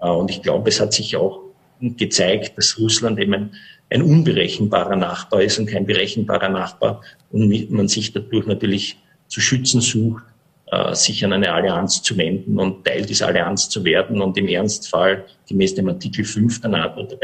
Äh, 0.00 0.08
und 0.08 0.30
ich 0.30 0.42
glaube, 0.42 0.68
es 0.68 0.80
hat 0.80 0.92
sich 0.92 1.16
auch 1.16 1.40
gezeigt, 1.80 2.58
dass 2.58 2.78
Russland 2.78 3.18
eben 3.18 3.34
ein 3.34 3.52
unberechenbarer 3.90 4.96
Nachbar 4.96 5.42
ist 5.42 5.58
und 5.58 5.66
kein 5.66 5.84
berechenbarer 5.84 6.48
Nachbar 6.48 7.02
und 7.30 7.70
man 7.70 7.88
sich 7.88 8.12
dadurch 8.12 8.46
natürlich 8.46 8.98
zu 9.26 9.40
schützen 9.40 9.80
sucht, 9.80 10.22
äh, 10.66 10.94
sich 10.94 11.24
an 11.24 11.32
eine 11.32 11.52
Allianz 11.52 12.02
zu 12.02 12.16
wenden 12.16 12.58
und 12.58 12.84
Teil 12.84 13.04
dieser 13.04 13.26
Allianz 13.26 13.68
zu 13.68 13.84
werden 13.84 14.20
und 14.22 14.38
im 14.38 14.46
Ernstfall 14.46 15.24
gemäß 15.48 15.74
dem 15.74 15.88
Artikel 15.88 16.24
5 16.24 16.60
der 16.60 16.70
NATO 16.70 17.02
der 17.02 17.18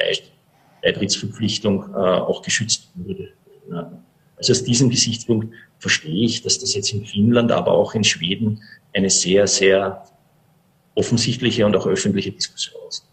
Beitrittsverpflichtung 0.82 1.90
äh, 1.92 1.96
auch 1.96 2.42
geschützt 2.42 2.88
würde. 2.94 3.28
Also 4.36 4.52
aus 4.52 4.64
diesem 4.64 4.90
Gesichtspunkt 4.90 5.54
verstehe 5.78 6.24
ich, 6.24 6.42
dass 6.42 6.58
das 6.58 6.74
jetzt 6.74 6.92
in 6.92 7.04
Finnland, 7.04 7.52
aber 7.52 7.72
auch 7.72 7.94
in 7.94 8.04
Schweden 8.04 8.62
eine 8.92 9.10
sehr, 9.10 9.46
sehr 9.46 10.04
offensichtliche 10.94 11.66
und 11.66 11.76
auch 11.76 11.86
öffentliche 11.86 12.32
Diskussion 12.32 12.80
ist. 12.88 13.06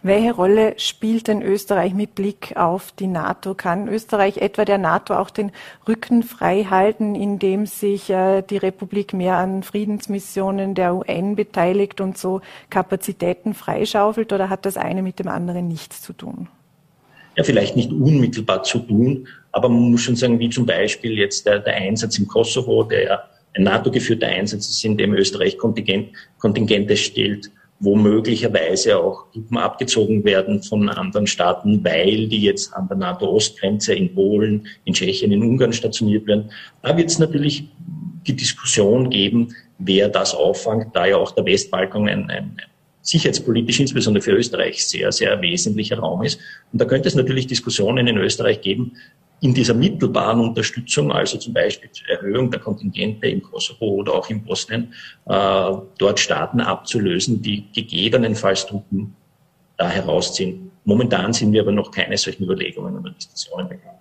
Welche 0.00 0.32
Rolle 0.32 0.74
spielt 0.76 1.26
denn 1.26 1.42
Österreich 1.42 1.92
mit 1.92 2.14
Blick 2.14 2.56
auf 2.56 2.92
die 2.92 3.08
NATO? 3.08 3.54
Kann 3.54 3.88
Österreich 3.88 4.36
etwa 4.36 4.64
der 4.64 4.78
NATO 4.78 5.14
auch 5.14 5.30
den 5.30 5.50
Rücken 5.88 6.22
frei 6.22 6.64
halten, 6.70 7.16
indem 7.16 7.66
sich 7.66 8.08
äh, 8.08 8.42
die 8.42 8.58
Republik 8.58 9.12
mehr 9.12 9.36
an 9.38 9.64
Friedensmissionen 9.64 10.76
der 10.76 10.94
UN 10.94 11.34
beteiligt 11.34 12.00
und 12.00 12.16
so 12.16 12.42
Kapazitäten 12.70 13.54
freischaufelt? 13.54 14.32
Oder 14.32 14.48
hat 14.48 14.66
das 14.66 14.76
eine 14.76 15.02
mit 15.02 15.18
dem 15.18 15.26
anderen 15.26 15.66
nichts 15.66 16.00
zu 16.00 16.12
tun? 16.12 16.46
Ja, 17.36 17.42
vielleicht 17.42 17.74
nicht 17.74 17.90
unmittelbar 17.90 18.62
zu 18.62 18.78
tun, 18.78 19.26
aber 19.50 19.68
man 19.68 19.90
muss 19.90 20.02
schon 20.02 20.16
sagen, 20.16 20.38
wie 20.38 20.50
zum 20.50 20.64
Beispiel 20.64 21.18
jetzt 21.18 21.44
der, 21.44 21.58
der 21.58 21.74
Einsatz 21.74 22.18
im 22.20 22.28
Kosovo, 22.28 22.84
der 22.84 23.24
ein 23.56 23.64
NATO-geführter 23.64 24.28
Einsatz 24.28 24.68
ist, 24.68 24.84
in 24.84 24.96
dem 24.96 25.12
Österreich 25.14 25.58
Kontingent, 25.58 26.10
Kontingente 26.38 26.96
stellt 26.96 27.50
wo 27.80 27.94
möglicherweise 27.96 28.98
auch 28.98 29.30
Truppen 29.32 29.56
abgezogen 29.56 30.24
werden 30.24 30.62
von 30.62 30.88
anderen 30.88 31.26
Staaten, 31.26 31.84
weil 31.84 32.26
die 32.28 32.42
jetzt 32.42 32.74
an 32.74 32.88
der 32.88 32.96
NATO-Ostgrenze 32.96 33.94
in 33.94 34.14
Polen, 34.14 34.66
in 34.84 34.94
Tschechien, 34.94 35.30
in 35.30 35.42
Ungarn 35.42 35.72
stationiert 35.72 36.26
werden. 36.26 36.50
Da 36.82 36.96
wird 36.96 37.08
es 37.08 37.18
natürlich 37.18 37.68
die 38.26 38.34
Diskussion 38.34 39.10
geben, 39.10 39.54
wer 39.78 40.08
das 40.08 40.34
auffangt, 40.34 40.94
da 40.94 41.06
ja 41.06 41.16
auch 41.16 41.30
der 41.30 41.46
Westbalkan 41.46 42.08
ein, 42.08 42.28
ein 42.30 42.56
sicherheitspolitisch, 43.02 43.80
insbesondere 43.80 44.22
für 44.22 44.32
Österreich, 44.32 44.84
sehr, 44.84 45.12
sehr 45.12 45.40
wesentlicher 45.40 45.98
Raum 45.98 46.22
ist. 46.24 46.40
Und 46.72 46.80
da 46.80 46.84
könnte 46.84 47.08
es 47.08 47.14
natürlich 47.14 47.46
Diskussionen 47.46 48.06
in 48.06 48.18
Österreich 48.18 48.60
geben, 48.60 48.96
in 49.40 49.54
dieser 49.54 49.74
mittelbaren 49.74 50.40
Unterstützung, 50.40 51.12
also 51.12 51.38
zum 51.38 51.54
Beispiel 51.54 51.90
zur 51.92 52.08
Erhöhung 52.08 52.50
der 52.50 52.60
Kontingente 52.60 53.28
im 53.28 53.42
Kosovo 53.42 53.86
oder 53.86 54.14
auch 54.14 54.28
in 54.30 54.42
Bosnien, 54.42 54.92
äh, 55.26 55.72
dort 55.98 56.18
Staaten 56.18 56.60
abzulösen, 56.60 57.40
die 57.40 57.64
gegebenenfalls 57.72 58.66
Truppen 58.66 59.14
da 59.76 59.88
herausziehen. 59.88 60.70
Momentan 60.84 61.32
sind 61.32 61.52
wir 61.52 61.62
aber 61.62 61.72
noch 61.72 61.90
keine 61.90 62.16
solchen 62.16 62.44
Überlegungen 62.44 62.98
oder 62.98 63.10
Diskussionen 63.10 63.68
bekannt. 63.68 63.97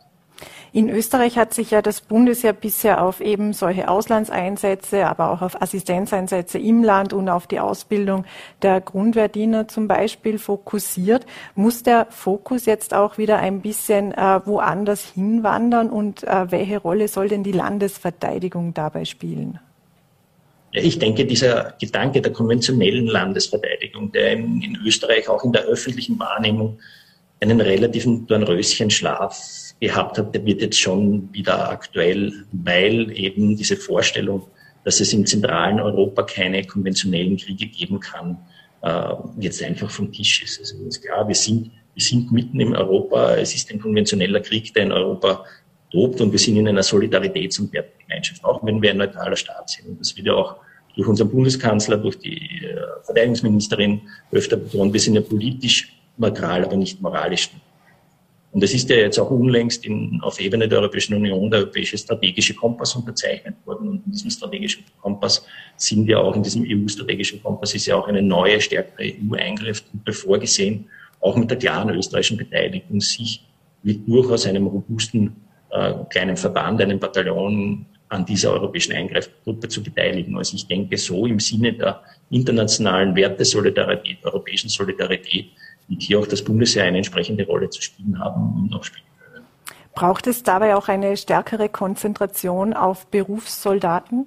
In 0.74 0.89
Österreich 0.89 1.38
hat 1.38 1.53
sich 1.53 1.72
ja 1.72 1.82
das 1.82 2.01
Bundesheer 2.01 2.53
bisher 2.53 3.03
auf 3.03 3.22
eben 3.22 3.53
solche 3.53 3.88
Auslandseinsätze, 3.88 5.07
aber 5.07 5.32
auch 5.32 5.41
auf 5.41 5.61
Assistenzeinsätze 5.61 6.59
im 6.59 6.84
Land 6.84 7.13
und 7.13 7.30
auf 7.30 7.47
die 7.47 7.59
Ausbildung 7.59 8.26
der 8.61 8.82
Grundwehrdiener 8.82 9.68
zum 9.68 9.88
Beispiel 9.88 10.38
fokussiert. 10.38 11.26
Muss 11.55 11.84
der 11.84 12.07
Fokus 12.09 12.65
jetzt 12.65 12.93
auch 12.93 13.18
wieder 13.18 13.38
ein 13.38 13.61
bisschen 13.61 14.11
äh, 14.13 14.41
woanders 14.45 15.05
hinwandern 15.13 15.89
und 15.89 16.24
äh, 16.24 16.51
welche 16.51 16.80
Rolle 16.80 17.07
soll 17.07 17.30
denn 17.30 17.43
die 17.43 17.53
Landesverteidigung 17.53 18.74
dabei 18.74 19.05
spielen? 19.05 19.59
Ich 20.74 20.99
denke, 20.99 21.26
dieser 21.26 21.74
Gedanke 21.80 22.22
der 22.22 22.34
konventionellen 22.34 23.07
Landesverteidigung, 23.07 24.11
der 24.11 24.34
in, 24.34 24.61
in 24.61 24.78
Österreich 24.86 25.30
auch 25.30 25.43
in 25.43 25.53
der 25.53 25.63
öffentlichen 25.63 26.20
Wahrnehmung 26.20 26.78
einen 27.40 27.62
relativen 27.62 28.26
Dornröschenschlaf 28.28 29.74
gehabt 29.80 30.18
hat, 30.18 30.34
der 30.34 30.46
wird 30.46 30.62
jetzt 30.62 30.80
schon 30.80 31.32
wieder 31.32 31.70
aktuell, 31.70 32.34
weil 32.52 33.12
eben 33.16 33.56
diese 33.56 33.78
Vorstellung, 33.78 34.48
dass 34.84 35.00
es 35.00 35.14
im 35.14 35.26
zentralen 35.26 35.80
Europa 35.80 36.24
keine 36.24 36.64
konventionellen 36.64 37.38
Kriege 37.38 37.68
geben 37.68 38.00
kann, 38.00 38.38
äh, 38.82 39.14
jetzt 39.40 39.62
einfach 39.64 39.90
vom 39.90 40.12
Tisch 40.12 40.44
ist. 40.44 40.60
Also 40.60 40.84
ist 40.86 41.04
klar, 41.04 41.28
wir 41.28 41.36
sind, 41.36 41.72
wir 41.94 42.04
sind 42.04 42.32
mitten 42.32 42.60
in 42.60 42.76
Europa. 42.76 43.36
Es 43.36 43.54
ist 43.54 43.72
ein 43.72 43.80
konventioneller 43.80 44.40
Krieg, 44.40 44.74
der 44.74 44.84
in 44.84 44.92
Europa 44.92 45.46
tobt 45.92 46.20
und 46.22 46.32
wir 46.32 46.40
sind 46.40 46.58
in 46.58 46.68
einer 46.68 46.84
Solidaritäts- 46.84 47.60
und 47.60 47.72
Wertegemeinschaft, 47.72 48.44
auch 48.44 48.64
wenn 48.66 48.82
wir 48.82 48.92
ein 48.92 48.98
neutraler 48.98 49.36
Staat 49.36 49.70
sind. 49.70 49.88
Und 49.88 50.00
das 50.00 50.16
wird 50.16 50.28
ja 50.28 50.34
auch 50.34 50.58
durch 50.96 51.08
unseren 51.08 51.30
Bundeskanzler, 51.30 51.98
durch 51.98 52.18
die 52.18 52.66
äh, 52.66 52.78
Verteidigungsministerin 53.04 54.02
öfter 54.32 54.58
betont. 54.58 54.92
Wir 54.94 55.00
sind 55.00 55.16
ja 55.16 55.22
politisch 55.22 55.97
neutral, 56.18 56.63
aber 56.65 56.76
nicht 56.76 57.01
moralisch. 57.01 57.49
Und 58.51 58.63
es 58.63 58.74
ist 58.74 58.89
ja 58.89 58.95
jetzt 58.95 59.20
auch 59.20 59.30
unlängst 59.30 59.86
in, 59.86 60.20
auf 60.24 60.39
Ebene 60.39 60.68
der 60.68 60.80
Europäischen 60.80 61.13
Union 61.13 61.51
der 61.51 61.59
Europäische 61.59 61.97
Strategische 61.97 62.55
Kompass 62.55 62.95
unterzeichnet 62.95 63.55
worden. 63.65 63.89
Und 63.89 64.05
in 64.05 64.11
diesem 64.11 64.32
strategischen 64.32 64.84
Kompass 65.01 65.45
sind 65.76 66.07
ja 66.07 66.18
auch, 66.18 66.36
in 66.36 66.43
diesem 66.43 66.65
EU-strategischen 66.65 67.43
Kompass 67.43 67.76
ist 67.76 67.86
ja 67.86 67.95
auch 67.95 68.07
eine 68.07 68.22
neue, 68.22 68.59
stärkere 68.59 69.03
EU-Eingriffsgruppe 69.03 70.13
vorgesehen, 70.13 70.86
auch 71.20 71.36
mit 71.36 71.51
der 71.51 71.57
klaren 71.57 71.89
österreichischen 71.89 72.38
Beteiligung, 72.38 73.01
sich 73.01 73.43
mit 73.84 74.07
durchaus 74.07 74.45
einem 74.45 74.68
robusten 74.68 75.36
äh, 75.70 75.93
kleinen 76.09 76.38
Verband, 76.38 76.82
einem 76.82 76.99
Bataillon 76.99 77.86
an 78.09 78.26
dieser 78.26 78.53
europäischen 78.53 78.93
Eingreifgruppe 78.93 79.68
zu 79.68 79.84
beteiligen. 79.84 80.38
Also 80.38 80.55
ich 80.55 80.65
denke, 80.65 80.97
so 80.97 81.26
im 81.26 81.39
Sinne 81.39 81.74
der 81.74 82.01
internationalen 82.30 83.15
Wertesolidarität, 83.15 84.24
europäischen 84.24 84.70
Solidarität, 84.70 85.49
wird 85.88 86.02
hier 86.02 86.20
auch 86.20 86.28
das 86.28 86.44
Bundesheer 86.44 86.84
eine 86.84 86.98
entsprechende 86.98 87.46
Rolle 87.46 87.70
zu 87.70 87.82
spielen 87.82 88.20
haben 88.20 88.64
und 88.64 88.74
auch 88.74 88.84
spielen 88.84 89.06
können. 89.20 89.46
Braucht 89.94 90.28
es 90.28 90.44
dabei 90.44 90.76
auch 90.76 90.88
eine 90.88 91.18
stärkere 91.18 91.70
Konzentration 91.70 92.74
auf 92.74 93.08
Berufssoldaten? 93.08 94.26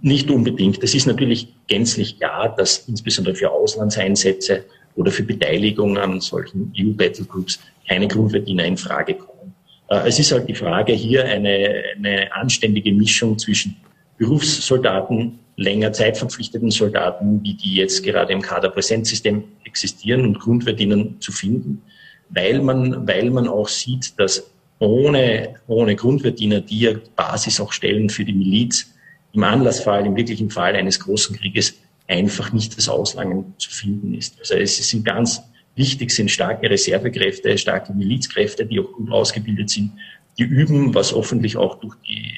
Nicht 0.00 0.30
unbedingt. 0.30 0.82
Es 0.82 0.94
ist 0.94 1.06
natürlich 1.06 1.54
gänzlich 1.68 2.18
klar, 2.18 2.54
dass 2.56 2.88
insbesondere 2.88 3.34
für 3.34 3.50
Auslandseinsätze 3.50 4.64
oder 4.96 5.12
für 5.12 5.22
Beteiligung 5.22 5.96
an 5.96 6.20
solchen 6.20 6.72
EU-Battlegroups 6.76 7.60
keine 7.88 8.08
Grundverdiener 8.08 8.64
in 8.64 8.76
Frage 8.76 9.14
kommen. 9.14 9.54
Äh, 9.88 10.08
es 10.08 10.18
ist 10.18 10.32
halt 10.32 10.48
die 10.48 10.54
Frage, 10.54 10.92
hier 10.92 11.24
eine, 11.24 11.82
eine 11.96 12.32
anständige 12.32 12.92
Mischung 12.92 13.38
zwischen 13.38 13.76
Berufssoldaten, 14.18 15.38
länger 15.58 15.92
zeitverpflichteten 15.92 16.70
Soldaten, 16.70 17.42
wie 17.42 17.54
die 17.54 17.74
jetzt 17.74 18.04
gerade 18.04 18.32
im 18.32 18.40
Kaderpräsenzsystem 18.40 19.42
existieren 19.64 20.24
und 20.24 20.38
Grundverdienern 20.38 21.16
zu 21.20 21.32
finden, 21.32 21.82
weil 22.30 22.60
man, 22.62 23.08
weil 23.08 23.30
man 23.30 23.48
auch 23.48 23.68
sieht, 23.68 24.18
dass 24.20 24.50
ohne, 24.78 25.56
ohne 25.66 25.96
Grundverdiener, 25.96 26.60
die 26.60 26.80
ja 26.80 26.92
Basis 27.16 27.60
auch 27.60 27.72
stellen 27.72 28.08
für 28.08 28.24
die 28.24 28.32
Miliz, 28.32 28.94
im 29.32 29.42
Anlassfall, 29.42 30.06
im 30.06 30.14
wirklichen 30.14 30.48
Fall 30.48 30.76
eines 30.76 31.00
großen 31.00 31.36
Krieges 31.36 31.74
einfach 32.06 32.52
nicht 32.52 32.78
das 32.78 32.88
Auslangen 32.88 33.54
zu 33.58 33.70
finden 33.70 34.14
ist. 34.14 34.38
Also 34.38 34.54
es 34.54 34.76
sind 34.88 35.04
ganz 35.04 35.42
wichtig, 35.74 36.12
sind 36.12 36.30
starke 36.30 36.70
Reservekräfte, 36.70 37.58
starke 37.58 37.92
Milizkräfte, 37.92 38.64
die 38.64 38.78
auch 38.78 38.92
gut 38.92 39.10
ausgebildet 39.10 39.70
sind, 39.70 39.90
die 40.38 40.44
üben, 40.44 40.94
was 40.94 41.12
hoffentlich 41.12 41.56
auch 41.56 41.80
durch 41.80 41.96
die 42.06 42.34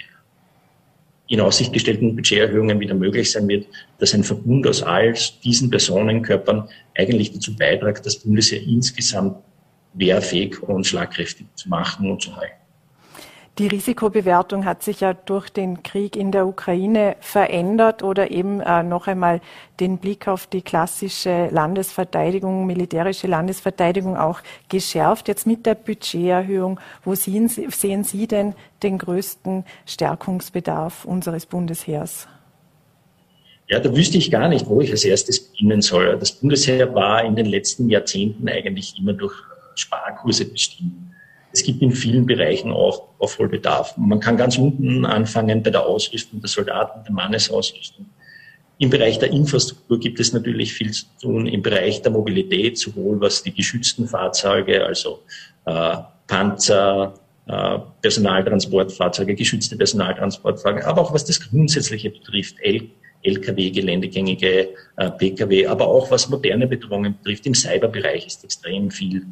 in 1.31 1.41
Aussicht 1.41 1.73
gestellten 1.73 2.17
Budgeterhöhungen 2.17 2.81
wieder 2.81 2.95
möglich 2.95 3.31
sein 3.31 3.47
wird, 3.47 3.67
dass 3.99 4.13
ein 4.15 4.25
Verbund 4.25 4.67
aus 4.67 4.83
all 4.83 5.15
diesen 5.45 5.71
Personenkörpern 5.71 6.69
eigentlich 6.99 7.33
dazu 7.33 7.57
beiträgt, 7.57 8.05
das 8.05 8.19
Bundesheer 8.19 8.61
insgesamt 8.61 9.37
wehrfähig 9.95 10.61
und 10.61 10.87
schlagkräftig 10.87 11.47
zu 11.55 11.69
machen 11.69 12.11
und 12.11 12.21
zu 12.21 12.35
halten. 12.35 12.60
Die 13.59 13.67
Risikobewertung 13.67 14.65
hat 14.65 14.83
sich 14.83 15.01
ja 15.01 15.13
durch 15.13 15.51
den 15.51 15.83
Krieg 15.83 16.17
in 16.17 16.33
der 16.33 16.47
Ukraine 16.47 17.17
verändert 17.21 18.03
oder 18.03 18.31
eben 18.31 18.61
äh, 18.61 18.83
noch 18.83 19.07
einmal 19.07 19.41
den 19.81 19.99
Blick 19.99 20.29
auf 20.29 20.47
die 20.47 20.63
klassische 20.63 21.49
Landesverteidigung, 21.51 22.65
militärische 22.67 23.27
Landesverteidigung 23.27 24.17
auch 24.17 24.41
geschärft. 24.69 25.29
Jetzt 25.29 25.47
mit 25.47 25.67
der 25.67 25.75
Budgeterhöhung, 25.75 26.81
wo 27.05 27.15
sehen 27.15 27.49
Sie, 27.49 27.67
sehen 27.71 28.05
Sie 28.05 28.27
denn 28.27 28.55
den 28.83 28.97
größten 28.97 29.65
Stärkungsbedarf 29.85 31.05
unseres 31.05 31.45
Bundesheers? 31.45 32.29
Ja, 33.69 33.79
da 33.79 33.95
wüsste 33.95 34.17
ich 34.17 34.31
gar 34.31 34.49
nicht, 34.49 34.67
wo 34.69 34.81
ich 34.81 34.91
als 34.91 35.05
erstes 35.05 35.39
beginnen 35.39 35.83
soll. 35.83 36.19
Das 36.19 36.33
Bundesheer 36.33 36.95
war 36.95 37.25
in 37.25 37.37
den 37.37 37.47
letzten 37.47 37.91
Jahrzehnten 37.91 38.49
eigentlich 38.49 38.99
immer 38.99 39.13
durch 39.13 39.35
Sparkurse 39.75 40.47
bestimmt. 40.47 41.10
Es 41.53 41.63
gibt 41.65 41.83
in 41.83 41.93
vielen 41.93 42.27
Bereichen 42.27 42.73
auch 42.73 43.09
Aufholbedarf. 43.19 43.97
Man 43.97 44.21
kann 44.21 44.37
ganz 44.37 44.57
unten 44.57 45.05
anfangen 45.05 45.63
bei 45.63 45.71
der 45.71 45.85
Ausrüstung 45.85 46.41
der 46.41 46.49
Soldaten, 46.49 47.03
der 47.05 47.13
Mannesausrüstung. 47.13 48.07
Im 48.79 48.89
Bereich 48.89 49.19
der 49.19 49.31
Infrastruktur 49.31 50.01
gibt 50.01 50.21
es 50.21 50.33
natürlich 50.33 50.73
viel 50.73 50.91
zu 50.93 51.05
tun. 51.21 51.47
Im 51.47 51.61
Bereich 51.61 52.01
der 52.03 52.13
Mobilität, 52.13 52.79
sowohl 52.79 53.21
was 53.21 53.43
die 53.43 53.53
geschützten 53.53 54.09
Fahrzeuge, 54.09 54.87
also 54.87 55.21
äh, 55.67 55.97
Panzer, 56.27 57.15
äh, 57.47 57.79
Personaltransportfahrzeuge, 58.01 59.35
geschützte 59.35 59.77
Personaltransportfahrzeuge, 59.77 60.87
aber 60.87 61.03
auch 61.03 61.13
was 61.13 61.25
das 61.25 61.41
Grundsätzliche 61.41 62.11
betrifft, 62.11 62.57
L 62.61 62.89
Lkw, 63.23 63.71
geländegängige 63.71 64.71
äh, 64.97 65.11
Pkw, 65.11 65.67
aber 65.67 65.87
auch 65.87 66.11
was 66.11 66.31
moderne 66.31 66.67
Bedrohungen 66.67 67.17
betrifft. 67.19 67.47
Im 67.47 67.55
Cyberbereich 67.55 68.27
ist 68.27 68.45
extrem 68.45 68.91
viel 68.91 69.27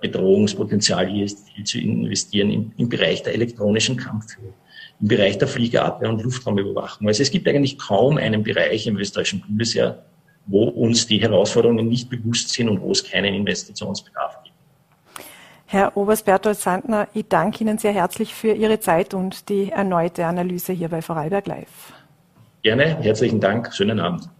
Bedrohungspotenzial 0.00 1.06
hier 1.08 1.24
ist, 1.24 1.48
viel 1.50 1.64
zu 1.64 1.78
investieren 1.78 2.50
im, 2.50 2.72
im 2.76 2.88
Bereich 2.88 3.22
der 3.22 3.34
elektronischen 3.34 3.96
Kampfführung, 3.96 4.54
im 5.00 5.08
Bereich 5.08 5.38
der 5.38 5.48
Fliegerabwehr 5.48 6.08
und 6.08 6.22
Luftraumüberwachung. 6.22 7.06
Also 7.06 7.22
es 7.22 7.30
gibt 7.30 7.46
eigentlich 7.48 7.78
kaum 7.78 8.16
einen 8.16 8.42
Bereich 8.42 8.86
im 8.86 8.96
österreichischen 8.96 9.40
Bundesheer, 9.40 10.04
wo 10.46 10.64
uns 10.64 11.06
die 11.06 11.20
Herausforderungen 11.20 11.88
nicht 11.88 12.08
bewusst 12.08 12.50
sind 12.50 12.68
und 12.68 12.80
wo 12.80 12.92
es 12.92 13.04
keinen 13.04 13.34
Investitionsbedarf 13.34 14.42
gibt. 14.42 14.56
Herr 15.66 15.96
Oberst 15.96 16.24
Bertolt 16.24 16.58
Sandner, 16.58 17.08
ich 17.12 17.26
danke 17.28 17.62
Ihnen 17.62 17.76
sehr 17.76 17.92
herzlich 17.92 18.34
für 18.34 18.52
Ihre 18.52 18.80
Zeit 18.80 19.12
und 19.12 19.50
die 19.50 19.70
erneute 19.70 20.24
Analyse 20.24 20.72
hier 20.72 20.88
bei 20.88 21.02
Vorarlberg 21.02 21.46
Live. 21.46 21.92
Gerne, 22.62 22.96
herzlichen 23.02 23.38
Dank, 23.38 23.74
schönen 23.74 24.00
Abend. 24.00 24.30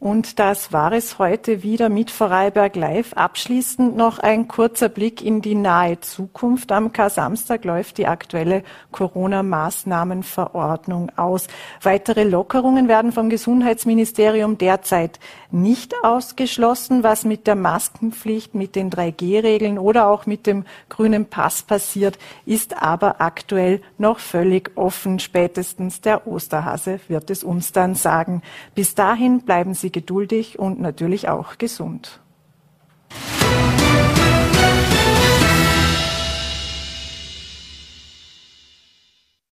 Und 0.00 0.38
das 0.38 0.72
war 0.72 0.92
es 0.92 1.18
heute 1.18 1.62
wieder 1.62 1.90
mit 1.90 2.10
Vorarlberg 2.10 2.74
Live. 2.74 3.12
Abschließend 3.12 3.98
noch 3.98 4.18
ein 4.18 4.48
kurzer 4.48 4.88
Blick 4.88 5.22
in 5.22 5.42
die 5.42 5.54
nahe 5.54 6.00
Zukunft. 6.00 6.72
Am 6.72 6.90
Kar-Samstag 6.90 7.66
läuft 7.66 7.98
die 7.98 8.06
aktuelle 8.06 8.62
Corona-Maßnahmenverordnung 8.92 11.12
aus. 11.18 11.48
Weitere 11.82 12.24
Lockerungen 12.24 12.88
werden 12.88 13.12
vom 13.12 13.28
Gesundheitsministerium 13.28 14.56
derzeit 14.56 15.20
nicht 15.50 15.94
ausgeschlossen. 16.02 17.02
Was 17.02 17.26
mit 17.26 17.46
der 17.46 17.56
Maskenpflicht, 17.56 18.54
mit 18.54 18.76
den 18.76 18.88
3G-Regeln 18.88 19.78
oder 19.78 20.08
auch 20.08 20.24
mit 20.24 20.46
dem 20.46 20.64
grünen 20.88 21.26
Pass 21.26 21.62
passiert, 21.62 22.18
ist 22.46 22.82
aber 22.82 23.20
aktuell 23.20 23.82
noch 23.98 24.18
völlig 24.18 24.70
offen. 24.76 25.18
Spätestens 25.18 26.00
der 26.00 26.26
Osterhase 26.26 27.00
wird 27.08 27.28
es 27.28 27.44
uns 27.44 27.72
dann 27.72 27.94
sagen. 27.94 28.40
Bis 28.74 28.94
dahin 28.94 29.42
bleiben 29.42 29.74
Sie 29.74 29.89
geduldig 29.90 30.58
und 30.58 30.80
natürlich 30.80 31.28
auch 31.28 31.58
gesund. 31.58 32.20